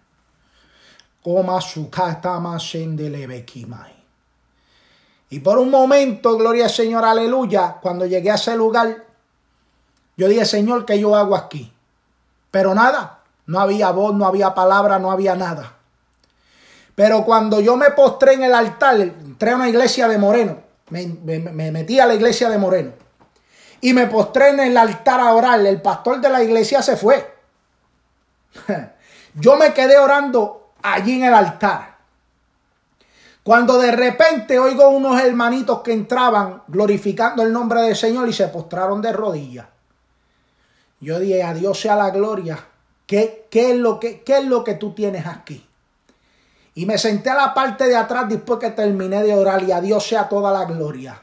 Y 5.29 5.39
por 5.39 5.57
un 5.57 5.69
momento, 5.69 6.37
gloria 6.37 6.65
al 6.65 6.69
Señor, 6.69 7.03
aleluya, 7.03 7.77
cuando 7.81 8.05
llegué 8.05 8.31
a 8.31 8.35
ese 8.35 8.55
lugar, 8.55 9.05
yo 10.17 10.27
dije, 10.27 10.45
Señor, 10.45 10.85
¿qué 10.85 10.99
yo 10.99 11.15
hago 11.15 11.35
aquí? 11.35 11.73
Pero 12.51 12.73
nada, 12.73 13.19
no 13.47 13.59
había 13.59 13.91
voz, 13.91 14.15
no 14.15 14.25
había 14.25 14.53
palabra, 14.53 14.99
no 14.99 15.11
había 15.11 15.35
nada. 15.35 15.73
Pero 16.95 17.25
cuando 17.25 17.59
yo 17.59 17.75
me 17.75 17.91
postré 17.91 18.33
en 18.33 18.43
el 18.43 18.55
altar, 18.55 18.99
entré 18.99 19.51
a 19.51 19.55
una 19.55 19.67
iglesia 19.67 20.07
de 20.07 20.17
Moreno, 20.17 20.59
me, 20.89 21.05
metí 21.71 21.99
a 21.99 22.05
la 22.05 22.15
iglesia 22.15 22.49
de 22.49 22.57
Moreno 22.57 22.93
y 23.81 23.93
me 23.93 24.07
postré 24.07 24.49
en 24.49 24.59
el 24.61 24.77
altar 24.77 25.19
a 25.19 25.33
orar, 25.33 25.59
el 25.65 25.81
pastor 25.81 26.21
de 26.21 26.29
la 26.29 26.41
iglesia 26.41 26.81
se 26.81 26.95
fue. 26.95 27.35
Yo 29.35 29.57
me 29.57 29.73
quedé 29.73 29.97
orando 29.97 30.71
allí 30.81 31.15
en 31.15 31.25
el 31.25 31.33
altar. 31.33 31.94
Cuando 33.45 33.77
de 33.77 33.91
repente 33.91 34.57
oigo 34.57 34.89
unos 34.89 35.21
hermanitos 35.21 35.81
que 35.81 35.93
entraban 35.93 36.63
glorificando 36.67 37.43
el 37.43 37.53
nombre 37.53 37.79
del 37.83 37.95
Señor 37.95 38.27
y 38.27 38.33
se 38.33 38.47
postraron 38.47 39.03
de 39.03 39.13
rodillas. 39.13 39.67
Yo 40.99 41.19
dije, 41.19 41.43
a 41.43 41.53
Dios 41.53 41.79
sea 41.79 41.95
la 41.95 42.09
gloria. 42.09 42.57
¿Qué, 43.05 43.45
qué, 43.51 43.69
es 43.69 43.77
lo 43.77 43.99
que, 43.99 44.23
¿Qué 44.23 44.39
es 44.39 44.45
lo 44.45 44.63
que 44.63 44.73
tú 44.73 44.95
tienes 44.95 45.27
aquí? 45.27 45.63
Y 46.73 46.87
me 46.87 46.97
senté 46.97 47.29
a 47.29 47.35
la 47.35 47.53
parte 47.53 47.87
de 47.87 47.95
atrás 47.95 48.27
después 48.27 48.59
que 48.59 48.71
terminé 48.71 49.21
de 49.21 49.35
orar 49.35 49.61
y 49.61 49.71
a 49.71 49.79
Dios 49.79 50.03
sea 50.03 50.27
toda 50.27 50.51
la 50.51 50.65
gloria. 50.65 51.21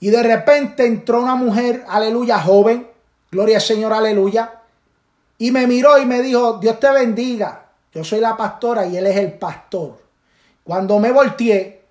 Y 0.00 0.10
de 0.10 0.22
repente 0.24 0.84
entró 0.84 1.22
una 1.22 1.36
mujer, 1.36 1.84
aleluya, 1.88 2.40
joven, 2.40 2.90
gloria 3.30 3.58
al 3.58 3.62
Señor, 3.62 3.92
aleluya, 3.92 4.62
y 5.38 5.52
me 5.52 5.68
miró 5.68 5.96
y 5.96 6.06
me 6.06 6.20
dijo, 6.22 6.58
Dios 6.58 6.80
te 6.80 6.90
bendiga, 6.90 7.66
yo 7.94 8.02
soy 8.02 8.18
la 8.18 8.36
pastora 8.36 8.84
y 8.84 8.96
él 8.96 9.06
es 9.06 9.16
el 9.16 9.34
pastor. 9.34 10.09
Cuando 10.64 10.98
me 10.98 11.10
volteé, 11.12 11.82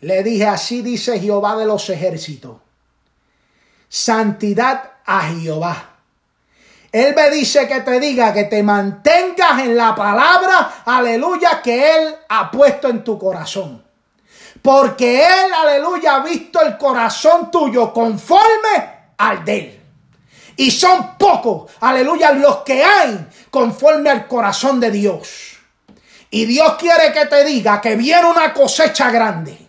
le 0.00 0.22
dije, 0.22 0.46
así 0.46 0.82
dice 0.82 1.18
Jehová 1.18 1.56
de 1.56 1.66
los 1.66 1.90
ejércitos, 1.90 2.58
santidad 3.88 4.92
a 5.04 5.22
Jehová. 5.22 5.96
Él 6.90 7.14
me 7.14 7.30
dice 7.30 7.68
que 7.68 7.80
te 7.80 8.00
diga 8.00 8.32
que 8.32 8.44
te 8.44 8.62
mantengas 8.62 9.60
en 9.60 9.76
la 9.76 9.94
palabra, 9.94 10.82
aleluya, 10.86 11.60
que 11.62 11.96
Él 11.96 12.14
ha 12.28 12.50
puesto 12.50 12.88
en 12.88 13.04
tu 13.04 13.18
corazón. 13.18 13.84
Porque 14.62 15.22
Él, 15.22 15.52
aleluya, 15.54 16.16
ha 16.16 16.20
visto 16.20 16.60
el 16.62 16.78
corazón 16.78 17.50
tuyo 17.50 17.92
conforme 17.92 19.12
al 19.18 19.44
de 19.44 19.58
Él. 19.58 19.80
Y 20.56 20.70
son 20.70 21.16
pocos, 21.18 21.70
aleluya, 21.80 22.32
los 22.32 22.58
que 22.58 22.82
hay 22.82 23.26
conforme 23.50 24.10
al 24.10 24.26
corazón 24.26 24.80
de 24.80 24.90
Dios. 24.90 25.57
Y 26.30 26.44
Dios 26.46 26.74
quiere 26.78 27.12
que 27.12 27.26
te 27.26 27.44
diga 27.44 27.80
que 27.80 27.96
viene 27.96 28.26
una 28.26 28.52
cosecha 28.52 29.10
grande. 29.10 29.68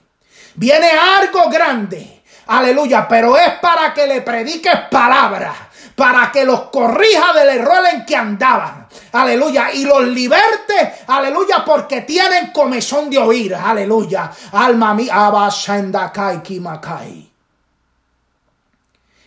Viene 0.56 0.90
algo 0.92 1.50
grande. 1.50 2.24
Aleluya, 2.48 3.08
pero 3.08 3.38
es 3.38 3.54
para 3.62 3.94
que 3.94 4.08
le 4.08 4.22
prediques 4.22 4.76
palabras 4.92 5.56
para 6.00 6.32
que 6.32 6.46
los 6.46 6.62
corrija 6.70 7.34
del 7.34 7.60
error 7.60 7.84
en 7.94 8.06
que 8.06 8.16
andaban. 8.16 8.88
Aleluya. 9.12 9.74
Y 9.74 9.84
los 9.84 10.08
liberte. 10.08 10.94
Aleluya. 11.08 11.66
Porque 11.66 12.02
tienen 12.02 12.52
comezón 12.54 13.10
de 13.10 13.18
oír. 13.18 13.54
Aleluya. 13.54 14.32
Alma 14.54 14.94
mía. 14.94 15.30
Kimakai. 16.42 17.30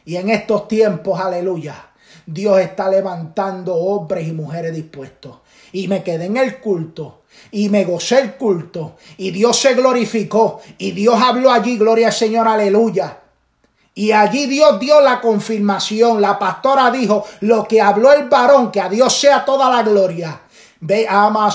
Y 0.07 0.16
en 0.16 0.30
estos 0.30 0.66
tiempos, 0.66 1.20
aleluya. 1.20 1.91
Dios 2.24 2.59
está 2.61 2.89
levantando 2.89 3.74
hombres 3.74 4.26
y 4.26 4.33
mujeres 4.33 4.74
dispuestos. 4.74 5.41
Y 5.72 5.89
me 5.89 6.03
quedé 6.03 6.24
en 6.24 6.39
el 6.39 6.59
culto 6.59 7.22
y 7.51 7.68
me 7.68 7.85
gocé 7.85 8.20
el 8.20 8.35
culto 8.35 8.97
y 9.16 9.30
Dios 9.30 9.59
se 9.59 9.74
glorificó 9.74 10.61
y 10.78 10.93
Dios 10.93 11.20
habló 11.20 11.51
allí, 11.51 11.76
gloria 11.76 12.09
al 12.09 12.12
Señor, 12.12 12.49
aleluya. 12.49 13.18
Y 13.95 14.12
allí 14.12 14.47
Dios 14.47 14.80
dio 14.80 15.01
la 15.01 15.20
confirmación. 15.20 16.20
La 16.20 16.39
pastora 16.39 16.91
dijo, 16.91 17.26
lo 17.41 17.68
que 17.68 17.80
habló 17.80 18.12
el 18.12 18.28
varón, 18.28 18.70
que 18.70 18.80
a 18.80 18.89
Dios 18.89 19.14
sea 19.14 19.45
toda 19.45 19.68
la 19.68 19.83
gloria. 19.83 20.41
Ve 20.85 21.07
ama 21.09 21.49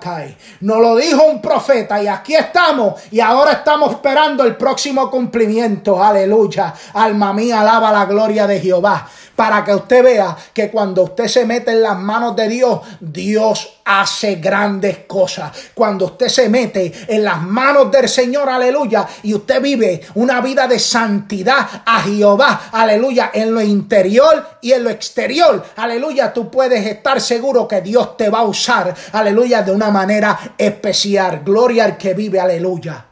kai. 0.00 0.36
Nos 0.60 0.78
lo 0.78 0.94
dijo 0.94 1.24
un 1.24 1.42
profeta 1.42 2.00
y 2.00 2.06
aquí 2.06 2.36
estamos 2.36 2.94
y 3.10 3.18
ahora 3.18 3.54
estamos 3.54 3.90
esperando 3.90 4.44
el 4.44 4.54
próximo 4.54 5.10
cumplimiento. 5.10 6.00
Aleluya. 6.00 6.72
Alma 6.92 7.32
mía, 7.32 7.60
alaba 7.60 7.90
la 7.90 8.04
gloria 8.04 8.46
de 8.46 8.60
Jehová 8.60 9.08
para 9.34 9.64
que 9.64 9.74
usted 9.74 10.02
vea 10.02 10.36
que 10.52 10.70
cuando 10.70 11.02
usted 11.02 11.26
se 11.26 11.44
mete 11.44 11.72
en 11.72 11.82
las 11.82 11.98
manos 11.98 12.36
de 12.36 12.48
Dios, 12.48 12.80
Dios 13.00 13.80
hace 13.84 14.36
grandes 14.36 14.98
cosas. 15.06 15.52
Cuando 15.74 16.06
usted 16.06 16.28
se 16.28 16.48
mete 16.48 16.92
en 17.08 17.24
las 17.24 17.42
manos 17.42 17.90
del 17.90 18.08
Señor, 18.08 18.48
aleluya, 18.48 19.06
y 19.22 19.34
usted 19.34 19.60
vive 19.60 20.00
una 20.14 20.40
vida 20.40 20.66
de 20.66 20.78
santidad 20.78 21.82
a 21.84 22.00
Jehová, 22.02 22.68
aleluya, 22.72 23.30
en 23.34 23.54
lo 23.54 23.60
interior 23.60 24.58
y 24.60 24.72
en 24.72 24.84
lo 24.84 24.90
exterior, 24.90 25.64
aleluya, 25.76 26.32
tú 26.32 26.50
puedes 26.50 26.86
estar 26.86 27.20
seguro 27.20 27.68
que 27.68 27.80
Dios 27.80 28.03
te 28.10 28.30
va 28.30 28.40
a 28.40 28.44
usar, 28.44 28.94
aleluya, 29.12 29.62
de 29.62 29.72
una 29.72 29.90
manera 29.90 30.54
especial. 30.56 31.42
Gloria 31.44 31.84
al 31.84 31.96
que 31.96 32.14
vive, 32.14 32.40
aleluya. 32.40 33.04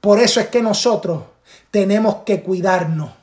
Por 0.00 0.18
eso 0.18 0.40
es 0.40 0.48
que 0.48 0.62
nosotros 0.62 1.22
tenemos 1.70 2.16
que 2.26 2.42
cuidarnos 2.42 3.22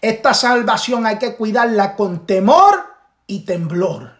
esta 0.00 0.32
salvación 0.32 1.06
hay 1.06 1.18
que 1.18 1.36
cuidarla 1.36 1.94
con 1.94 2.26
temor 2.26 2.86
y 3.26 3.40
temblor. 3.40 4.12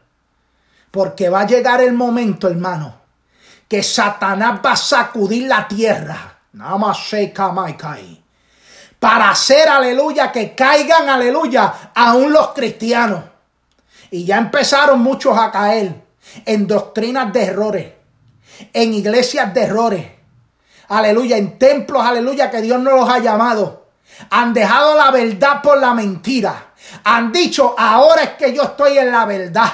Porque 0.91 1.29
va 1.29 1.41
a 1.41 1.47
llegar 1.47 1.81
el 1.81 1.93
momento, 1.93 2.49
hermano, 2.49 2.97
que 3.69 3.83
Satanás 3.83 4.61
va 4.65 4.73
a 4.73 4.77
sacudir 4.77 5.49
la 5.49 5.67
tierra. 5.67 6.39
Para 8.99 9.31
hacer, 9.31 9.69
aleluya, 9.69 10.31
que 10.31 10.55
caigan, 10.55 11.09
aleluya, 11.09 11.93
aún 11.95 12.33
los 12.33 12.49
cristianos. 12.49 13.25
Y 14.11 14.25
ya 14.25 14.39
empezaron 14.39 15.01
muchos 15.01 15.37
a 15.39 15.51
caer 15.51 16.03
en 16.45 16.67
doctrinas 16.67 17.33
de 17.33 17.45
errores, 17.45 17.93
en 18.73 18.95
iglesias 18.95 19.53
de 19.55 19.63
errores. 19.63 20.07
Aleluya, 20.89 21.37
en 21.37 21.59
templos, 21.59 22.05
aleluya, 22.05 22.51
que 22.51 22.61
Dios 22.61 22.81
no 22.81 22.97
los 22.97 23.09
ha 23.09 23.19
llamado 23.19 23.81
han 24.29 24.53
dejado 24.53 24.97
la 24.97 25.11
verdad 25.11 25.63
por 25.63 25.79
la 25.79 25.95
mentira. 25.95 26.73
Han 27.05 27.33
dicho, 27.33 27.75
ahora 27.79 28.23
es 28.23 28.31
que 28.31 28.53
yo 28.53 28.63
estoy 28.65 28.99
en 28.99 29.11
la 29.11 29.25
verdad. 29.25 29.73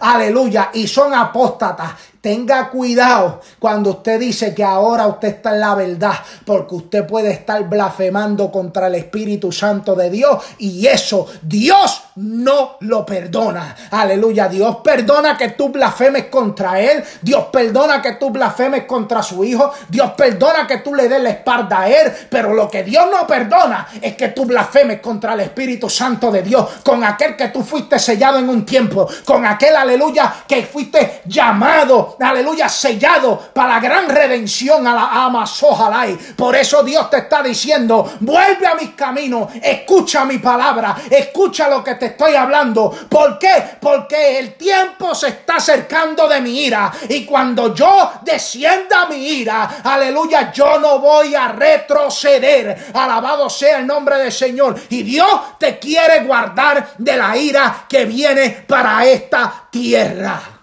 Aleluya. 0.00 0.70
Y 0.74 0.86
son 0.86 1.14
apóstatas. 1.14 1.92
Tenga 2.20 2.68
cuidado 2.68 3.40
cuando 3.60 3.90
usted 3.90 4.18
dice 4.18 4.52
que 4.52 4.64
ahora 4.64 5.06
usted 5.06 5.28
está 5.28 5.54
en 5.54 5.60
la 5.60 5.74
verdad, 5.76 6.14
porque 6.44 6.74
usted 6.74 7.06
puede 7.06 7.30
estar 7.30 7.68
blasfemando 7.68 8.50
contra 8.50 8.88
el 8.88 8.96
Espíritu 8.96 9.52
Santo 9.52 9.94
de 9.94 10.10
Dios 10.10 10.42
y 10.58 10.86
eso 10.86 11.26
Dios 11.42 12.02
no 12.16 12.76
lo 12.80 13.06
perdona. 13.06 13.76
Aleluya, 13.92 14.48
Dios 14.48 14.78
perdona 14.82 15.36
que 15.36 15.50
tú 15.50 15.68
blasfemes 15.68 16.24
contra 16.24 16.80
Él, 16.80 17.04
Dios 17.22 17.44
perdona 17.52 18.02
que 18.02 18.14
tú 18.14 18.30
blasfemes 18.30 18.84
contra 18.84 19.22
su 19.22 19.44
Hijo, 19.44 19.70
Dios 19.88 20.10
perdona 20.16 20.66
que 20.66 20.78
tú 20.78 20.94
le 20.94 21.08
des 21.08 21.22
la 21.22 21.30
espalda 21.30 21.82
a 21.82 21.88
Él, 21.88 22.12
pero 22.28 22.52
lo 22.52 22.68
que 22.68 22.82
Dios 22.82 23.06
no 23.12 23.28
perdona 23.28 23.86
es 24.02 24.16
que 24.16 24.28
tú 24.28 24.44
blasfemes 24.44 25.00
contra 25.00 25.34
el 25.34 25.40
Espíritu 25.40 25.88
Santo 25.88 26.32
de 26.32 26.42
Dios, 26.42 26.68
con 26.82 27.04
aquel 27.04 27.36
que 27.36 27.48
tú 27.48 27.62
fuiste 27.62 27.98
sellado 28.00 28.38
en 28.38 28.48
un 28.48 28.66
tiempo, 28.66 29.08
con 29.24 29.46
aquel, 29.46 29.76
aleluya, 29.76 30.34
que 30.48 30.64
fuiste 30.64 31.22
llamado 31.26 32.07
aleluya, 32.20 32.68
sellado 32.68 33.50
para 33.52 33.74
la 33.74 33.80
gran 33.80 34.08
redención 34.08 34.86
a 34.86 34.94
la 34.94 35.24
ama 35.24 35.46
Sojalai. 35.46 36.16
Por 36.16 36.56
eso 36.56 36.82
Dios 36.82 37.10
te 37.10 37.18
está 37.18 37.42
diciendo, 37.42 38.12
vuelve 38.20 38.66
a 38.66 38.74
mis 38.74 38.90
caminos, 38.90 39.48
escucha 39.62 40.24
mi 40.24 40.38
palabra, 40.38 40.96
escucha 41.10 41.68
lo 41.68 41.82
que 41.82 41.94
te 41.96 42.06
estoy 42.06 42.34
hablando. 42.34 42.90
¿Por 43.08 43.38
qué? 43.38 43.78
Porque 43.80 44.38
el 44.38 44.54
tiempo 44.54 45.14
se 45.14 45.28
está 45.28 45.56
acercando 45.56 46.28
de 46.28 46.40
mi 46.40 46.64
ira. 46.64 46.92
Y 47.08 47.24
cuando 47.24 47.74
yo 47.74 48.12
descienda 48.22 49.06
mi 49.06 49.16
ira, 49.16 49.80
aleluya, 49.82 50.52
yo 50.52 50.78
no 50.78 50.98
voy 50.98 51.34
a 51.34 51.48
retroceder. 51.48 52.90
Alabado 52.94 53.48
sea 53.50 53.78
el 53.78 53.86
nombre 53.86 54.18
del 54.18 54.32
Señor. 54.32 54.80
Y 54.90 55.02
Dios 55.02 55.58
te 55.58 55.78
quiere 55.78 56.24
guardar 56.24 56.94
de 56.98 57.16
la 57.16 57.36
ira 57.36 57.86
que 57.88 58.04
viene 58.04 58.64
para 58.66 59.04
esta 59.04 59.68
tierra. 59.70 60.57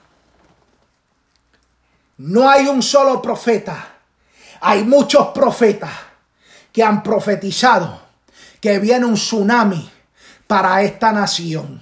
No 2.18 2.50
hay 2.50 2.68
un 2.68 2.82
solo 2.82 3.22
profeta. 3.22 3.94
Hay 4.62 4.84
muchos 4.84 5.28
profetas 5.28 5.92
que 6.72 6.84
han 6.84 7.04
profetizado 7.04 8.02
que 8.60 8.80
viene 8.80 9.06
un 9.06 9.16
tsunami 9.16 9.90
para 10.48 10.82
esta 10.82 11.12
nación. 11.12 11.82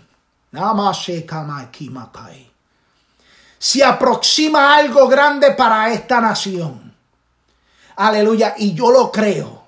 Se 3.57 3.83
aproxima 3.83 4.75
algo 4.75 5.07
grande 5.07 5.51
para 5.51 5.93
esta 5.93 6.19
nación. 6.19 6.93
Aleluya. 7.95 8.55
Y 8.57 8.73
yo 8.73 8.91
lo 8.91 9.11
creo. 9.11 9.63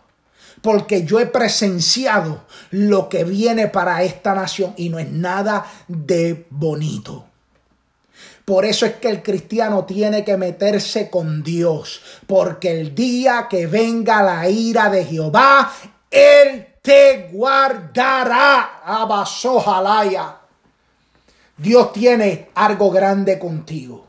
Porque 0.61 1.05
yo 1.05 1.20
he 1.20 1.28
presenciado 1.28 2.45
lo 2.72 3.07
que 3.07 3.24
viene 3.24 3.68
para 3.68 4.03
esta 4.03 4.34
nación 4.34 4.74
y 4.78 4.89
no 4.89 4.99
es 4.99 5.11
nada 5.11 5.66
de 5.88 6.47
bonito. 6.49 7.26
Por 8.45 8.63
eso 8.63 8.85
es 8.85 8.93
que 8.93 9.09
el 9.09 9.23
cristiano 9.23 9.85
tiene 9.85 10.23
que 10.23 10.37
meterse 10.37 11.09
con 11.09 11.41
Dios, 11.41 12.01
porque 12.27 12.79
el 12.79 12.93
día 12.93 13.47
que 13.49 13.65
venga 13.65 14.21
la 14.21 14.47
ira 14.47 14.91
de 14.91 15.03
Jehová, 15.03 15.73
Él 16.11 16.67
te 16.83 17.29
guardará. 17.31 18.81
Abasojalaya. 18.85 20.37
Dios 21.57 21.91
tiene 21.91 22.49
algo 22.53 22.91
grande 22.91 23.39
contigo. 23.39 24.05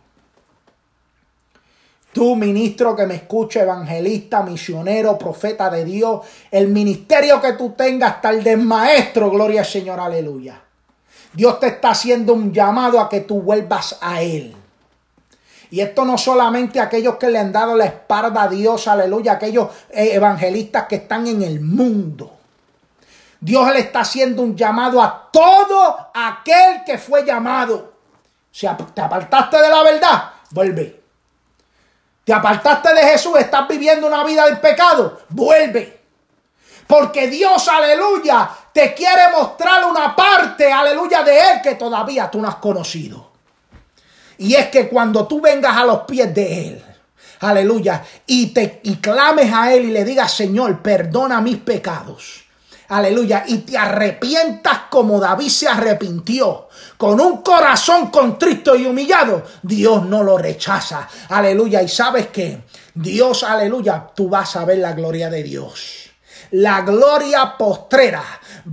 Tú, 2.13 2.37
ministro 2.37 2.95
que 2.95 3.07
me 3.07 3.15
escucha, 3.15 3.63
evangelista, 3.63 4.43
misionero, 4.43 5.19
profeta 5.19 5.71
de 5.71 5.85
Dios, 5.85 6.27
el 6.51 6.69
ministerio 6.69 7.41
que 7.41 7.53
tú 7.55 7.75
tengas, 7.77 8.21
tal 8.21 8.43
de 8.43 8.57
maestro, 8.57 9.31
gloria 9.31 9.61
al 9.61 9.67
Señor, 9.67 10.01
aleluya. 10.01 10.66
Dios 11.37 11.61
te 11.61 11.67
está 11.67 11.91
haciendo 11.91 12.33
un 12.33 12.51
llamado 12.51 12.99
a 12.99 13.11
que 13.11 13.21
tú 13.21 13.43
vuelvas 13.43 13.99
a 14.01 14.23
Él. 14.23 14.57
Y 15.71 15.81
esto 15.81 16.07
no 16.07 16.17
solamente 16.17 16.81
aquellos 16.81 17.17
que 17.17 17.29
le 17.29 17.39
han 17.39 17.53
dado 17.53 17.77
la 17.77 17.85
espalda 17.85 18.45
a 18.45 18.49
Dios, 18.49 18.89
aleluya, 18.89 19.33
aquellos 19.33 19.69
eh, 19.91 20.15
evangelistas 20.15 20.87
que 20.87 20.97
están 20.97 21.27
en 21.27 21.43
el 21.43 21.61
mundo. 21.61 22.39
Dios 23.39 23.71
le 23.71 23.81
está 23.81 24.01
haciendo 24.01 24.41
un 24.41 24.57
llamado 24.57 25.03
a 25.03 25.29
todo 25.31 26.09
aquel 26.15 26.83
que 26.87 26.97
fue 26.97 27.23
llamado. 27.23 27.93
Si 28.51 28.67
te 28.95 29.01
apartaste 29.03 29.59
de 29.59 29.69
la 29.69 29.83
verdad, 29.83 30.31
vuelve. 30.53 31.03
Te 32.25 32.33
apartaste 32.33 32.95
de 32.95 33.03
Jesús, 33.03 33.37
estás 33.39 33.69
viviendo 33.69 34.07
una 34.07 34.25
vida 34.25 34.47
del 34.47 34.59
pecado, 34.59 35.21
vuelve. 35.29 36.01
Porque 36.87 37.27
Dios, 37.27 37.69
aleluya, 37.69 38.49
te 38.77 38.93
quiere 38.93 39.31
mostrar 39.33 39.87
una 39.87 40.15
parte, 40.15 40.71
aleluya, 40.71 41.23
de 41.23 41.35
Él 41.35 41.63
que 41.63 41.77
todavía 41.77 42.31
tú 42.31 42.43
no 42.43 42.49
has 42.49 42.57
conocido. 42.57 43.31
Y 44.37 44.55
es 44.55 44.67
que 44.67 44.87
cuando 44.87 45.27
tú 45.27 45.41
vengas 45.41 45.75
a 45.75 45.87
los 45.87 46.01
pies 46.01 46.35
de 46.35 46.69
Él, 46.69 46.85
aleluya, 47.41 48.05
y 48.27 48.49
te 48.49 48.81
y 48.83 48.97
clames 48.97 49.51
a 49.51 49.73
Él 49.73 49.87
y 49.87 49.93
le 49.93 50.05
digas, 50.05 50.31
Señor, 50.31 50.83
perdona 50.83 51.41
mis 51.41 51.57
pecados. 51.57 52.45
Aleluya. 52.89 53.45
Y 53.47 53.61
te 53.61 53.79
arrepientas 53.79 54.81
como 54.91 55.19
David 55.21 55.49
se 55.49 55.69
arrepintió. 55.69 56.69
Con 56.99 57.19
un 57.19 57.39
corazón 57.39 58.09
contrito 58.11 58.77
y 58.77 58.85
humillado. 58.85 59.43
Dios 59.63 60.05
no 60.05 60.23
lo 60.23 60.37
rechaza. 60.37 61.09
Aleluya. 61.31 61.81
Y 61.81 61.89
sabes 61.89 62.27
que 62.27 62.61
Dios, 62.93 63.43
aleluya, 63.43 64.07
tú 64.15 64.29
vas 64.29 64.55
a 64.55 64.67
ver 64.67 64.79
la 64.79 64.93
gloria 64.93 65.31
de 65.31 65.43
Dios 65.43 66.06
la 66.53 66.83
gloria 66.83 67.57
postrera 67.57 68.23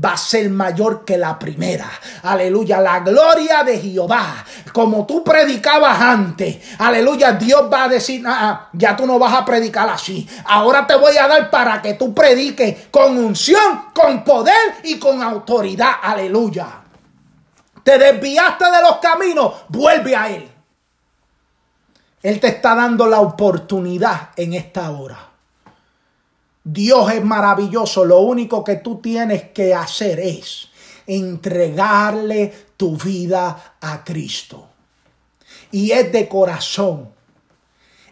va 0.03 0.13
a 0.13 0.17
ser 0.17 0.49
mayor 0.49 1.05
que 1.05 1.17
la 1.17 1.37
primera. 1.37 1.89
Aleluya, 2.23 2.79
la 2.79 2.99
gloria 2.99 3.63
de 3.63 3.79
Jehová. 3.79 4.43
Como 4.71 5.05
tú 5.05 5.23
predicabas 5.23 5.99
antes, 5.99 6.75
aleluya, 6.79 7.33
Dios 7.33 7.69
va 7.71 7.85
a 7.85 7.89
decir, 7.89 8.23
ah, 8.25 8.37
ah, 8.41 8.69
ya 8.73 8.95
tú 8.95 9.05
no 9.05 9.19
vas 9.19 9.33
a 9.33 9.45
predicar 9.45 9.89
así. 9.89 10.27
Ahora 10.45 10.87
te 10.87 10.95
voy 10.95 11.17
a 11.17 11.27
dar 11.27 11.49
para 11.49 11.81
que 11.81 11.93
tú 11.93 12.13
prediques 12.13 12.87
con 12.89 13.17
unción, 13.17 13.85
con 13.93 14.23
poder 14.23 14.75
y 14.83 14.97
con 14.97 15.21
autoridad. 15.21 15.93
Aleluya. 16.01 16.67
Te 17.83 17.97
desviaste 17.97 18.65
de 18.65 18.81
los 18.81 18.97
caminos, 18.97 19.53
vuelve 19.67 20.15
a 20.15 20.29
Él. 20.29 20.49
Él 22.21 22.39
te 22.39 22.47
está 22.47 22.73
dando 22.73 23.07
la 23.07 23.19
oportunidad 23.19 24.29
en 24.37 24.53
esta 24.53 24.89
hora. 24.91 25.32
Dios 26.63 27.11
es 27.11 27.23
maravilloso. 27.23 28.05
Lo 28.05 28.19
único 28.21 28.63
que 28.63 28.77
tú 28.77 28.99
tienes 29.01 29.49
que 29.49 29.73
hacer 29.73 30.19
es 30.19 30.69
entregarle 31.05 32.53
tu 32.77 32.95
vida 32.97 33.75
a 33.81 34.03
Cristo. 34.03 34.67
Y 35.71 35.91
es 35.91 36.11
de 36.11 36.27
corazón. 36.27 37.09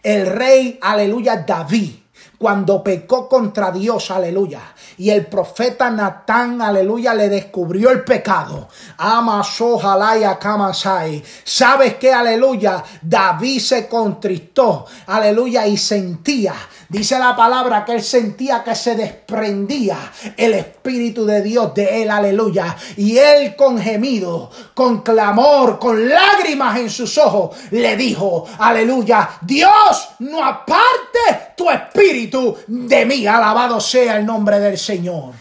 El 0.04 0.26
rey, 0.26 0.80
aleluya, 0.82 1.44
David, 1.48 1.92
cuando 2.38 2.84
pecó 2.84 3.30
contra 3.30 3.72
Dios, 3.72 4.10
aleluya. 4.10 4.62
Y 4.98 5.12
el 5.12 5.28
profeta 5.28 5.92
Natán, 5.92 6.60
aleluya, 6.60 7.14
le 7.14 7.30
descubrió 7.30 7.92
el 7.92 8.04
pecado. 8.04 8.68
Amasó, 8.98 9.78
jalaya, 9.78 10.40
kamasai. 10.40 11.24
¿Sabes 11.44 11.96
qué, 11.98 12.12
aleluya? 12.12 12.84
David 13.00 13.60
se 13.60 13.88
contristó, 13.88 14.88
aleluya, 15.06 15.68
y 15.68 15.78
sentía 15.78 16.56
Dice 16.92 17.18
la 17.18 17.34
palabra 17.38 17.86
que 17.86 17.94
él 17.94 18.04
sentía 18.04 18.66
que 18.66 18.76
se 18.76 18.96
desprendía 18.96 20.12
el 20.36 20.56
Espíritu 20.56 21.26
de 21.26 21.42
Dios 21.42 21.74
de 21.74 22.04
él, 22.04 22.12
aleluya. 22.12 22.76
Y 22.98 23.18
él 23.18 23.56
con 23.56 23.80
gemido, 23.80 24.52
con 24.74 25.02
clamor, 25.02 25.80
con 25.80 26.10
lágrimas 26.10 26.78
en 26.80 26.90
sus 26.90 27.18
ojos, 27.18 27.56
le 27.72 27.96
dijo, 27.96 28.46
aleluya, 28.60 29.38
Dios 29.40 30.10
no 30.20 30.44
aparte 30.44 31.54
tu 31.56 31.70
Espíritu 31.70 32.58
de 32.68 33.06
mí, 33.06 33.26
alabado 33.26 33.80
sea 33.80 34.18
el 34.18 34.26
nombre 34.26 34.60
del 34.60 34.78
Señor. 34.78 35.34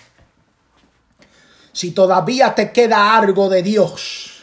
Si 1.73 1.91
todavía 1.91 2.55
te 2.55 2.71
queda 2.71 3.17
algo 3.17 3.49
de 3.49 3.65
Dios, 3.65 4.41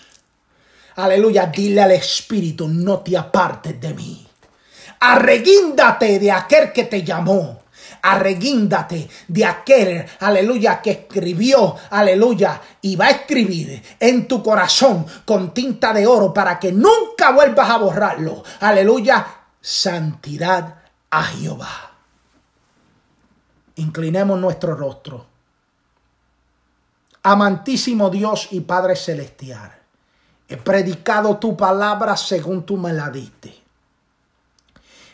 aleluya, 0.97 1.45
dile 1.45 1.83
al 1.83 1.91
Espíritu, 1.91 2.67
no 2.67 2.99
te 2.99 3.15
apartes 3.15 3.79
de 3.79 3.93
mí. 3.93 4.26
Arreguíndate 4.99 6.19
de 6.19 6.31
aquel 6.31 6.71
que 6.71 6.85
te 6.85 7.03
llamó. 7.03 7.61
Arreguíndate 8.01 9.09
de 9.27 9.45
aquel, 9.45 10.05
aleluya, 10.19 10.81
que 10.81 10.91
escribió, 10.91 11.75
aleluya, 11.89 12.61
y 12.81 12.95
va 12.95 13.05
a 13.05 13.11
escribir 13.11 13.81
en 13.99 14.27
tu 14.27 14.41
corazón 14.43 15.05
con 15.25 15.53
tinta 15.53 15.93
de 15.93 16.05
oro 16.05 16.33
para 16.33 16.59
que 16.59 16.71
nunca 16.71 17.31
vuelvas 17.31 17.69
a 17.69 17.77
borrarlo. 17.77 18.43
Aleluya, 18.59 19.25
santidad 19.59 20.75
a 21.09 21.23
Jehová. 21.23 21.91
Inclinemos 23.75 24.39
nuestro 24.39 24.75
rostro. 24.75 25.25
Amantísimo 27.23 28.09
Dios 28.09 28.47
y 28.51 28.61
Padre 28.61 28.95
Celestial, 28.95 29.75
he 30.47 30.55
predicado 30.55 31.37
tu 31.37 31.57
palabra 31.57 32.15
según 32.15 32.65
tú 32.65 32.77
me 32.77 32.93
la 32.93 33.09
diste. 33.09 33.66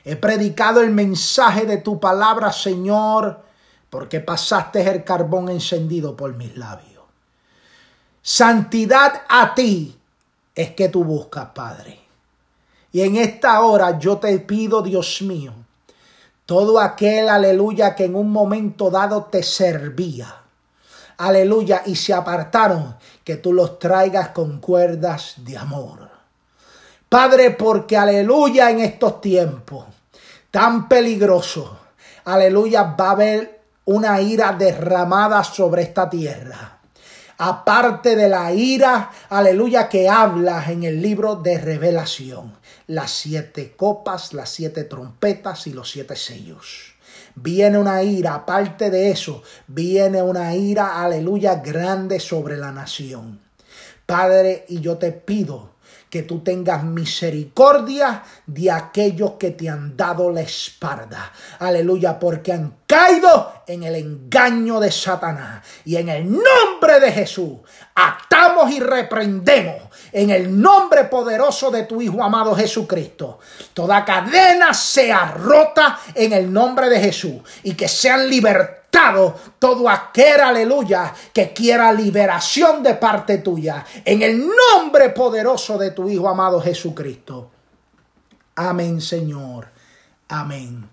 He 0.06 0.18
predicado 0.18 0.82
el 0.82 0.91
mensaje 0.91 1.66
de 1.66 1.78
tu 1.78 1.99
palabra, 1.99 2.51
Señor, 2.51 3.41
porque 3.89 4.20
pasaste 4.20 4.82
el 4.89 5.04
carbón 5.04 5.49
encendido 5.49 6.16
por 6.18 6.36
mis 6.36 6.58
labios. 6.58 7.04
Santidad 8.22 9.22
a 9.30 9.54
ti 9.54 9.97
es 10.56 10.72
que 10.72 10.89
tú 10.89 11.04
buscas, 11.04 11.49
Padre. 11.54 11.99
Y 12.91 13.01
en 13.01 13.16
esta 13.16 13.62
hora 13.62 13.97
yo 13.97 14.18
te 14.18 14.38
pido, 14.39 14.82
Dios 14.82 15.22
mío, 15.22 15.54
todo 16.45 16.80
aquel, 16.80 17.30
aleluya, 17.30 17.95
que 17.95 18.06
en 18.06 18.16
un 18.16 18.30
momento 18.30 18.89
dado 18.89 19.24
te 19.26 19.41
servía. 19.41 20.36
Aleluya, 21.18 21.84
y 21.86 21.95
se 21.95 22.14
apartaron, 22.14 22.97
que 23.24 23.38
tú 23.38 23.54
los 23.54 23.80
traigas 23.80 24.30
con 24.30 24.60
cuerdas 24.60 25.36
de 25.38 25.58
amor. 25.58 26.10
Padre, 27.08 27.51
porque 27.51 27.95
aleluya 27.95 28.70
en 28.70 28.82
estos 28.82 29.22
tiempos 29.22 29.86
tan 30.54 30.88
peligroso, 30.88 31.80
aleluya, 32.26 32.84
va 32.84 33.08
a 33.08 33.12
haber 33.14 33.62
una 33.86 34.22
ira 34.22 34.54
derramada 34.54 35.43
sobre 35.43 35.82
esta 35.82 36.08
tierra. 36.08 36.78
Aparte 37.39 38.16
de 38.16 38.30
la 38.30 38.54
ira, 38.54 39.10
aleluya, 39.30 39.89
que 39.89 40.08
habla 40.08 40.64
en 40.70 40.84
el 40.84 41.01
libro 41.01 41.38
de 41.38 41.58
revelación. 41.58 42.54
Las 42.86 43.10
siete 43.10 43.74
copas, 43.76 44.34
las 44.34 44.51
siete 44.51 44.84
trompetas 44.84 45.66
y 45.66 45.74
los 45.74 45.89
siete 45.89 46.16
sellos. 46.16 46.93
Viene 47.34 47.80
una 47.80 48.04
ira, 48.04 48.36
aparte 48.36 48.91
de 48.91 49.10
eso, 49.10 49.41
viene 49.66 50.22
una 50.22 50.54
ira, 50.54 51.04
aleluya, 51.04 51.56
grande 51.56 52.20
sobre 52.20 52.58
la 52.58 52.72
nación. 52.72 53.39
Padre, 54.06 54.66
y 54.70 54.82
yo 54.82 54.99
te 54.99 55.14
pido 55.14 55.73
que 56.14 56.22
tú 56.22 56.41
tengas 56.41 56.84
misericordia 56.84 58.22
de 58.45 58.70
aquellos 58.70 59.32
que 59.32 59.49
te 59.49 59.68
han 59.68 59.97
dado 59.97 60.32
la 60.32 60.41
espalda. 60.41 61.32
Aleluya, 61.57 62.20
porque 62.20 62.53
han 62.53 62.76
caído 62.86 63.64
en 63.66 63.82
el 63.82 63.95
engaño 63.95 64.80
de 64.80 64.91
Satanás. 64.91 65.66
Y 65.86 65.95
en 65.95 66.09
el 66.09 66.32
nombre 66.32 66.99
de 66.99 67.11
Jesús, 67.11 67.61
atamos 67.95 68.70
y 68.70 68.80
reprendemos 68.80 69.82
en 70.14 70.30
el 70.30 70.61
nombre 70.61 71.05
poderoso 71.05 71.70
de 71.72 71.84
tu 71.84 72.01
Hijo 72.01 72.24
amado 72.24 72.55
Jesucristo. 72.55 73.39
Toda 73.74 74.05
cadena 74.05 74.74
sea 74.74 75.32
rota 75.32 75.99
en 76.14 76.32
el 76.32 76.53
nombre 76.53 76.88
de 76.89 76.99
Jesús 76.99 77.41
y 77.64 77.74
que 77.74 77.88
sean 77.88 78.30
libertados 78.30 78.84
todo 79.57 79.89
aquel, 79.89 80.39
aleluya, 80.39 81.14
que 81.34 81.51
quiera 81.51 81.91
liberación 81.91 82.84
de 82.84 82.93
parte 82.93 83.39
tuya. 83.39 83.84
En 84.05 84.22
el 84.22 84.47
nombre 84.47 85.09
poderoso 85.09 85.78
de 85.78 85.91
tu 85.91 86.07
Hijo 86.07 86.30
amado 86.30 86.61
Jesucristo. 86.61 87.49
Amén, 88.55 89.01
Señor. 89.01 89.68
Amén. 90.30 90.88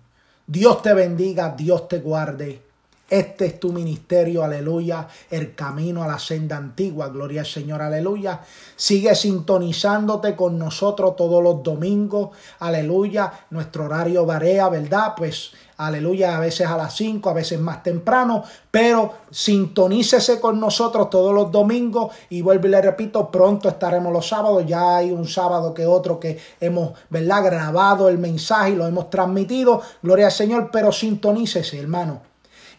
Dios 0.46 0.82
te 0.82 0.94
bendiga, 0.94 1.54
Dios 1.56 1.88
te 1.88 1.98
guarde. 1.98 2.69
Este 3.10 3.46
es 3.46 3.58
tu 3.58 3.72
ministerio, 3.72 4.44
aleluya, 4.44 5.08
el 5.28 5.56
camino 5.56 6.04
a 6.04 6.06
la 6.06 6.20
senda 6.20 6.56
antigua, 6.56 7.08
gloria 7.08 7.40
al 7.40 7.46
Señor, 7.46 7.82
aleluya. 7.82 8.40
Sigue 8.76 9.16
sintonizándote 9.16 10.36
con 10.36 10.56
nosotros 10.56 11.16
todos 11.16 11.42
los 11.42 11.60
domingos, 11.60 12.30
aleluya. 12.60 13.32
Nuestro 13.50 13.86
horario 13.86 14.24
varía, 14.24 14.68
¿verdad? 14.68 15.14
Pues, 15.16 15.50
aleluya, 15.78 16.36
a 16.36 16.40
veces 16.40 16.68
a 16.68 16.76
las 16.76 16.94
5, 16.94 17.28
a 17.28 17.32
veces 17.32 17.58
más 17.58 17.82
temprano, 17.82 18.44
pero 18.70 19.12
sintonícese 19.28 20.38
con 20.38 20.60
nosotros 20.60 21.10
todos 21.10 21.34
los 21.34 21.50
domingos 21.50 22.14
y 22.28 22.42
vuelvo 22.42 22.68
y 22.68 22.70
le 22.70 22.80
repito, 22.80 23.28
pronto 23.28 23.68
estaremos 23.68 24.12
los 24.12 24.28
sábados, 24.28 24.64
ya 24.64 24.98
hay 24.98 25.10
un 25.10 25.26
sábado 25.26 25.74
que 25.74 25.84
otro 25.84 26.20
que 26.20 26.38
hemos, 26.60 26.92
¿verdad? 27.08 27.42
Grabado 27.42 28.08
el 28.08 28.18
mensaje 28.18 28.70
y 28.70 28.76
lo 28.76 28.86
hemos 28.86 29.10
transmitido, 29.10 29.82
gloria 30.00 30.26
al 30.26 30.32
Señor, 30.32 30.70
pero 30.70 30.92
sintonícese, 30.92 31.80
hermano 31.80 32.29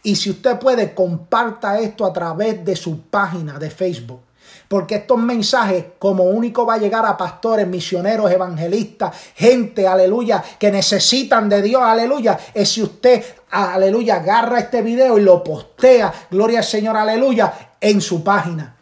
y 0.03 0.15
si 0.15 0.31
usted 0.31 0.57
puede, 0.57 0.93
comparta 0.93 1.79
esto 1.79 2.05
a 2.05 2.13
través 2.13 2.63
de 2.65 2.75
su 2.75 3.01
página 3.01 3.59
de 3.59 3.69
Facebook. 3.69 4.21
Porque 4.67 4.95
estos 4.95 5.17
mensajes 5.17 5.85
como 5.99 6.23
único 6.23 6.65
va 6.65 6.75
a 6.75 6.77
llegar 6.77 7.05
a 7.05 7.17
pastores, 7.17 7.67
misioneros, 7.67 8.31
evangelistas, 8.31 9.15
gente, 9.35 9.87
aleluya, 9.87 10.43
que 10.57 10.71
necesitan 10.71 11.49
de 11.49 11.61
Dios, 11.61 11.81
aleluya. 11.83 12.39
Es 12.53 12.69
si 12.69 12.81
usted, 12.81 13.23
aleluya, 13.51 14.15
agarra 14.15 14.59
este 14.59 14.81
video 14.81 15.17
y 15.17 15.21
lo 15.21 15.43
postea, 15.43 16.11
gloria 16.31 16.59
al 16.59 16.65
Señor, 16.65 16.95
aleluya, 16.95 17.53
en 17.79 18.01
su 18.01 18.23
página. 18.23 18.75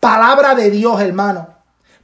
Palabra 0.00 0.54
de 0.54 0.70
Dios, 0.70 1.00
hermano. 1.00 1.49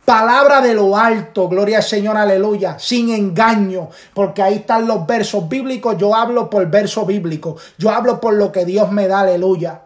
Palabra 0.07 0.61
de 0.61 0.73
lo 0.73 0.97
alto, 0.97 1.49
gloria 1.49 1.79
al 1.79 1.83
Señor, 1.83 2.17
aleluya, 2.17 2.79
sin 2.79 3.11
engaño, 3.11 3.91
porque 4.15 4.41
ahí 4.41 4.55
están 4.55 4.87
los 4.87 5.05
versos 5.05 5.49
bíblicos, 5.49 5.99
yo 5.99 6.15
hablo 6.15 6.49
por 6.49 6.65
verso 6.71 7.05
bíblico, 7.05 7.57
yo 7.77 7.91
hablo 7.91 8.21
por 8.21 8.35
lo 8.35 8.53
que 8.53 8.65
Dios 8.65 8.93
me 8.93 9.09
da, 9.09 9.23
aleluya. 9.23 9.81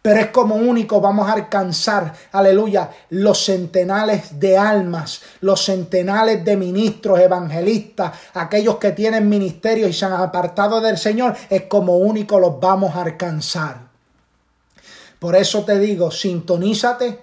Pero 0.00 0.20
es 0.20 0.28
como 0.28 0.54
único 0.54 1.02
vamos 1.02 1.28
a 1.28 1.34
alcanzar, 1.34 2.14
aleluya, 2.32 2.88
los 3.10 3.44
centenales 3.44 4.40
de 4.40 4.56
almas, 4.56 5.20
los 5.42 5.62
centenales 5.62 6.42
de 6.42 6.56
ministros, 6.56 7.20
evangelistas, 7.20 8.12
aquellos 8.32 8.76
que 8.76 8.92
tienen 8.92 9.28
ministerio 9.28 9.86
y 9.86 9.92
se 9.92 10.06
han 10.06 10.14
apartado 10.14 10.80
del 10.80 10.96
Señor, 10.96 11.36
es 11.50 11.64
como 11.64 11.98
único 11.98 12.40
los 12.40 12.58
vamos 12.58 12.96
a 12.96 13.02
alcanzar. 13.02 13.80
Por 15.18 15.36
eso 15.36 15.62
te 15.66 15.78
digo, 15.78 16.10
sintonízate 16.10 17.18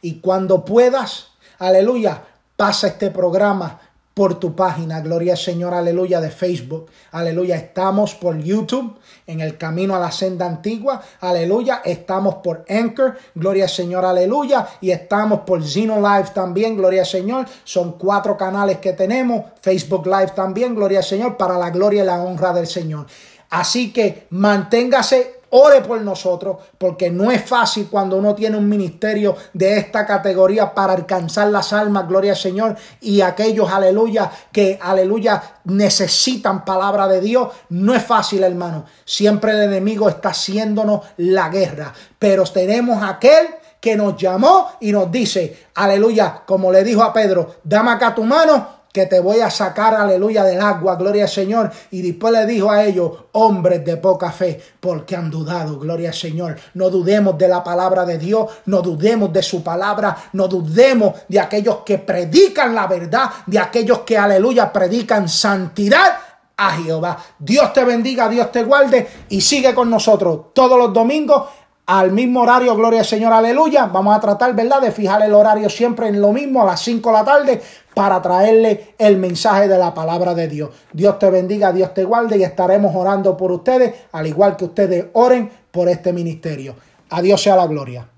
y 0.00 0.20
cuando 0.20 0.64
puedas, 0.64 1.32
Aleluya. 1.58 2.22
Pasa 2.56 2.88
este 2.88 3.10
programa 3.10 3.80
por 4.18 4.40
tu 4.40 4.56
página, 4.56 5.00
Gloria 5.00 5.34
al 5.34 5.38
Señor, 5.38 5.72
aleluya, 5.72 6.20
de 6.20 6.28
Facebook. 6.28 6.90
Aleluya, 7.12 7.54
estamos 7.54 8.16
por 8.16 8.36
YouTube, 8.36 8.98
en 9.28 9.40
el 9.40 9.56
camino 9.56 9.94
a 9.94 10.00
la 10.00 10.10
senda 10.10 10.44
antigua. 10.44 11.00
Aleluya, 11.20 11.82
estamos 11.84 12.34
por 12.42 12.64
Anchor, 12.68 13.16
Gloria 13.36 13.64
al 13.64 13.70
Señor, 13.70 14.04
aleluya. 14.04 14.66
Y 14.80 14.90
estamos 14.90 15.42
por 15.42 15.64
Zeno 15.64 16.00
Live 16.00 16.30
también, 16.34 16.76
Gloria 16.76 17.02
al 17.02 17.06
Señor. 17.06 17.46
Son 17.62 17.92
cuatro 17.92 18.36
canales 18.36 18.78
que 18.78 18.92
tenemos. 18.92 19.44
Facebook 19.60 20.04
Live 20.06 20.32
también, 20.34 20.74
Gloria 20.74 20.98
al 20.98 21.04
Señor, 21.04 21.36
para 21.36 21.56
la 21.56 21.70
gloria 21.70 22.02
y 22.02 22.06
la 22.06 22.20
honra 22.20 22.52
del 22.52 22.66
Señor. 22.66 23.06
Así 23.50 23.92
que 23.92 24.26
manténgase 24.30 25.37
Ore 25.50 25.80
por 25.80 26.00
nosotros, 26.02 26.58
porque 26.76 27.10
no 27.10 27.30
es 27.30 27.42
fácil 27.42 27.88
cuando 27.90 28.16
uno 28.16 28.34
tiene 28.34 28.56
un 28.56 28.68
ministerio 28.68 29.34
de 29.54 29.78
esta 29.78 30.04
categoría 30.04 30.74
para 30.74 30.92
alcanzar 30.92 31.48
las 31.48 31.72
almas, 31.72 32.06
gloria 32.06 32.32
al 32.32 32.38
Señor, 32.38 32.76
y 33.00 33.22
aquellos, 33.22 33.70
aleluya, 33.70 34.30
que, 34.52 34.78
aleluya, 34.80 35.42
necesitan 35.64 36.64
palabra 36.64 37.08
de 37.08 37.20
Dios. 37.20 37.48
No 37.70 37.94
es 37.94 38.02
fácil, 38.02 38.42
hermano. 38.42 38.84
Siempre 39.04 39.52
el 39.52 39.62
enemigo 39.62 40.08
está 40.08 40.30
haciéndonos 40.30 41.00
la 41.16 41.48
guerra, 41.48 41.94
pero 42.18 42.44
tenemos 42.44 43.02
aquel 43.02 43.46
que 43.80 43.96
nos 43.96 44.16
llamó 44.16 44.72
y 44.80 44.92
nos 44.92 45.10
dice, 45.10 45.66
aleluya, 45.74 46.42
como 46.44 46.72
le 46.72 46.84
dijo 46.84 47.02
a 47.02 47.12
Pedro, 47.12 47.56
dame 47.62 47.92
acá 47.92 48.14
tu 48.14 48.24
mano 48.24 48.77
que 48.92 49.06
te 49.06 49.20
voy 49.20 49.40
a 49.40 49.50
sacar, 49.50 49.94
aleluya, 49.94 50.44
del 50.44 50.60
agua, 50.60 50.96
gloria 50.96 51.24
al 51.24 51.28
Señor. 51.28 51.70
Y 51.90 52.02
después 52.02 52.32
le 52.32 52.46
dijo 52.46 52.70
a 52.70 52.84
ellos, 52.84 53.12
hombres 53.32 53.84
de 53.84 53.96
poca 53.96 54.32
fe, 54.32 54.60
porque 54.80 55.16
han 55.16 55.30
dudado, 55.30 55.78
gloria 55.78 56.08
al 56.08 56.14
Señor. 56.14 56.56
No 56.74 56.90
dudemos 56.90 57.36
de 57.36 57.48
la 57.48 57.62
palabra 57.62 58.04
de 58.04 58.18
Dios, 58.18 58.50
no 58.66 58.82
dudemos 58.82 59.32
de 59.32 59.42
su 59.42 59.62
palabra, 59.62 60.16
no 60.32 60.48
dudemos 60.48 61.14
de 61.28 61.40
aquellos 61.40 61.78
que 61.78 61.98
predican 61.98 62.74
la 62.74 62.86
verdad, 62.86 63.30
de 63.46 63.58
aquellos 63.58 64.00
que, 64.00 64.16
aleluya, 64.16 64.72
predican 64.72 65.28
santidad 65.28 66.18
a 66.56 66.70
Jehová. 66.72 67.16
Dios 67.38 67.72
te 67.72 67.84
bendiga, 67.84 68.28
Dios 68.28 68.50
te 68.50 68.64
guarde 68.64 69.06
y 69.28 69.40
sigue 69.40 69.74
con 69.74 69.88
nosotros 69.88 70.46
todos 70.52 70.76
los 70.78 70.92
domingos 70.92 71.44
al 71.88 72.12
mismo 72.12 72.42
horario, 72.42 72.76
gloria 72.76 73.00
al 73.00 73.06
Señor, 73.06 73.32
aleluya. 73.32 73.86
Vamos 73.86 74.14
a 74.14 74.20
tratar, 74.20 74.54
¿verdad?, 74.54 74.82
de 74.82 74.92
fijar 74.92 75.22
el 75.22 75.32
horario 75.32 75.70
siempre 75.70 76.08
en 76.08 76.20
lo 76.20 76.32
mismo, 76.32 76.62
a 76.62 76.66
las 76.66 76.82
5 76.82 77.08
de 77.08 77.14
la 77.14 77.24
tarde, 77.24 77.62
para 77.98 78.22
traerle 78.22 78.94
el 78.96 79.16
mensaje 79.16 79.66
de 79.66 79.76
la 79.76 79.92
palabra 79.92 80.32
de 80.32 80.46
Dios. 80.46 80.70
Dios 80.92 81.18
te 81.18 81.30
bendiga, 81.30 81.72
Dios 81.72 81.92
te 81.94 82.04
guarde 82.04 82.38
y 82.38 82.44
estaremos 82.44 82.94
orando 82.94 83.36
por 83.36 83.50
ustedes, 83.50 83.92
al 84.12 84.24
igual 84.28 84.54
que 84.54 84.66
ustedes 84.66 85.06
oren 85.14 85.50
por 85.72 85.88
este 85.88 86.12
ministerio. 86.12 86.76
A 87.10 87.20
Dios 87.20 87.42
sea 87.42 87.56
la 87.56 87.66
gloria. 87.66 88.08